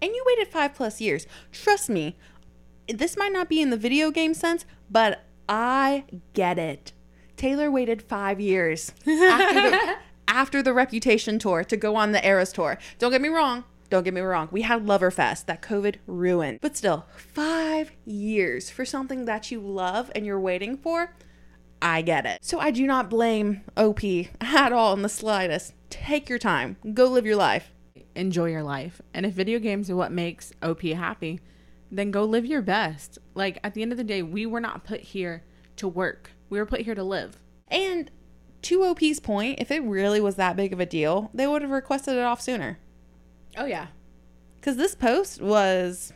And 0.02 0.14
you 0.14 0.22
waited 0.26 0.48
five 0.48 0.74
plus 0.74 1.00
years. 1.00 1.26
Trust 1.50 1.88
me, 1.88 2.18
this 2.86 3.16
might 3.16 3.32
not 3.32 3.48
be 3.48 3.62
in 3.62 3.70
the 3.70 3.78
video 3.78 4.10
game 4.10 4.34
sense, 4.34 4.66
but 4.90 5.24
I 5.48 6.04
get 6.34 6.58
it. 6.58 6.92
Taylor 7.38 7.70
waited 7.70 8.02
five 8.02 8.38
years 8.38 8.92
after 9.06 9.62
the, 9.62 9.96
after 10.28 10.62
the 10.62 10.74
Reputation 10.74 11.38
tour 11.38 11.64
to 11.64 11.76
go 11.76 11.96
on 11.96 12.12
the 12.12 12.24
Eras 12.24 12.52
tour. 12.52 12.78
Don't 12.98 13.12
get 13.12 13.22
me 13.22 13.30
wrong. 13.30 13.64
Don't 13.88 14.04
get 14.04 14.12
me 14.12 14.20
wrong. 14.20 14.48
We 14.52 14.62
had 14.62 14.84
Loverfest 14.84 15.46
that 15.46 15.62
COVID 15.62 15.96
ruined. 16.06 16.58
But 16.60 16.76
still, 16.76 17.06
five 17.16 17.92
years 18.04 18.68
for 18.68 18.84
something 18.84 19.24
that 19.24 19.50
you 19.50 19.60
love 19.60 20.10
and 20.14 20.26
you're 20.26 20.40
waiting 20.40 20.76
for. 20.76 21.14
I 21.86 22.02
get 22.02 22.26
it. 22.26 22.44
So 22.44 22.58
I 22.58 22.72
do 22.72 22.84
not 22.84 23.08
blame 23.08 23.62
OP 23.76 24.00
at 24.40 24.72
all 24.72 24.92
in 24.92 25.02
the 25.02 25.08
slightest. 25.08 25.72
Take 25.88 26.28
your 26.28 26.40
time. 26.40 26.76
Go 26.92 27.06
live 27.06 27.24
your 27.24 27.36
life. 27.36 27.72
Enjoy 28.16 28.46
your 28.46 28.64
life. 28.64 29.00
And 29.14 29.24
if 29.24 29.34
video 29.34 29.60
games 29.60 29.88
are 29.88 29.94
what 29.94 30.10
makes 30.10 30.52
OP 30.64 30.82
happy, 30.82 31.38
then 31.92 32.10
go 32.10 32.24
live 32.24 32.44
your 32.44 32.60
best. 32.60 33.20
Like 33.34 33.60
at 33.62 33.74
the 33.74 33.82
end 33.82 33.92
of 33.92 33.98
the 33.98 34.04
day, 34.04 34.20
we 34.20 34.46
were 34.46 34.60
not 34.60 34.82
put 34.82 35.00
here 35.00 35.44
to 35.76 35.86
work. 35.86 36.32
We 36.50 36.58
were 36.58 36.66
put 36.66 36.80
here 36.80 36.96
to 36.96 37.04
live. 37.04 37.38
And 37.68 38.10
to 38.62 38.82
OP's 38.82 39.20
point, 39.20 39.60
if 39.60 39.70
it 39.70 39.84
really 39.84 40.20
was 40.20 40.34
that 40.34 40.56
big 40.56 40.72
of 40.72 40.80
a 40.80 40.86
deal, 40.86 41.30
they 41.32 41.46
would 41.46 41.62
have 41.62 41.70
requested 41.70 42.16
it 42.16 42.24
off 42.24 42.40
sooner. 42.40 42.80
Oh 43.56 43.66
yeah. 43.66 43.86
Because 44.56 44.76
this 44.76 44.96
post 44.96 45.40
was 45.40 46.12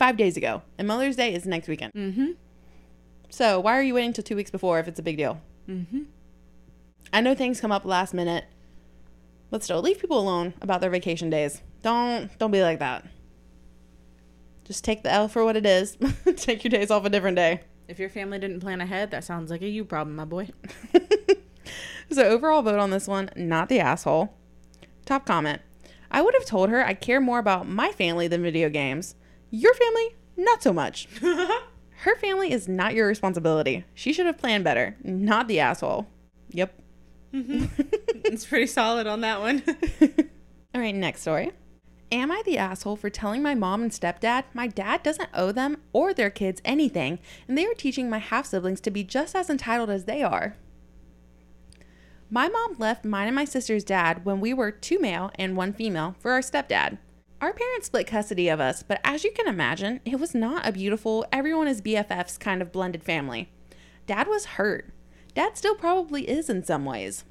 five 0.00 0.16
days 0.16 0.36
ago, 0.36 0.62
and 0.78 0.88
Mother's 0.88 1.14
Day 1.14 1.32
is 1.32 1.46
next 1.46 1.68
weekend. 1.68 1.92
Mm-hmm. 1.92 2.32
So 3.30 3.60
why 3.60 3.76
are 3.76 3.82
you 3.82 3.94
waiting 3.94 4.12
till 4.12 4.24
two 4.24 4.36
weeks 4.36 4.50
before 4.50 4.78
if 4.78 4.88
it's 4.88 4.98
a 4.98 5.02
big 5.02 5.16
deal? 5.16 5.40
Mm-hmm. 5.68 6.02
I 7.12 7.20
know 7.20 7.34
things 7.34 7.60
come 7.60 7.72
up 7.72 7.84
last 7.84 8.14
minute, 8.14 8.44
but 9.50 9.62
still, 9.62 9.80
leave 9.80 10.00
people 10.00 10.18
alone 10.18 10.54
about 10.60 10.80
their 10.80 10.90
vacation 10.90 11.30
days. 11.30 11.62
Don't 11.82 12.36
don't 12.38 12.50
be 12.50 12.62
like 12.62 12.78
that. 12.80 13.04
Just 14.64 14.84
take 14.84 15.02
the 15.02 15.12
L 15.12 15.28
for 15.28 15.44
what 15.44 15.56
it 15.56 15.66
is. 15.66 15.96
take 16.36 16.64
your 16.64 16.70
days 16.70 16.90
off 16.90 17.04
a 17.04 17.10
different 17.10 17.36
day. 17.36 17.60
If 17.86 18.00
your 18.00 18.08
family 18.08 18.38
didn't 18.40 18.60
plan 18.60 18.80
ahead, 18.80 19.12
that 19.12 19.22
sounds 19.22 19.50
like 19.50 19.62
a 19.62 19.68
you 19.68 19.84
problem, 19.84 20.16
my 20.16 20.24
boy. 20.24 20.48
So 22.10 22.24
overall 22.24 22.62
vote 22.62 22.78
on 22.78 22.90
this 22.90 23.08
one, 23.08 23.30
not 23.36 23.68
the 23.68 23.80
asshole. 23.80 24.34
Top 25.04 25.26
comment. 25.26 25.60
I 26.10 26.22
would 26.22 26.34
have 26.34 26.46
told 26.46 26.70
her 26.70 26.84
I 26.84 26.94
care 26.94 27.20
more 27.20 27.38
about 27.38 27.68
my 27.68 27.90
family 27.90 28.28
than 28.28 28.42
video 28.42 28.68
games. 28.68 29.16
Your 29.50 29.74
family, 29.74 30.14
not 30.36 30.62
so 30.62 30.72
much. 30.72 31.08
Her 32.00 32.16
family 32.16 32.52
is 32.52 32.68
not 32.68 32.94
your 32.94 33.06
responsibility. 33.06 33.84
She 33.94 34.12
should 34.12 34.26
have 34.26 34.38
planned 34.38 34.64
better, 34.64 34.96
not 35.02 35.48
the 35.48 35.60
asshole. 35.60 36.06
Yep. 36.50 36.74
Mm-hmm. 37.32 37.64
it's 38.24 38.44
pretty 38.44 38.66
solid 38.66 39.06
on 39.06 39.22
that 39.22 39.40
one. 39.40 39.62
All 40.74 40.80
right, 40.80 40.94
next 40.94 41.22
story. 41.22 41.52
Am 42.12 42.30
I 42.30 42.42
the 42.44 42.58
asshole 42.58 42.96
for 42.96 43.10
telling 43.10 43.42
my 43.42 43.54
mom 43.54 43.82
and 43.82 43.90
stepdad 43.90 44.44
my 44.54 44.68
dad 44.68 45.02
doesn't 45.02 45.30
owe 45.34 45.50
them 45.50 45.78
or 45.92 46.14
their 46.14 46.30
kids 46.30 46.62
anything, 46.64 47.18
and 47.48 47.58
they 47.58 47.66
are 47.66 47.74
teaching 47.74 48.08
my 48.08 48.18
half 48.18 48.46
siblings 48.46 48.80
to 48.82 48.90
be 48.90 49.02
just 49.02 49.34
as 49.34 49.50
entitled 49.50 49.90
as 49.90 50.04
they 50.04 50.22
are? 50.22 50.56
My 52.30 52.48
mom 52.48 52.76
left 52.78 53.04
mine 53.04 53.26
and 53.28 53.34
my 53.34 53.44
sister's 53.44 53.84
dad 53.84 54.24
when 54.24 54.40
we 54.40 54.52
were 54.52 54.70
two 54.70 54.98
male 54.98 55.30
and 55.36 55.56
one 55.56 55.72
female 55.72 56.14
for 56.18 56.32
our 56.32 56.40
stepdad. 56.40 56.98
Our 57.46 57.52
parents 57.52 57.86
split 57.86 58.08
custody 58.08 58.48
of 58.48 58.58
us, 58.58 58.82
but 58.82 59.00
as 59.04 59.22
you 59.22 59.30
can 59.30 59.46
imagine, 59.46 60.00
it 60.04 60.18
was 60.18 60.34
not 60.34 60.66
a 60.66 60.72
beautiful, 60.72 61.24
everyone 61.30 61.68
is 61.68 61.80
BFFs 61.80 62.40
kind 62.40 62.60
of 62.60 62.72
blended 62.72 63.04
family. 63.04 63.52
Dad 64.04 64.26
was 64.26 64.56
hurt. 64.56 64.92
Dad 65.36 65.56
still 65.56 65.76
probably 65.76 66.28
is 66.28 66.50
in 66.50 66.64
some 66.64 66.84
ways. 66.84 67.24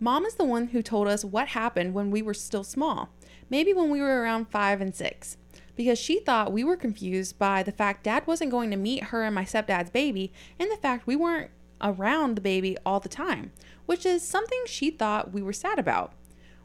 Mom 0.00 0.24
is 0.24 0.34
the 0.34 0.44
one 0.44 0.66
who 0.66 0.82
told 0.82 1.06
us 1.06 1.24
what 1.24 1.46
happened 1.46 1.94
when 1.94 2.10
we 2.10 2.20
were 2.20 2.34
still 2.34 2.64
small, 2.64 3.10
maybe 3.48 3.72
when 3.72 3.90
we 3.90 4.00
were 4.00 4.22
around 4.22 4.50
five 4.50 4.80
and 4.80 4.92
six, 4.92 5.36
because 5.76 6.00
she 6.00 6.18
thought 6.18 6.52
we 6.52 6.64
were 6.64 6.76
confused 6.76 7.38
by 7.38 7.62
the 7.62 7.70
fact 7.70 8.02
dad 8.02 8.26
wasn't 8.26 8.50
going 8.50 8.72
to 8.72 8.76
meet 8.76 9.04
her 9.04 9.22
and 9.22 9.36
my 9.36 9.44
stepdad's 9.44 9.90
baby 9.90 10.32
and 10.58 10.68
the 10.68 10.76
fact 10.78 11.06
we 11.06 11.14
weren't 11.14 11.52
around 11.80 12.34
the 12.34 12.40
baby 12.40 12.76
all 12.84 12.98
the 12.98 13.08
time, 13.08 13.52
which 13.86 14.04
is 14.04 14.26
something 14.26 14.64
she 14.66 14.90
thought 14.90 15.32
we 15.32 15.40
were 15.40 15.52
sad 15.52 15.78
about. 15.78 16.12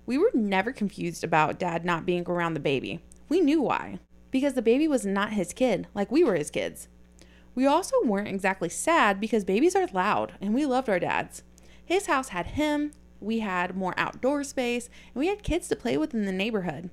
We 0.09 0.17
were 0.17 0.31
never 0.33 0.71
confused 0.71 1.23
about 1.23 1.59
dad 1.59 1.85
not 1.85 2.03
being 2.03 2.23
around 2.27 2.55
the 2.55 2.59
baby. 2.59 2.99
We 3.29 3.41
knew 3.41 3.61
why. 3.61 3.99
Because 4.31 4.55
the 4.55 4.63
baby 4.63 4.87
was 4.87 5.05
not 5.05 5.33
his 5.33 5.53
kid, 5.53 5.85
like 5.93 6.11
we 6.11 6.23
were 6.23 6.33
his 6.33 6.49
kids. 6.49 6.87
We 7.53 7.67
also 7.67 7.95
weren't 8.03 8.27
exactly 8.27 8.69
sad 8.69 9.19
because 9.19 9.43
babies 9.43 9.75
are 9.75 9.85
loud 9.93 10.33
and 10.41 10.55
we 10.55 10.65
loved 10.65 10.89
our 10.89 10.97
dads. 10.97 11.43
His 11.85 12.07
house 12.07 12.29
had 12.29 12.47
him, 12.47 12.89
we 13.19 13.41
had 13.41 13.77
more 13.77 13.93
outdoor 13.97 14.43
space, 14.43 14.89
and 15.13 15.19
we 15.19 15.27
had 15.27 15.43
kids 15.43 15.67
to 15.67 15.75
play 15.75 15.95
with 15.95 16.15
in 16.15 16.25
the 16.25 16.31
neighborhood. 16.31 16.89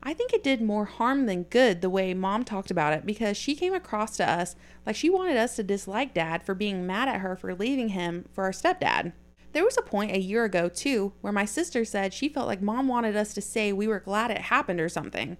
I 0.00 0.14
think 0.14 0.32
it 0.32 0.44
did 0.44 0.62
more 0.62 0.84
harm 0.84 1.26
than 1.26 1.42
good 1.42 1.80
the 1.80 1.90
way 1.90 2.14
mom 2.14 2.44
talked 2.44 2.70
about 2.70 2.92
it 2.92 3.04
because 3.04 3.36
she 3.36 3.56
came 3.56 3.74
across 3.74 4.16
to 4.18 4.30
us 4.30 4.54
like 4.86 4.94
she 4.94 5.10
wanted 5.10 5.38
us 5.38 5.56
to 5.56 5.64
dislike 5.64 6.14
dad 6.14 6.44
for 6.44 6.54
being 6.54 6.86
mad 6.86 7.08
at 7.08 7.20
her 7.20 7.34
for 7.34 7.52
leaving 7.52 7.88
him 7.88 8.26
for 8.32 8.44
our 8.44 8.52
stepdad. 8.52 9.12
There 9.54 9.64
was 9.64 9.78
a 9.78 9.82
point 9.82 10.10
a 10.10 10.20
year 10.20 10.44
ago, 10.44 10.68
too, 10.68 11.12
where 11.20 11.32
my 11.32 11.44
sister 11.44 11.84
said 11.84 12.12
she 12.12 12.28
felt 12.28 12.48
like 12.48 12.60
mom 12.60 12.88
wanted 12.88 13.16
us 13.16 13.32
to 13.34 13.40
say 13.40 13.72
we 13.72 13.86
were 13.86 14.00
glad 14.00 14.32
it 14.32 14.38
happened 14.42 14.80
or 14.80 14.88
something. 14.88 15.36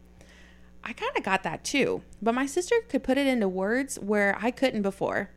I 0.85 0.93
kind 0.93 1.17
of 1.17 1.25
got 1.25 1.43
that 1.43 1.65
too, 1.65 2.03
but 2.23 2.35
my 2.35 2.47
sister 2.47 2.77
could 2.89 3.03
put 3.03 3.19
it 3.19 3.27
into 3.27 3.49
words 3.49 3.99
where 3.99 4.39
I 4.41 4.53
couldn't 4.53 4.83
before. 4.83 5.31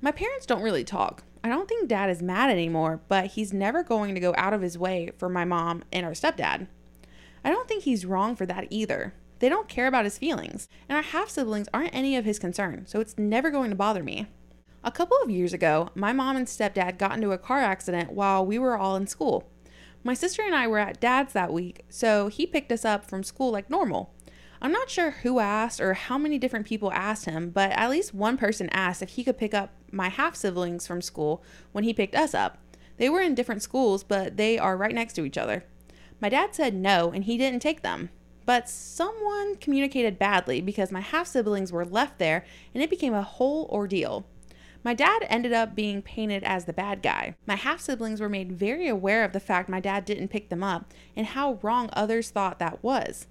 My 0.00 0.10
parents 0.10 0.46
don't 0.46 0.62
really 0.62 0.84
talk. 0.84 1.24
I 1.44 1.48
don't 1.50 1.68
think 1.68 1.86
dad 1.86 2.08
is 2.08 2.22
mad 2.22 2.48
anymore, 2.48 3.02
but 3.08 3.26
he's 3.26 3.52
never 3.52 3.82
going 3.82 4.14
to 4.14 4.20
go 4.20 4.34
out 4.38 4.54
of 4.54 4.62
his 4.62 4.78
way 4.78 5.10
for 5.18 5.28
my 5.28 5.44
mom 5.44 5.84
and 5.92 6.06
our 6.06 6.12
stepdad. 6.12 6.68
I 7.44 7.50
don't 7.50 7.68
think 7.68 7.82
he's 7.82 8.06
wrong 8.06 8.36
for 8.36 8.46
that 8.46 8.68
either. 8.70 9.12
They 9.40 9.50
don't 9.50 9.68
care 9.68 9.86
about 9.86 10.04
his 10.04 10.16
feelings, 10.16 10.66
and 10.88 10.96
our 10.96 11.02
half 11.02 11.28
siblings 11.28 11.68
aren't 11.74 11.94
any 11.94 12.16
of 12.16 12.24
his 12.24 12.38
concern, 12.38 12.86
so 12.86 13.00
it's 13.00 13.18
never 13.18 13.50
going 13.50 13.68
to 13.68 13.76
bother 13.76 14.02
me. 14.02 14.28
A 14.86 14.92
couple 14.92 15.16
of 15.20 15.30
years 15.30 15.52
ago, 15.52 15.88
my 15.96 16.12
mom 16.12 16.36
and 16.36 16.46
stepdad 16.46 16.96
got 16.96 17.16
into 17.16 17.32
a 17.32 17.38
car 17.38 17.58
accident 17.58 18.12
while 18.12 18.46
we 18.46 18.56
were 18.56 18.78
all 18.78 18.94
in 18.94 19.08
school. 19.08 19.50
My 20.04 20.14
sister 20.14 20.42
and 20.42 20.54
I 20.54 20.68
were 20.68 20.78
at 20.78 21.00
dad's 21.00 21.32
that 21.32 21.52
week, 21.52 21.84
so 21.88 22.28
he 22.28 22.46
picked 22.46 22.70
us 22.70 22.84
up 22.84 23.04
from 23.04 23.24
school 23.24 23.50
like 23.50 23.68
normal. 23.68 24.14
I'm 24.62 24.70
not 24.70 24.88
sure 24.88 25.10
who 25.10 25.40
asked 25.40 25.80
or 25.80 25.94
how 25.94 26.18
many 26.18 26.38
different 26.38 26.66
people 26.66 26.92
asked 26.92 27.24
him, 27.24 27.50
but 27.50 27.72
at 27.72 27.90
least 27.90 28.14
one 28.14 28.36
person 28.36 28.68
asked 28.70 29.02
if 29.02 29.08
he 29.08 29.24
could 29.24 29.36
pick 29.36 29.52
up 29.52 29.72
my 29.90 30.08
half 30.08 30.36
siblings 30.36 30.86
from 30.86 31.02
school 31.02 31.42
when 31.72 31.82
he 31.82 31.92
picked 31.92 32.14
us 32.14 32.32
up. 32.32 32.58
They 32.96 33.08
were 33.08 33.20
in 33.20 33.34
different 33.34 33.64
schools, 33.64 34.04
but 34.04 34.36
they 34.36 34.56
are 34.56 34.76
right 34.76 34.94
next 34.94 35.14
to 35.14 35.24
each 35.24 35.36
other. 35.36 35.64
My 36.20 36.28
dad 36.28 36.54
said 36.54 36.74
no, 36.76 37.10
and 37.10 37.24
he 37.24 37.36
didn't 37.36 37.58
take 37.58 37.82
them. 37.82 38.10
But 38.44 38.68
someone 38.68 39.56
communicated 39.56 40.16
badly 40.16 40.60
because 40.60 40.92
my 40.92 41.00
half 41.00 41.26
siblings 41.26 41.72
were 41.72 41.84
left 41.84 42.20
there, 42.20 42.44
and 42.72 42.84
it 42.84 42.88
became 42.88 43.14
a 43.14 43.22
whole 43.22 43.68
ordeal. 43.72 44.24
My 44.86 44.94
dad 44.94 45.26
ended 45.28 45.52
up 45.52 45.74
being 45.74 46.00
painted 46.00 46.44
as 46.44 46.64
the 46.64 46.72
bad 46.72 47.02
guy. 47.02 47.34
My 47.44 47.56
half 47.56 47.80
siblings 47.80 48.20
were 48.20 48.28
made 48.28 48.52
very 48.52 48.86
aware 48.86 49.24
of 49.24 49.32
the 49.32 49.40
fact 49.40 49.68
my 49.68 49.80
dad 49.80 50.04
didn't 50.04 50.28
pick 50.28 50.48
them 50.48 50.62
up 50.62 50.94
and 51.16 51.26
how 51.26 51.58
wrong 51.60 51.90
others 51.92 52.30
thought 52.30 52.60
that 52.60 52.84
was. 52.84 53.26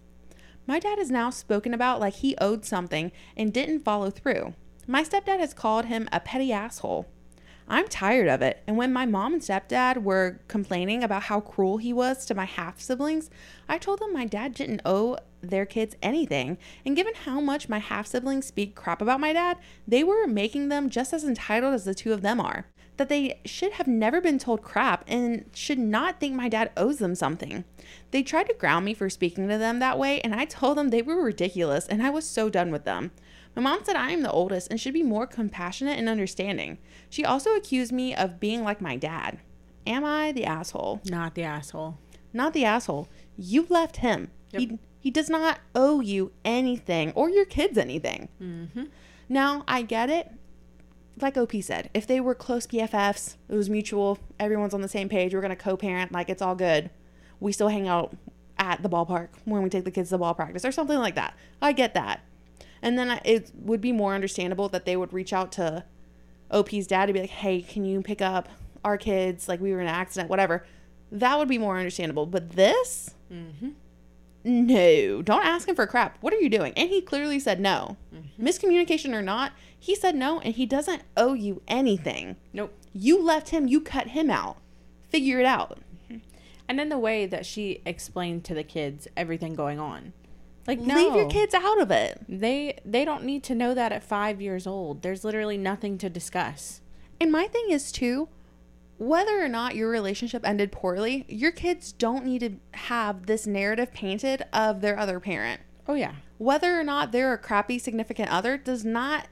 My 0.68 0.80
dad 0.80 1.00
is 1.00 1.10
now 1.10 1.30
spoken 1.30 1.74
about 1.74 2.02
like 2.02 2.16
he 2.16 2.36
owed 2.42 2.66
something 2.66 3.14
and 3.38 3.54
didn't 3.54 3.86
follow 3.86 4.10
through. 4.10 4.54
My 4.86 5.02
stepdad 5.02 5.40
has 5.40 5.54
called 5.54 5.86
him 5.86 6.10
a 6.12 6.20
petty 6.20 6.52
asshole. 6.52 7.08
I'm 7.68 7.88
tired 7.88 8.28
of 8.28 8.44
it, 8.44 8.62
and 8.68 8.78
when 8.78 8.94
my 8.94 9.08
mom 9.08 9.34
and 9.34 9.42
stepdad 9.42 10.04
were 10.04 10.40
complaining 10.48 11.04
about 11.04 11.24
how 11.24 11.40
cruel 11.40 11.78
he 11.78 11.94
was 11.94 12.24
to 12.26 12.36
my 12.36 12.46
half 12.46 12.80
siblings, 12.80 13.32
I 13.68 13.80
told 13.80 14.00
them 14.00 14.14
my 14.14 14.26
dad 14.26 14.54
didn't 14.54 14.82
owe 14.86 15.18
their 15.42 15.66
kids 15.66 15.96
anything, 16.04 16.60
and 16.86 16.96
given 16.96 17.14
how 17.16 17.40
much 17.40 17.68
my 17.68 17.80
half 17.80 18.06
siblings 18.06 18.46
speak 18.46 18.76
crap 18.76 19.02
about 19.02 19.20
my 19.20 19.34
dad, 19.34 19.58
they 19.88 20.04
were 20.04 20.28
making 20.28 20.70
them 20.70 20.92
just 20.92 21.12
as 21.12 21.24
entitled 21.24 21.74
as 21.74 21.86
the 21.86 21.96
two 21.96 22.14
of 22.14 22.22
them 22.22 22.40
are. 22.40 22.68
That 22.98 23.10
they 23.10 23.42
should 23.46 23.74
have 23.74 23.88
never 23.88 24.22
been 24.22 24.40
told 24.40 24.62
crap 24.62 25.04
and 25.08 25.50
should 25.54 25.80
not 25.80 26.20
think 26.20 26.36
my 26.36 26.48
dad 26.48 26.72
owes 26.78 27.00
them 27.00 27.16
something. 27.16 27.66
They 28.12 28.24
tried 28.24 28.48
to 28.48 28.54
ground 28.54 28.86
me 28.86 28.94
for 28.94 29.10
speaking 29.10 29.50
to 29.50 29.58
them 29.58 29.80
that 29.80 29.98
way, 29.98 30.22
and 30.22 30.36
I 30.36 30.46
told 30.46 30.78
them 30.78 30.90
they 30.90 31.02
were 31.02 31.22
ridiculous, 31.22 31.88
and 31.88 32.04
I 32.04 32.12
was 32.12 32.28
so 32.28 32.48
done 32.48 32.72
with 32.72 32.86
them. 32.86 33.12
My 33.56 33.62
mom 33.62 33.84
said 33.84 33.96
I 33.96 34.12
am 34.12 34.22
the 34.22 34.32
oldest 34.32 34.70
and 34.70 34.80
should 34.80 34.94
be 34.94 35.04
more 35.04 35.26
compassionate 35.26 35.98
and 35.98 36.10
understanding. 36.10 36.78
She 37.10 37.24
also 37.24 37.56
accused 37.56 37.92
me 37.92 38.14
of 38.14 38.40
being 38.40 38.64
like 38.64 38.82
my 38.82 38.96
dad. 38.98 39.40
Am 39.88 40.04
I 40.04 40.32
the 40.32 40.46
asshole? 40.46 41.02
Not 41.06 41.36
the 41.36 41.44
asshole. 41.44 41.98
Not 42.34 42.54
the 42.54 42.66
asshole. 42.66 43.08
You 43.38 43.66
left 43.70 43.98
him. 43.98 44.32
Yep. 44.52 44.60
He 44.60 44.80
He 45.00 45.12
does 45.12 45.30
not 45.30 45.60
owe 45.74 46.00
you 46.02 46.32
anything 46.44 47.12
or 47.14 47.30
your 47.30 47.46
kids 47.46 47.78
anything. 47.78 48.28
Mm-hmm. 48.42 48.86
Now, 49.30 49.64
I 49.68 49.84
get 49.84 50.10
it. 50.10 50.32
Like 51.22 51.38
OP 51.38 51.54
said, 51.62 51.90
if 51.94 52.06
they 52.06 52.20
were 52.20 52.36
close 52.36 52.68
BFFs, 52.68 53.38
it 53.48 53.56
was 53.56 53.70
mutual, 53.70 54.20
everyone's 54.38 54.74
on 54.74 54.82
the 54.82 54.90
same 54.90 55.08
page, 55.08 55.34
we're 55.34 55.40
going 55.40 55.50
to 55.50 55.56
co 55.56 55.78
parent, 55.78 56.12
like 56.12 56.30
it's 56.30 56.42
all 56.42 56.56
good. 56.56 56.90
We 57.40 57.54
still 57.54 57.70
hang 57.70 57.88
out 57.88 58.18
at 58.58 58.84
the 58.84 58.90
ballpark 58.90 59.30
when 59.46 59.62
we 59.64 59.70
take 59.70 59.86
the 59.86 59.92
kids 59.92 60.10
to 60.10 60.18
ball 60.18 60.34
practice 60.34 60.66
or 60.66 60.74
something 60.74 60.98
like 60.98 61.16
that. 61.16 61.36
I 61.62 61.72
get 61.72 61.94
that. 61.94 62.22
And 62.82 62.98
then 62.98 63.20
it 63.26 63.52
would 63.56 63.82
be 63.82 63.92
more 63.92 64.14
understandable 64.14 64.70
that 64.70 64.86
they 64.86 64.96
would 64.96 65.12
reach 65.14 65.34
out 65.34 65.52
to 65.54 65.86
OP's 66.52 66.88
dad 66.88 67.08
to 67.08 67.14
be 67.14 67.22
like, 67.22 67.30
hey, 67.30 67.62
can 67.62 67.86
you 67.86 68.02
pick 68.02 68.22
up 68.22 68.48
our 68.84 68.98
kids? 68.98 69.48
Like 69.48 69.60
we 69.60 69.72
were 69.72 69.82
in 69.82 69.88
an 69.88 69.94
accident, 69.94 70.30
whatever. 70.30 70.66
That 71.12 71.38
would 71.38 71.48
be 71.48 71.58
more 71.58 71.78
understandable. 71.78 72.26
But 72.26 72.52
this, 72.52 73.12
Mm-hmm. 73.32 73.70
no, 74.44 75.22
don't 75.24 75.46
ask 75.46 75.68
him 75.68 75.76
for 75.76 75.88
crap. 75.88 76.18
What 76.22 76.34
are 76.34 76.40
you 76.40 76.50
doing? 76.50 76.74
And 76.78 76.90
he 76.90 77.02
clearly 77.02 77.40
said 77.40 77.60
no. 77.60 77.98
Miscommunication 78.40 79.14
or 79.14 79.22
not, 79.24 79.54
he 79.80 79.96
said 79.96 80.16
no 80.16 80.40
and 80.42 80.54
he 80.56 80.66
doesn't 80.66 81.02
owe 81.18 81.34
you 81.34 81.62
anything. 81.68 82.36
Nope. 82.54 82.74
You 82.94 83.22
left 83.22 83.50
him, 83.50 83.68
you 83.68 83.82
cut 83.82 84.10
him 84.10 84.30
out. 84.30 84.58
Figure 85.10 85.40
it 85.40 85.46
out. 85.46 85.80
And 86.68 86.78
then 86.80 86.90
the 86.90 86.98
way 86.98 87.26
that 87.26 87.46
she 87.46 87.82
explained 87.86 88.44
to 88.46 88.54
the 88.54 88.64
kids 88.64 89.08
everything 89.18 89.56
going 89.56 89.80
on. 89.80 90.14
Like 90.68 90.80
no, 90.80 90.96
Leave 90.96 91.16
your 91.16 91.30
kids 91.30 91.54
out 91.54 91.80
of 91.80 91.92
it. 91.92 92.22
They 92.28 92.80
they 92.84 93.06
don't 93.06 93.24
need 93.24 93.44
to 93.44 93.56
know 93.56 93.74
that 93.74 93.92
at 93.92 94.04
5 94.04 94.42
years 94.42 94.66
old. 94.66 95.02
There's 95.02 95.24
literally 95.24 95.58
nothing 95.58 95.98
to 96.00 96.10
discuss. 96.10 96.82
And 97.22 97.32
my 97.32 97.48
thing 97.48 97.68
is 97.70 97.92
too, 97.92 98.30
whether 98.98 99.44
or 99.44 99.48
not 99.48 99.76
your 99.76 99.90
relationship 99.90 100.46
ended 100.46 100.72
poorly, 100.72 101.26
your 101.28 101.52
kids 101.52 101.92
don't 101.92 102.26
need 102.26 102.40
to 102.40 102.78
have 102.78 103.26
this 103.26 103.46
narrative 103.46 103.94
painted 103.94 104.44
of 104.52 104.82
their 104.82 104.98
other 104.98 105.20
parent. 105.20 105.62
Oh 105.88 105.94
yeah. 105.94 106.16
Whether 106.38 106.80
or 106.80 106.84
not 106.84 107.12
they're 107.12 107.34
a 107.34 107.38
crappy 107.38 107.78
significant 107.78 108.30
other 108.30 108.58
does 108.58 108.84
not 108.84 109.28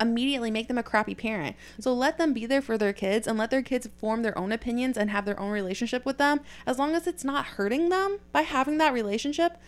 immediately 0.00 0.50
make 0.50 0.66
them 0.68 0.78
a 0.78 0.82
crappy 0.82 1.14
parent. 1.14 1.56
So 1.78 1.92
let 1.92 2.16
them 2.16 2.32
be 2.32 2.46
there 2.46 2.62
for 2.62 2.78
their 2.78 2.94
kids 2.94 3.26
and 3.26 3.36
let 3.38 3.50
their 3.50 3.62
kids 3.62 3.88
form 3.98 4.22
their 4.22 4.36
own 4.38 4.50
opinions 4.50 4.96
and 4.96 5.10
have 5.10 5.26
their 5.26 5.38
own 5.38 5.50
relationship 5.50 6.06
with 6.06 6.16
them. 6.16 6.40
As 6.66 6.78
long 6.78 6.94
as 6.94 7.06
it's 7.06 7.24
not 7.24 7.44
hurting 7.44 7.90
them 7.90 8.18
by 8.32 8.42
having 8.42 8.78
that 8.78 8.94
relationship, 8.94 9.58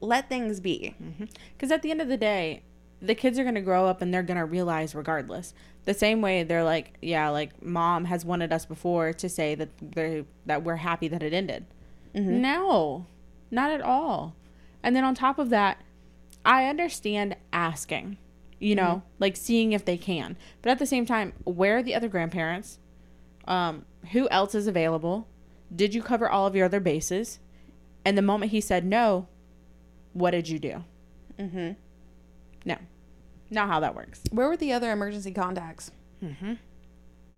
let 0.00 0.28
things 0.28 0.60
be. 0.60 0.94
Mm-hmm. 1.02 1.24
Because 1.52 1.70
at 1.70 1.82
the 1.82 1.90
end 1.90 2.00
of 2.00 2.08
the 2.08 2.16
day, 2.16 2.62
the 3.02 3.14
kids 3.14 3.38
are 3.38 3.42
going 3.42 3.54
to 3.54 3.60
grow 3.60 3.86
up 3.86 4.02
and 4.02 4.12
they're 4.12 4.22
going 4.22 4.38
to 4.38 4.44
realize 4.44 4.94
regardless. 4.94 5.54
The 5.84 5.94
same 5.94 6.20
way 6.20 6.42
they're 6.42 6.64
like, 6.64 6.94
yeah, 7.00 7.28
like 7.30 7.62
mom 7.62 8.04
has 8.06 8.24
wanted 8.24 8.52
us 8.52 8.66
before 8.66 9.12
to 9.14 9.28
say 9.28 9.54
that 9.54 9.70
they 9.80 10.24
that 10.46 10.62
we're 10.62 10.76
happy 10.76 11.08
that 11.08 11.22
it 11.22 11.32
ended. 11.32 11.66
Mm-hmm. 12.14 12.40
No, 12.40 13.06
not 13.50 13.70
at 13.70 13.80
all. 13.80 14.34
And 14.82 14.94
then 14.94 15.04
on 15.04 15.14
top 15.14 15.38
of 15.38 15.50
that, 15.50 15.82
I 16.44 16.66
understand 16.66 17.36
asking, 17.52 18.18
you 18.58 18.74
know, 18.74 18.82
mm-hmm. 18.82 19.14
like 19.18 19.36
seeing 19.36 19.72
if 19.72 19.84
they 19.84 19.96
can. 19.96 20.36
But 20.62 20.70
at 20.70 20.78
the 20.78 20.86
same 20.86 21.06
time, 21.06 21.32
where 21.44 21.78
are 21.78 21.82
the 21.82 21.94
other 21.94 22.08
grandparents? 22.08 22.78
Um, 23.46 23.84
who 24.12 24.28
else 24.28 24.54
is 24.54 24.66
available? 24.66 25.26
Did 25.74 25.94
you 25.94 26.02
cover 26.02 26.28
all 26.28 26.46
of 26.46 26.54
your 26.56 26.66
other 26.66 26.80
bases? 26.80 27.38
And 28.04 28.16
the 28.16 28.22
moment 28.22 28.52
he 28.52 28.60
said 28.60 28.84
no, 28.84 29.28
what 30.12 30.30
did 30.32 30.48
you 30.48 30.58
do? 30.58 30.84
Mm-hmm. 31.38 31.72
No, 32.64 32.76
not 33.50 33.68
how 33.68 33.80
that 33.80 33.94
works. 33.94 34.20
Where 34.30 34.48
were 34.48 34.56
the 34.56 34.72
other 34.72 34.90
emergency 34.90 35.32
contacts? 35.32 35.90
Mm-hmm. 36.22 36.54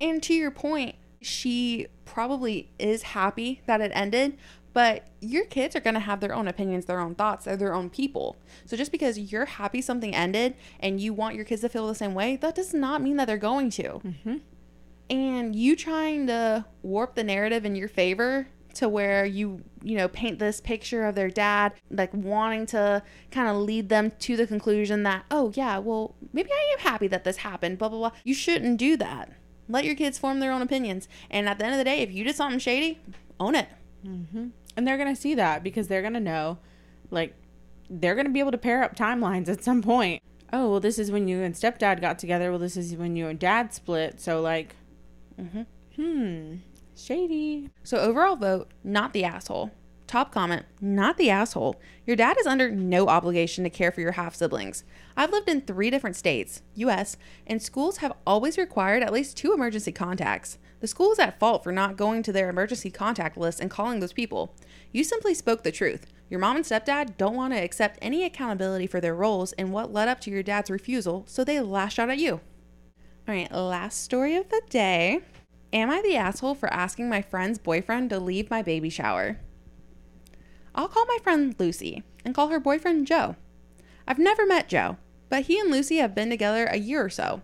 And 0.00 0.22
to 0.24 0.34
your 0.34 0.50
point, 0.50 0.96
she 1.20 1.86
probably 2.04 2.70
is 2.78 3.02
happy 3.02 3.62
that 3.66 3.80
it 3.80 3.92
ended, 3.94 4.36
but 4.72 5.06
your 5.20 5.44
kids 5.44 5.76
are 5.76 5.80
going 5.80 5.94
to 5.94 6.00
have 6.00 6.20
their 6.20 6.34
own 6.34 6.48
opinions, 6.48 6.86
their 6.86 6.98
own 6.98 7.14
thoughts, 7.14 7.44
they're 7.44 7.56
their 7.56 7.74
own 7.74 7.90
people. 7.90 8.36
So 8.64 8.76
just 8.76 8.90
because 8.90 9.18
you're 9.18 9.44
happy 9.44 9.80
something 9.80 10.14
ended 10.14 10.56
and 10.80 11.00
you 11.00 11.12
want 11.12 11.36
your 11.36 11.44
kids 11.44 11.60
to 11.60 11.68
feel 11.68 11.86
the 11.86 11.94
same 11.94 12.14
way, 12.14 12.36
that 12.36 12.54
does 12.54 12.74
not 12.74 13.02
mean 13.02 13.16
that 13.16 13.26
they're 13.26 13.36
going 13.36 13.70
to. 13.70 13.82
Mm-hmm. 13.82 14.36
And 15.10 15.54
you 15.54 15.76
trying 15.76 16.26
to 16.28 16.64
warp 16.82 17.14
the 17.14 17.24
narrative 17.24 17.64
in 17.64 17.76
your 17.76 17.88
favor 17.88 18.48
to 18.74 18.88
where 18.88 19.24
you, 19.24 19.62
you 19.82 19.96
know, 19.96 20.08
paint 20.08 20.38
this 20.38 20.60
picture 20.60 21.04
of 21.04 21.14
their 21.14 21.30
dad 21.30 21.72
like 21.90 22.12
wanting 22.12 22.66
to 22.66 23.02
kind 23.30 23.48
of 23.48 23.56
lead 23.56 23.88
them 23.88 24.12
to 24.20 24.36
the 24.36 24.46
conclusion 24.46 25.02
that, 25.04 25.24
oh, 25.30 25.52
yeah, 25.54 25.78
well, 25.78 26.14
maybe 26.32 26.50
I 26.52 26.74
am 26.74 26.80
happy 26.80 27.06
that 27.08 27.24
this 27.24 27.38
happened, 27.38 27.78
blah, 27.78 27.88
blah, 27.88 27.98
blah. 27.98 28.12
You 28.24 28.34
shouldn't 28.34 28.78
do 28.78 28.96
that. 28.98 29.32
Let 29.68 29.84
your 29.84 29.94
kids 29.94 30.18
form 30.18 30.40
their 30.40 30.52
own 30.52 30.62
opinions. 30.62 31.08
And 31.30 31.48
at 31.48 31.58
the 31.58 31.64
end 31.64 31.74
of 31.74 31.78
the 31.78 31.84
day, 31.84 32.00
if 32.00 32.12
you 32.12 32.24
did 32.24 32.36
something 32.36 32.58
shady, 32.58 32.98
own 33.38 33.54
it. 33.54 33.68
Mm-hmm. 34.06 34.48
And 34.76 34.86
they're 34.86 34.98
gonna 34.98 35.16
see 35.16 35.34
that 35.34 35.62
because 35.62 35.88
they're 35.88 36.02
gonna 36.02 36.20
know, 36.20 36.58
like, 37.10 37.34
they're 37.88 38.14
gonna 38.14 38.30
be 38.30 38.40
able 38.40 38.52
to 38.52 38.58
pair 38.58 38.82
up 38.82 38.96
timelines 38.96 39.48
at 39.48 39.62
some 39.62 39.82
point. 39.82 40.22
Oh, 40.52 40.70
well, 40.70 40.80
this 40.80 40.98
is 40.98 41.10
when 41.10 41.28
you 41.28 41.42
and 41.42 41.54
stepdad 41.54 42.00
got 42.00 42.18
together. 42.18 42.50
Well, 42.50 42.58
this 42.58 42.76
is 42.76 42.94
when 42.96 43.16
you 43.16 43.28
and 43.28 43.38
dad 43.38 43.72
split. 43.72 44.20
So, 44.20 44.40
like, 44.40 44.76
Mm-hmm. 45.40 45.62
hmm, 45.96 46.54
shady. 46.96 47.70
So 47.82 47.98
overall 47.98 48.36
vote, 48.36 48.70
not 48.84 49.12
the 49.12 49.24
asshole. 49.24 49.70
Top 50.06 50.30
comment, 50.30 50.66
not 50.80 51.16
the 51.16 51.30
asshole. 51.30 51.80
Your 52.06 52.16
dad 52.16 52.36
is 52.38 52.46
under 52.46 52.70
no 52.70 53.06
obligation 53.06 53.64
to 53.64 53.70
care 53.70 53.90
for 53.90 54.02
your 54.02 54.12
half 54.12 54.34
siblings. 54.34 54.84
I've 55.16 55.32
lived 55.32 55.48
in 55.48 55.62
three 55.62 55.88
different 55.88 56.16
states, 56.16 56.60
US, 56.74 57.16
and 57.46 57.62
schools 57.62 57.98
have 57.98 58.12
always 58.26 58.58
required 58.58 59.02
at 59.02 59.12
least 59.12 59.38
two 59.38 59.54
emergency 59.54 59.90
contacts. 59.90 60.58
The 60.80 60.86
school 60.86 61.12
is 61.12 61.18
at 61.18 61.38
fault 61.38 61.64
for 61.64 61.72
not 61.72 61.96
going 61.96 62.22
to 62.24 62.32
their 62.32 62.50
emergency 62.50 62.90
contact 62.90 63.36
list 63.38 63.60
and 63.60 63.70
calling 63.70 64.00
those 64.00 64.12
people. 64.12 64.54
You 64.90 65.02
simply 65.02 65.32
spoke 65.32 65.62
the 65.62 65.72
truth. 65.72 66.06
Your 66.28 66.40
mom 66.40 66.56
and 66.56 66.64
stepdad 66.64 67.16
don't 67.16 67.36
want 67.36 67.54
to 67.54 67.62
accept 67.62 67.98
any 68.02 68.24
accountability 68.24 68.86
for 68.86 69.00
their 69.00 69.14
roles 69.14 69.52
in 69.52 69.70
what 69.70 69.92
led 69.92 70.08
up 70.08 70.20
to 70.22 70.30
your 70.30 70.42
dad's 70.42 70.70
refusal, 70.70 71.24
so 71.26 71.44
they 71.44 71.60
lashed 71.60 71.98
out 71.98 72.10
at 72.10 72.18
you. 72.18 72.40
All 73.28 73.34
right, 73.34 73.50
last 73.52 74.02
story 74.02 74.36
of 74.36 74.48
the 74.48 74.60
day. 74.68 75.20
Am 75.72 75.90
I 75.90 76.02
the 76.02 76.16
asshole 76.16 76.54
for 76.54 76.70
asking 76.70 77.08
my 77.08 77.22
friend's 77.22 77.58
boyfriend 77.58 78.10
to 78.10 78.20
leave 78.20 78.50
my 78.50 78.60
baby 78.60 78.90
shower? 78.90 79.38
I'll 80.74 80.88
call 80.88 81.06
my 81.06 81.16
friend 81.22 81.54
Lucy 81.58 82.02
and 82.26 82.34
call 82.34 82.48
her 82.48 82.60
boyfriend 82.60 83.06
Joe. 83.06 83.36
I've 84.06 84.18
never 84.18 84.44
met 84.44 84.68
Joe, 84.68 84.98
but 85.30 85.44
he 85.44 85.58
and 85.58 85.70
Lucy 85.70 85.96
have 85.96 86.14
been 86.14 86.28
together 86.28 86.66
a 86.66 86.76
year 86.76 87.02
or 87.02 87.08
so. 87.08 87.40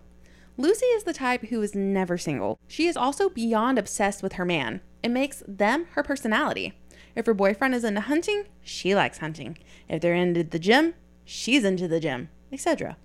Lucy 0.57 0.85
is 0.87 1.05
the 1.05 1.13
type 1.13 1.45
who 1.45 1.59
is 1.63 1.73
never 1.73 2.19
single. 2.19 2.59
She 2.67 2.87
is 2.87 2.95
also 2.95 3.29
beyond 3.29 3.79
obsessed 3.79 4.21
with 4.21 4.33
her 4.33 4.45
man. 4.45 4.81
It 5.01 5.09
makes 5.09 5.41
them 5.47 5.87
her 5.91 6.03
personality. 6.03 6.73
If 7.15 7.25
her 7.25 7.33
boyfriend 7.33 7.73
is 7.73 7.83
into 7.83 8.01
hunting, 8.01 8.43
she 8.61 8.93
likes 8.93 9.17
hunting. 9.17 9.57
If 9.87 10.01
they're 10.01 10.13
into 10.13 10.43
the 10.43 10.59
gym, 10.59 10.93
she's 11.25 11.63
into 11.63 11.87
the 11.87 11.99
gym, 11.99 12.29
etc. 12.51 12.97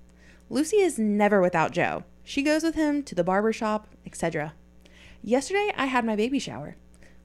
Lucy 0.50 0.78
is 0.78 0.98
never 0.98 1.40
without 1.40 1.72
Joe. 1.72 2.04
She 2.24 2.42
goes 2.42 2.62
with 2.62 2.74
him 2.74 3.02
to 3.04 3.14
the 3.14 3.24
barber 3.24 3.52
shop, 3.52 3.88
etc. 4.04 4.52
Yesterday, 5.26 5.72
I 5.74 5.86
had 5.86 6.04
my 6.04 6.16
baby 6.16 6.38
shower. 6.38 6.76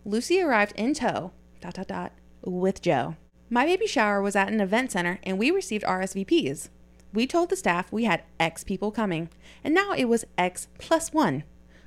Lucy 0.05 0.41
arrived 0.41 0.71
in 0.77 0.93
tow, 0.93 1.33
dot, 1.59 1.73
dot, 1.73 1.87
dot, 1.89 2.13
with 2.41 2.81
Joe. 2.81 3.17
My 3.49 3.65
baby 3.65 3.87
shower 3.87 4.21
was 4.21 4.37
at 4.37 4.47
an 4.47 4.61
event 4.61 4.93
center 4.93 5.19
and 5.23 5.37
we 5.37 5.51
received 5.51 5.83
RSVPs. 5.83 6.69
We 7.13 7.27
told 7.27 7.49
the 7.49 7.57
staff 7.57 7.91
we 7.91 8.05
had 8.05 8.23
X 8.39 8.63
people 8.63 8.89
coming, 8.91 9.27
and 9.65 9.73
now 9.73 9.91
it 9.91 10.05
was 10.05 10.23
X 10.37 10.69
plus 10.77 11.11
one. 11.11 11.43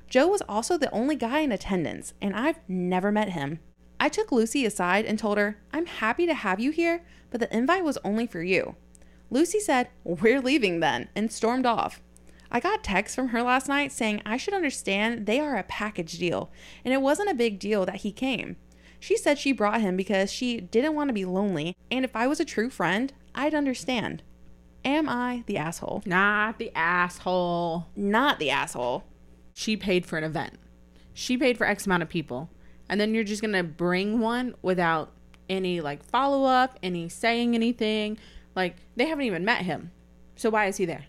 Joe 0.07 0.27
was 0.27 0.43
also 0.47 0.77
the 0.77 0.91
only 0.91 1.15
guy 1.15 1.39
in 1.39 1.51
attendance, 1.51 2.13
and 2.21 2.35
I've 2.35 2.59
never 2.67 3.11
met 3.11 3.29
him. 3.29 3.57
I 3.99 4.07
took 4.07 4.31
Lucy 4.31 4.67
aside 4.67 5.05
and 5.05 5.17
told 5.17 5.39
her, 5.39 5.57
I'm 5.73 5.87
happy 5.87 6.27
to 6.27 6.35
have 6.35 6.59
you 6.59 6.69
here, 6.69 7.03
but 7.31 7.39
the 7.39 7.51
invite 7.51 7.83
was 7.83 7.97
only 8.03 8.27
for 8.27 8.43
you. 8.43 8.75
Lucy 9.31 9.59
said, 9.59 9.89
We're 10.03 10.41
leaving 10.41 10.79
then, 10.79 11.09
and 11.15 11.31
stormed 11.31 11.65
off. 11.65 12.03
I 12.53 12.59
got 12.59 12.83
texts 12.83 13.15
from 13.15 13.29
her 13.29 13.41
last 13.41 13.67
night 13.67 13.91
saying 13.91 14.21
I 14.25 14.37
should 14.37 14.53
understand 14.53 15.25
they 15.25 15.39
are 15.39 15.57
a 15.57 15.63
package 15.63 16.19
deal, 16.19 16.51
and 16.85 16.93
it 16.93 17.01
wasn't 17.01 17.31
a 17.31 17.35
big 17.35 17.57
deal 17.57 17.83
that 17.87 17.97
he 17.97 18.11
came. 18.11 18.57
She 18.99 19.17
said 19.17 19.39
she 19.39 19.51
brought 19.51 19.81
him 19.81 19.97
because 19.97 20.31
she 20.31 20.61
didn't 20.61 20.93
want 20.93 21.09
to 21.09 21.13
be 21.13 21.25
lonely, 21.25 21.75
and 21.89 22.05
if 22.05 22.15
I 22.15 22.27
was 22.27 22.39
a 22.39 22.45
true 22.45 22.69
friend, 22.69 23.11
I'd 23.33 23.55
understand. 23.55 24.21
Am 24.85 25.09
I 25.09 25.43
the 25.47 25.57
asshole? 25.57 26.03
Not 26.05 26.59
the 26.59 26.71
asshole. 26.75 27.87
Not 27.95 28.37
the 28.37 28.51
asshole. 28.51 29.03
She 29.55 29.75
paid 29.75 30.05
for 30.05 30.17
an 30.17 30.23
event. 30.23 30.59
She 31.13 31.37
paid 31.37 31.57
for 31.57 31.65
X 31.65 31.85
amount 31.85 32.03
of 32.03 32.09
people. 32.09 32.49
And 32.89 32.99
then 32.99 33.15
you're 33.15 33.23
just 33.23 33.41
going 33.41 33.53
to 33.53 33.63
bring 33.63 34.19
one 34.19 34.55
without 34.61 35.11
any 35.49 35.81
like 35.81 36.03
follow 36.03 36.43
up, 36.43 36.77
any 36.83 37.09
saying 37.09 37.55
anything. 37.55 38.17
Like 38.55 38.75
they 38.95 39.05
haven't 39.05 39.25
even 39.25 39.45
met 39.45 39.63
him. 39.63 39.91
So 40.35 40.49
why 40.49 40.65
is 40.65 40.77
he 40.77 40.85
there? 40.85 41.05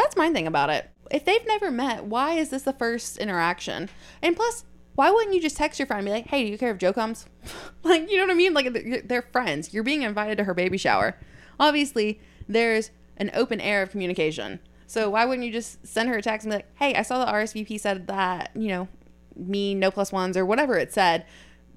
That's 0.00 0.16
my 0.16 0.32
thing 0.32 0.46
about 0.46 0.70
it. 0.70 0.90
If 1.10 1.24
they've 1.24 1.46
never 1.46 1.70
met, 1.70 2.04
why 2.04 2.34
is 2.34 2.48
this 2.48 2.62
the 2.62 2.72
first 2.72 3.18
interaction? 3.18 3.90
And 4.22 4.34
plus, 4.34 4.64
why 4.94 5.10
wouldn't 5.10 5.34
you 5.34 5.42
just 5.42 5.56
text 5.56 5.78
your 5.78 5.86
friend 5.86 6.00
and 6.00 6.06
be 6.06 6.12
like, 6.12 6.26
hey, 6.28 6.44
do 6.44 6.50
you 6.50 6.58
care 6.58 6.70
if 6.70 6.78
Joe 6.78 6.92
comes? 6.92 7.26
like, 7.82 8.10
you 8.10 8.16
know 8.16 8.24
what 8.24 8.32
I 8.32 8.34
mean? 8.34 8.54
Like, 8.54 9.06
they're- 9.06 9.22
friends. 9.30 9.74
You're 9.74 9.82
being 9.82 10.02
invited 10.02 10.38
to 10.38 10.44
her 10.44 10.54
baby 10.54 10.78
shower. 10.78 11.18
Obviously, 11.58 12.20
there's 12.48 12.90
an 13.18 13.30
open 13.34 13.60
air 13.60 13.82
of 13.82 13.90
communication. 13.90 14.60
So 14.86 15.10
why 15.10 15.24
wouldn't 15.24 15.46
you 15.46 15.52
just 15.52 15.86
send 15.86 16.08
her 16.08 16.16
a 16.16 16.22
text 16.22 16.46
and 16.46 16.52
be 16.52 16.56
like, 16.56 16.76
hey, 16.78 16.94
I 16.94 17.02
saw 17.02 17.24
the 17.24 17.30
RSVP 17.30 17.78
said 17.78 18.06
that, 18.06 18.50
you 18.54 18.68
know, 18.68 18.88
me, 19.36 19.74
no 19.74 19.90
plus 19.90 20.12
ones, 20.12 20.36
or 20.36 20.46
whatever 20.46 20.76
it 20.76 20.92
said. 20.92 21.26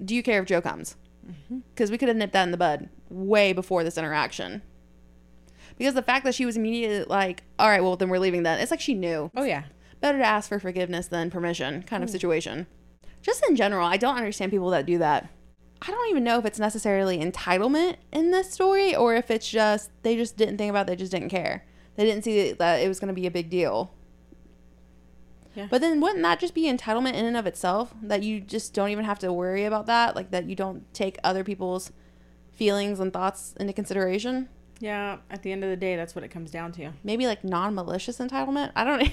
Do 0.04 0.14
you 0.14 0.22
care 0.22 0.40
if 0.40 0.48
Joe 0.48 0.60
comes? 0.60 0.96
Mm-hmm. 1.26 1.58
Because 1.74 1.90
we 1.90 1.98
could 1.98 2.08
have 2.08 2.16
nipped 2.16 2.32
that 2.32 2.44
in 2.44 2.50
the 2.50 2.56
bud 2.56 2.88
way 3.10 3.52
before 3.52 3.84
this 3.84 3.98
interaction. 3.98 4.62
Because 5.76 5.94
the 5.94 6.02
fact 6.02 6.24
that 6.24 6.34
she 6.34 6.46
was 6.46 6.56
immediately 6.56 7.04
like, 7.04 7.42
all 7.58 7.68
right, 7.68 7.82
well, 7.82 7.96
then 7.96 8.08
we're 8.08 8.18
leaving 8.18 8.42
then. 8.42 8.60
It's 8.60 8.70
like 8.70 8.80
she 8.80 8.94
knew. 8.94 9.30
Oh 9.36 9.44
yeah. 9.44 9.64
Better 10.00 10.18
to 10.18 10.24
ask 10.24 10.48
for 10.48 10.58
forgiveness 10.58 11.08
than 11.08 11.30
permission 11.30 11.82
kind 11.82 12.02
of 12.02 12.10
hmm. 12.10 12.12
situation. 12.12 12.66
Just 13.22 13.44
in 13.48 13.56
general, 13.56 13.86
I 13.86 13.96
don't 13.96 14.16
understand 14.16 14.52
people 14.52 14.70
that 14.70 14.86
do 14.86 14.98
that. 14.98 15.28
I 15.80 15.90
don't 15.90 16.10
even 16.10 16.24
know 16.24 16.38
if 16.38 16.44
it's 16.44 16.58
necessarily 16.58 17.18
entitlement 17.18 17.96
in 18.12 18.30
this 18.30 18.50
story 18.50 18.94
or 18.94 19.14
if 19.14 19.30
it's 19.30 19.48
just 19.48 19.90
they 20.02 20.16
just 20.16 20.36
didn't 20.36 20.58
think 20.58 20.70
about 20.70 20.82
it, 20.82 20.86
they 20.88 20.96
just 20.96 21.12
didn't 21.12 21.28
care. 21.28 21.64
They 21.96 22.04
didn't 22.04 22.24
see 22.24 22.52
that 22.52 22.76
it 22.76 22.88
was 22.88 23.00
going 23.00 23.08
to 23.08 23.14
be 23.14 23.26
a 23.26 23.30
big 23.30 23.50
deal. 23.50 23.92
Yeah. 25.54 25.68
But 25.70 25.80
then 25.80 26.00
wouldn't 26.00 26.22
that 26.22 26.40
just 26.40 26.54
be 26.54 26.64
entitlement 26.64 27.14
in 27.14 27.24
and 27.24 27.36
of 27.36 27.46
itself? 27.46 27.94
That 28.02 28.22
you 28.22 28.40
just 28.40 28.74
don't 28.74 28.90
even 28.90 29.04
have 29.04 29.18
to 29.20 29.32
worry 29.32 29.64
about 29.64 29.86
that? 29.86 30.16
Like 30.16 30.30
that 30.32 30.48
you 30.48 30.56
don't 30.56 30.92
take 30.92 31.18
other 31.22 31.44
people's 31.44 31.92
feelings 32.52 32.98
and 32.98 33.12
thoughts 33.12 33.54
into 33.58 33.72
consideration? 33.72 34.48
Yeah. 34.80 35.18
At 35.30 35.42
the 35.42 35.52
end 35.52 35.64
of 35.64 35.70
the 35.70 35.76
day, 35.76 35.96
that's 35.96 36.14
what 36.14 36.24
it 36.24 36.30
comes 36.30 36.50
down 36.50 36.72
to. 36.72 36.92
Maybe 37.02 37.26
like 37.26 37.44
non 37.44 37.74
malicious 37.74 38.18
entitlement? 38.18 38.72
I 38.74 38.84
don't 38.84 39.02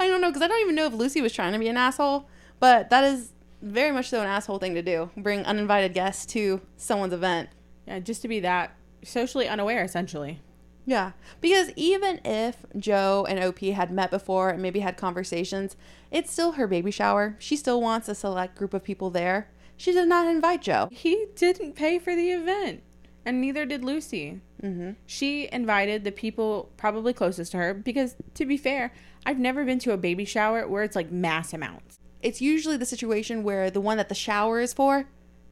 I 0.00 0.06
don't 0.06 0.20
know 0.20 0.28
because 0.28 0.42
I 0.42 0.48
don't 0.48 0.60
even 0.60 0.74
know 0.74 0.86
if 0.86 0.92
Lucy 0.92 1.20
was 1.20 1.32
trying 1.32 1.52
to 1.52 1.58
be 1.58 1.68
an 1.68 1.76
asshole, 1.76 2.28
but 2.60 2.90
that 2.90 3.04
is 3.04 3.32
very 3.60 3.90
much 3.90 4.08
so 4.08 4.20
an 4.20 4.28
asshole 4.28 4.58
thing 4.58 4.74
to 4.74 4.82
do. 4.82 5.10
Bring 5.16 5.44
uninvited 5.44 5.94
guests 5.94 6.26
to 6.26 6.60
someone's 6.76 7.12
event. 7.12 7.50
Yeah. 7.86 7.98
Just 7.98 8.22
to 8.22 8.28
be 8.28 8.40
that 8.40 8.74
socially 9.02 9.48
unaware, 9.48 9.82
essentially. 9.82 10.40
Yeah, 10.88 11.12
because 11.42 11.70
even 11.76 12.18
if 12.24 12.64
Joe 12.78 13.26
and 13.28 13.38
OP 13.44 13.58
had 13.58 13.90
met 13.90 14.10
before 14.10 14.48
and 14.48 14.62
maybe 14.62 14.80
had 14.80 14.96
conversations, 14.96 15.76
it's 16.10 16.32
still 16.32 16.52
her 16.52 16.66
baby 16.66 16.90
shower. 16.90 17.36
She 17.38 17.56
still 17.56 17.82
wants 17.82 18.08
a 18.08 18.14
select 18.14 18.56
group 18.56 18.72
of 18.72 18.82
people 18.82 19.10
there. 19.10 19.50
She 19.76 19.92
did 19.92 20.08
not 20.08 20.26
invite 20.26 20.62
Joe. 20.62 20.88
He 20.90 21.26
didn't 21.36 21.74
pay 21.74 21.98
for 21.98 22.16
the 22.16 22.30
event, 22.30 22.82
and 23.28 23.42
neither 23.42 23.66
did 23.66 23.84
Lucy. 23.84 24.40
Mm-hmm. 24.62 24.92
She 25.04 25.50
invited 25.52 26.02
the 26.02 26.10
people 26.10 26.72
probably 26.78 27.12
closest 27.12 27.52
to 27.52 27.58
her 27.58 27.74
because, 27.74 28.16
to 28.32 28.46
be 28.46 28.56
fair, 28.56 28.90
I've 29.26 29.38
never 29.38 29.66
been 29.66 29.78
to 29.80 29.92
a 29.92 29.98
baby 29.98 30.24
shower 30.24 30.66
where 30.66 30.82
it's 30.82 30.96
like 30.96 31.12
mass 31.12 31.52
amounts. 31.52 31.98
It's 32.22 32.40
usually 32.40 32.78
the 32.78 32.86
situation 32.86 33.42
where 33.42 33.70
the 33.70 33.82
one 33.82 33.98
that 33.98 34.08
the 34.08 34.14
shower 34.14 34.60
is 34.60 34.72
for 34.72 35.04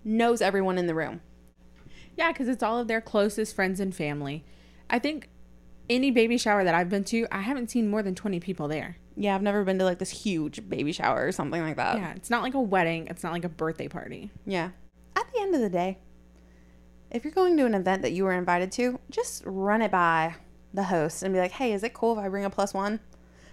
knows 0.05 0.41
everyone 0.41 0.79
in 0.79 0.87
the 0.87 0.95
room. 0.95 1.21
Yeah, 2.17 2.33
because 2.33 2.49
it's 2.49 2.63
all 2.63 2.79
of 2.79 2.89
their 2.89 3.03
closest 3.03 3.55
friends 3.55 3.79
and 3.79 3.95
family. 3.95 4.43
I 4.89 4.99
think 4.99 5.29
any 5.91 6.11
baby 6.11 6.39
shower 6.39 6.65
that 6.65 6.75
I've 6.75 6.89
been 6.89 7.05
to, 7.05 7.27
I 7.31 7.43
haven't 7.43 7.71
seen 7.71 7.91
more 7.91 8.03
than 8.03 8.15
20 8.15 8.41
people 8.41 8.69
there. 8.69 8.97
Yeah, 9.17 9.35
I've 9.35 9.43
never 9.43 9.65
been 9.65 9.79
to 9.81 9.85
like 9.85 9.99
this 9.99 10.11
huge 10.11 10.67
baby 10.67 10.93
shower 10.93 11.27
or 11.27 11.33
something 11.33 11.61
like 11.61 11.77
that. 11.77 11.99
Yeah, 11.99 12.15
it's 12.15 12.31
not 12.31 12.43
like 12.43 12.55
a 12.55 12.61
wedding, 12.61 13.09
it's 13.09 13.23
not 13.23 13.33
like 13.33 13.45
a 13.45 13.51
birthday 13.51 13.89
party. 13.89 14.31
Yeah. 14.47 14.71
At 15.15 15.31
the 15.31 15.41
end 15.43 15.55
of 15.55 15.61
the 15.61 15.69
day, 15.69 15.99
if 17.11 17.25
you're 17.25 17.33
going 17.33 17.57
to 17.57 17.67
an 17.67 17.75
event 17.75 18.03
that 18.03 18.13
you 18.13 18.25
were 18.25 18.33
invited 18.33 18.73
to, 18.73 18.99
just 19.11 19.43
run 19.47 19.83
it 19.83 19.91
by 19.91 20.37
the 20.75 20.85
host 20.85 21.23
and 21.23 21.33
be 21.33 21.41
like, 21.41 21.53
hey, 21.53 21.73
is 21.73 21.83
it 21.83 21.95
cool 21.95 22.19
if 22.19 22.25
I 22.25 22.29
bring 22.29 22.45
a 22.45 22.51
plus 22.51 22.75
one? 22.75 23.01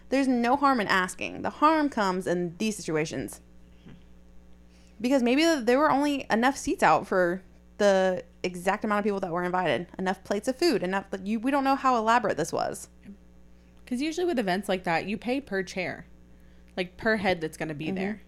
There's 0.10 0.28
no 0.28 0.56
harm 0.56 0.80
in 0.80 0.88
asking. 0.88 1.41
The 1.41 1.49
harm 1.49 1.89
comes 1.89 2.28
in 2.28 2.56
these 2.58 2.76
situations. 2.76 3.41
Because 4.99 5.24
maybe 5.24 5.43
there 5.62 5.80
were 5.80 5.91
only 5.91 6.26
enough 6.30 6.58
seats 6.58 6.84
out 6.84 7.08
for 7.08 7.41
the 7.78 8.24
exact 8.43 8.86
amount 8.86 8.99
of 8.99 9.04
people 9.04 9.20
that 9.20 9.32
were 9.32 9.43
invited, 9.43 9.88
enough 9.97 10.24
plates 10.24 10.47
of 10.47 10.56
food, 10.56 10.84
enough 10.84 11.10
that 11.10 11.26
you 11.26 11.39
we 11.39 11.51
don't 11.51 11.64
know 11.64 11.76
how 11.76 11.97
elaborate 11.97 12.38
this 12.38 12.54
was. 12.54 12.89
Because 13.84 14.01
usually 14.01 14.26
with 14.26 14.39
events 14.39 14.70
like 14.70 14.84
that, 14.84 15.06
you 15.06 15.18
pay 15.18 15.41
per 15.41 15.64
chair, 15.64 16.06
like 16.78 16.95
per 16.97 17.18
head 17.18 17.41
that's 17.41 17.58
going 17.58 17.70
to 17.70 17.76
be 17.76 17.88
mm-hmm. 17.88 17.95
there. 17.95 18.22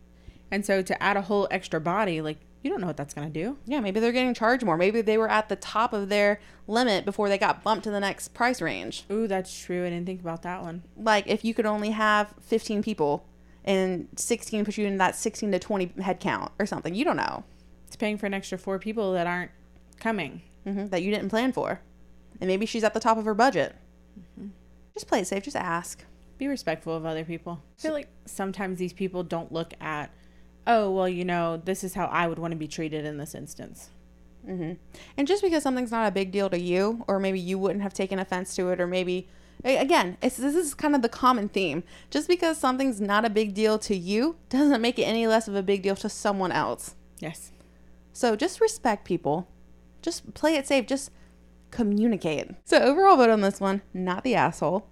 And 0.51 0.65
so 0.65 0.81
to 0.81 1.03
add 1.03 1.17
a 1.17 1.21
whole 1.21 1.47
extra 1.51 1.79
body, 1.79 2.21
like 2.21 2.37
you 2.65 2.71
don't 2.71 2.81
know 2.81 2.87
what 2.87 2.97
that's 2.97 3.13
going 3.13 3.31
to 3.31 3.33
do. 3.43 3.57
Yeah, 3.67 3.79
maybe 3.79 3.99
they're 3.99 4.11
getting 4.11 4.33
charged 4.33 4.65
more. 4.65 4.75
Maybe 4.75 5.01
they 5.01 5.19
were 5.19 5.29
at 5.29 5.49
the 5.49 5.55
top 5.55 5.93
of 5.93 6.09
their 6.09 6.39
limit 6.67 7.05
before 7.05 7.29
they 7.29 7.37
got 7.37 7.61
bumped 7.61 7.83
to 7.83 7.91
the 7.91 7.99
next 7.99 8.29
price 8.33 8.59
range. 8.59 9.03
Ooh, 9.11 9.27
that's 9.27 9.55
true. 9.55 9.85
I 9.85 9.91
didn't 9.91 10.07
think 10.07 10.19
about 10.19 10.41
that 10.41 10.63
one. 10.63 10.81
Like 10.97 11.27
if 11.27 11.45
you 11.45 11.53
could 11.53 11.67
only 11.67 11.91
have 11.91 12.33
15 12.41 12.81
people 12.81 13.23
and 13.63 14.07
16 14.15 14.65
put 14.65 14.79
you 14.79 14.87
in 14.87 14.97
that 14.97 15.15
16 15.15 15.51
to 15.51 15.59
20 15.59 16.01
head 16.01 16.19
count 16.19 16.51
or 16.57 16.65
something. 16.65 16.95
You 16.95 17.05
don't 17.05 17.17
know. 17.17 17.43
It's 17.85 17.95
paying 17.95 18.17
for 18.17 18.25
an 18.25 18.33
extra 18.33 18.57
four 18.57 18.79
people 18.79 19.13
that 19.13 19.27
aren't 19.27 19.51
coming. 19.99 20.41
hmm 20.63 20.87
that 20.87 21.03
you 21.03 21.11
didn't 21.11 21.29
plan 21.29 21.51
for. 21.51 21.81
And 22.41 22.47
maybe 22.47 22.65
she's 22.65 22.83
at 22.83 22.95
the 22.95 22.99
top 22.99 23.19
of 23.19 23.25
her 23.25 23.35
budget. 23.35 23.75
Just 24.95 25.07
play 25.07 25.19
it 25.19 25.27
safe. 25.27 25.43
Just 25.43 25.55
ask. 25.55 26.03
Be 26.39 26.47
respectful 26.47 26.95
of 26.95 27.05
other 27.05 27.23
people. 27.25 27.61
I 27.77 27.81
feel 27.81 27.93
like 27.93 28.09
sometimes 28.25 28.79
these 28.79 28.91
people 28.93 29.21
don't 29.23 29.51
look 29.51 29.73
at, 29.79 30.09
oh, 30.67 30.91
well, 30.91 31.09
you 31.09 31.25
know, 31.25 31.61
this 31.63 31.83
is 31.83 31.93
how 31.93 32.05
I 32.05 32.27
would 32.27 32.39
want 32.39 32.51
to 32.51 32.57
be 32.57 32.67
treated 32.67 33.05
in 33.05 33.17
this 33.17 33.35
instance. 33.35 33.89
hmm 34.45 34.73
And 35.17 35.27
just 35.27 35.43
because 35.43 35.63
something's 35.63 35.91
not 35.91 36.07
a 36.07 36.11
big 36.11 36.31
deal 36.31 36.49
to 36.49 36.59
you, 36.59 37.03
or 37.07 37.19
maybe 37.19 37.39
you 37.39 37.57
wouldn't 37.57 37.83
have 37.83 37.93
taken 37.93 38.19
offense 38.19 38.55
to 38.55 38.69
it, 38.69 38.79
or 38.81 38.87
maybe, 38.87 39.27
again, 39.63 40.17
it's, 40.21 40.37
this 40.37 40.55
is 40.55 40.73
kind 40.73 40.95
of 40.95 41.01
the 41.01 41.09
common 41.09 41.49
theme. 41.49 41.83
Just 42.09 42.27
because 42.27 42.57
something's 42.57 43.01
not 43.01 43.25
a 43.25 43.29
big 43.29 43.53
deal 43.53 43.77
to 43.79 43.95
you 43.95 44.37
doesn't 44.49 44.81
make 44.81 44.99
it 44.99 45.03
any 45.03 45.27
less 45.27 45.47
of 45.47 45.55
a 45.55 45.63
big 45.63 45.81
deal 45.83 45.95
to 45.97 46.09
someone 46.09 46.51
else. 46.51 46.95
Yes. 47.19 47.51
So 48.13 48.35
just 48.35 48.61
respect 48.61 49.05
people. 49.05 49.47
Just 50.01 50.33
play 50.33 50.55
it 50.55 50.67
safe. 50.67 50.85
Just 50.85 51.11
communicate. 51.71 52.51
So 52.63 52.79
overall 52.79 53.17
vote 53.17 53.29
on 53.29 53.41
this 53.41 53.59
one, 53.59 53.81
not 53.93 54.23
the 54.23 54.35
asshole. 54.35 54.87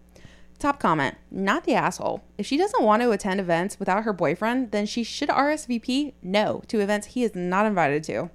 Top 0.60 0.80
comment, 0.80 1.18
not 1.30 1.66
the 1.66 1.74
asshole. 1.74 2.24
If 2.38 2.46
she 2.46 2.58
doesn't 2.58 2.84
want 2.84 3.02
to 3.02 3.12
attend 3.12 3.40
events 3.40 3.80
without 3.80 4.04
her 4.04 4.14
boyfriend, 4.14 4.72
then 4.72 4.86
she 4.86 5.04
should 5.04 5.30
RSVP 5.30 6.14
no 6.22 6.62
to 6.68 6.80
events 6.80 7.08
he 7.08 7.24
is 7.24 7.36
not 7.36 7.66
invited 7.66 8.04
to. 8.06 8.30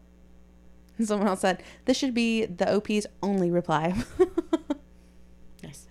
Someone 1.02 1.28
else 1.28 1.40
said, 1.40 1.62
this 1.84 1.96
should 1.96 2.14
be 2.14 2.44
the 2.44 2.74
OP's 2.74 3.06
only 3.22 3.50
reply. 3.50 3.94
nice. 5.62 5.86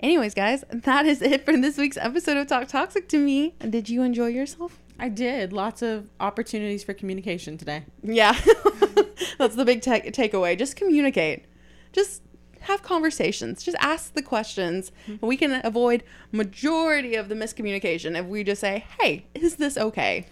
Anyways, 0.00 0.34
guys, 0.34 0.64
that 0.70 1.06
is 1.06 1.22
it 1.22 1.44
for 1.44 1.56
this 1.56 1.76
week's 1.76 1.96
episode 1.96 2.36
of 2.36 2.46
Talk 2.46 2.68
Toxic 2.68 3.08
to 3.10 3.18
Me. 3.18 3.54
Did 3.58 3.88
you 3.88 4.02
enjoy 4.02 4.28
yourself? 4.28 4.78
I 4.98 5.10
did. 5.10 5.52
Lots 5.52 5.82
of 5.82 6.08
opportunities 6.20 6.82
for 6.82 6.94
communication 6.94 7.58
today. 7.58 7.84
Yeah. 8.02 8.32
That's 9.38 9.56
the 9.56 9.64
big 9.64 9.82
take 9.82 10.04
takeaway. 10.12 10.58
Just 10.58 10.76
communicate. 10.76 11.44
Just 11.92 12.22
have 12.66 12.82
conversations. 12.82 13.62
Just 13.62 13.76
ask 13.80 14.14
the 14.14 14.22
questions. 14.22 14.92
And 15.06 15.22
we 15.22 15.36
can 15.36 15.60
avoid 15.64 16.02
majority 16.32 17.14
of 17.14 17.28
the 17.28 17.34
miscommunication 17.34 18.18
if 18.18 18.26
we 18.26 18.44
just 18.44 18.60
say, 18.60 18.84
"Hey, 19.00 19.26
is 19.34 19.56
this 19.56 19.76
okay?" 19.76 20.26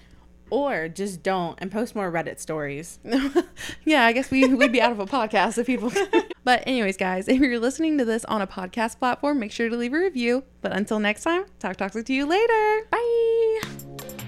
Or 0.51 0.89
just 0.89 1.23
don't 1.23 1.59
and 1.61 1.73
post 1.73 1.97
more 1.97 2.13
Reddit 2.13 2.39
stories. 2.39 2.99
yeah, 3.85 4.05
I 4.05 4.13
guess 4.13 4.31
we 4.31 4.47
would 4.55 4.73
be 4.73 4.81
out 4.81 4.93
of 4.93 5.01
a 5.01 5.07
podcast 5.07 5.59
if 5.59 5.67
people. 5.67 5.91
but 6.45 6.63
anyways, 6.67 6.97
guys, 6.97 7.29
if 7.29 7.41
you're 7.41 7.59
listening 7.59 7.99
to 7.99 8.05
this 8.05 8.25
on 8.27 8.43
a 8.43 8.47
podcast 8.47 8.99
platform, 8.99 9.41
make 9.41 9.53
sure 9.53 9.69
to 9.69 9.77
leave 9.77 9.95
a 9.95 9.99
review. 9.99 10.45
But 10.61 10.73
until 10.73 11.01
next 11.01 11.23
time, 11.23 11.47
talk 11.59 11.77
toxic 11.77 12.07
to 12.07 12.15
you 12.15 12.27
later. 12.27 12.87
Bye. 12.91 14.24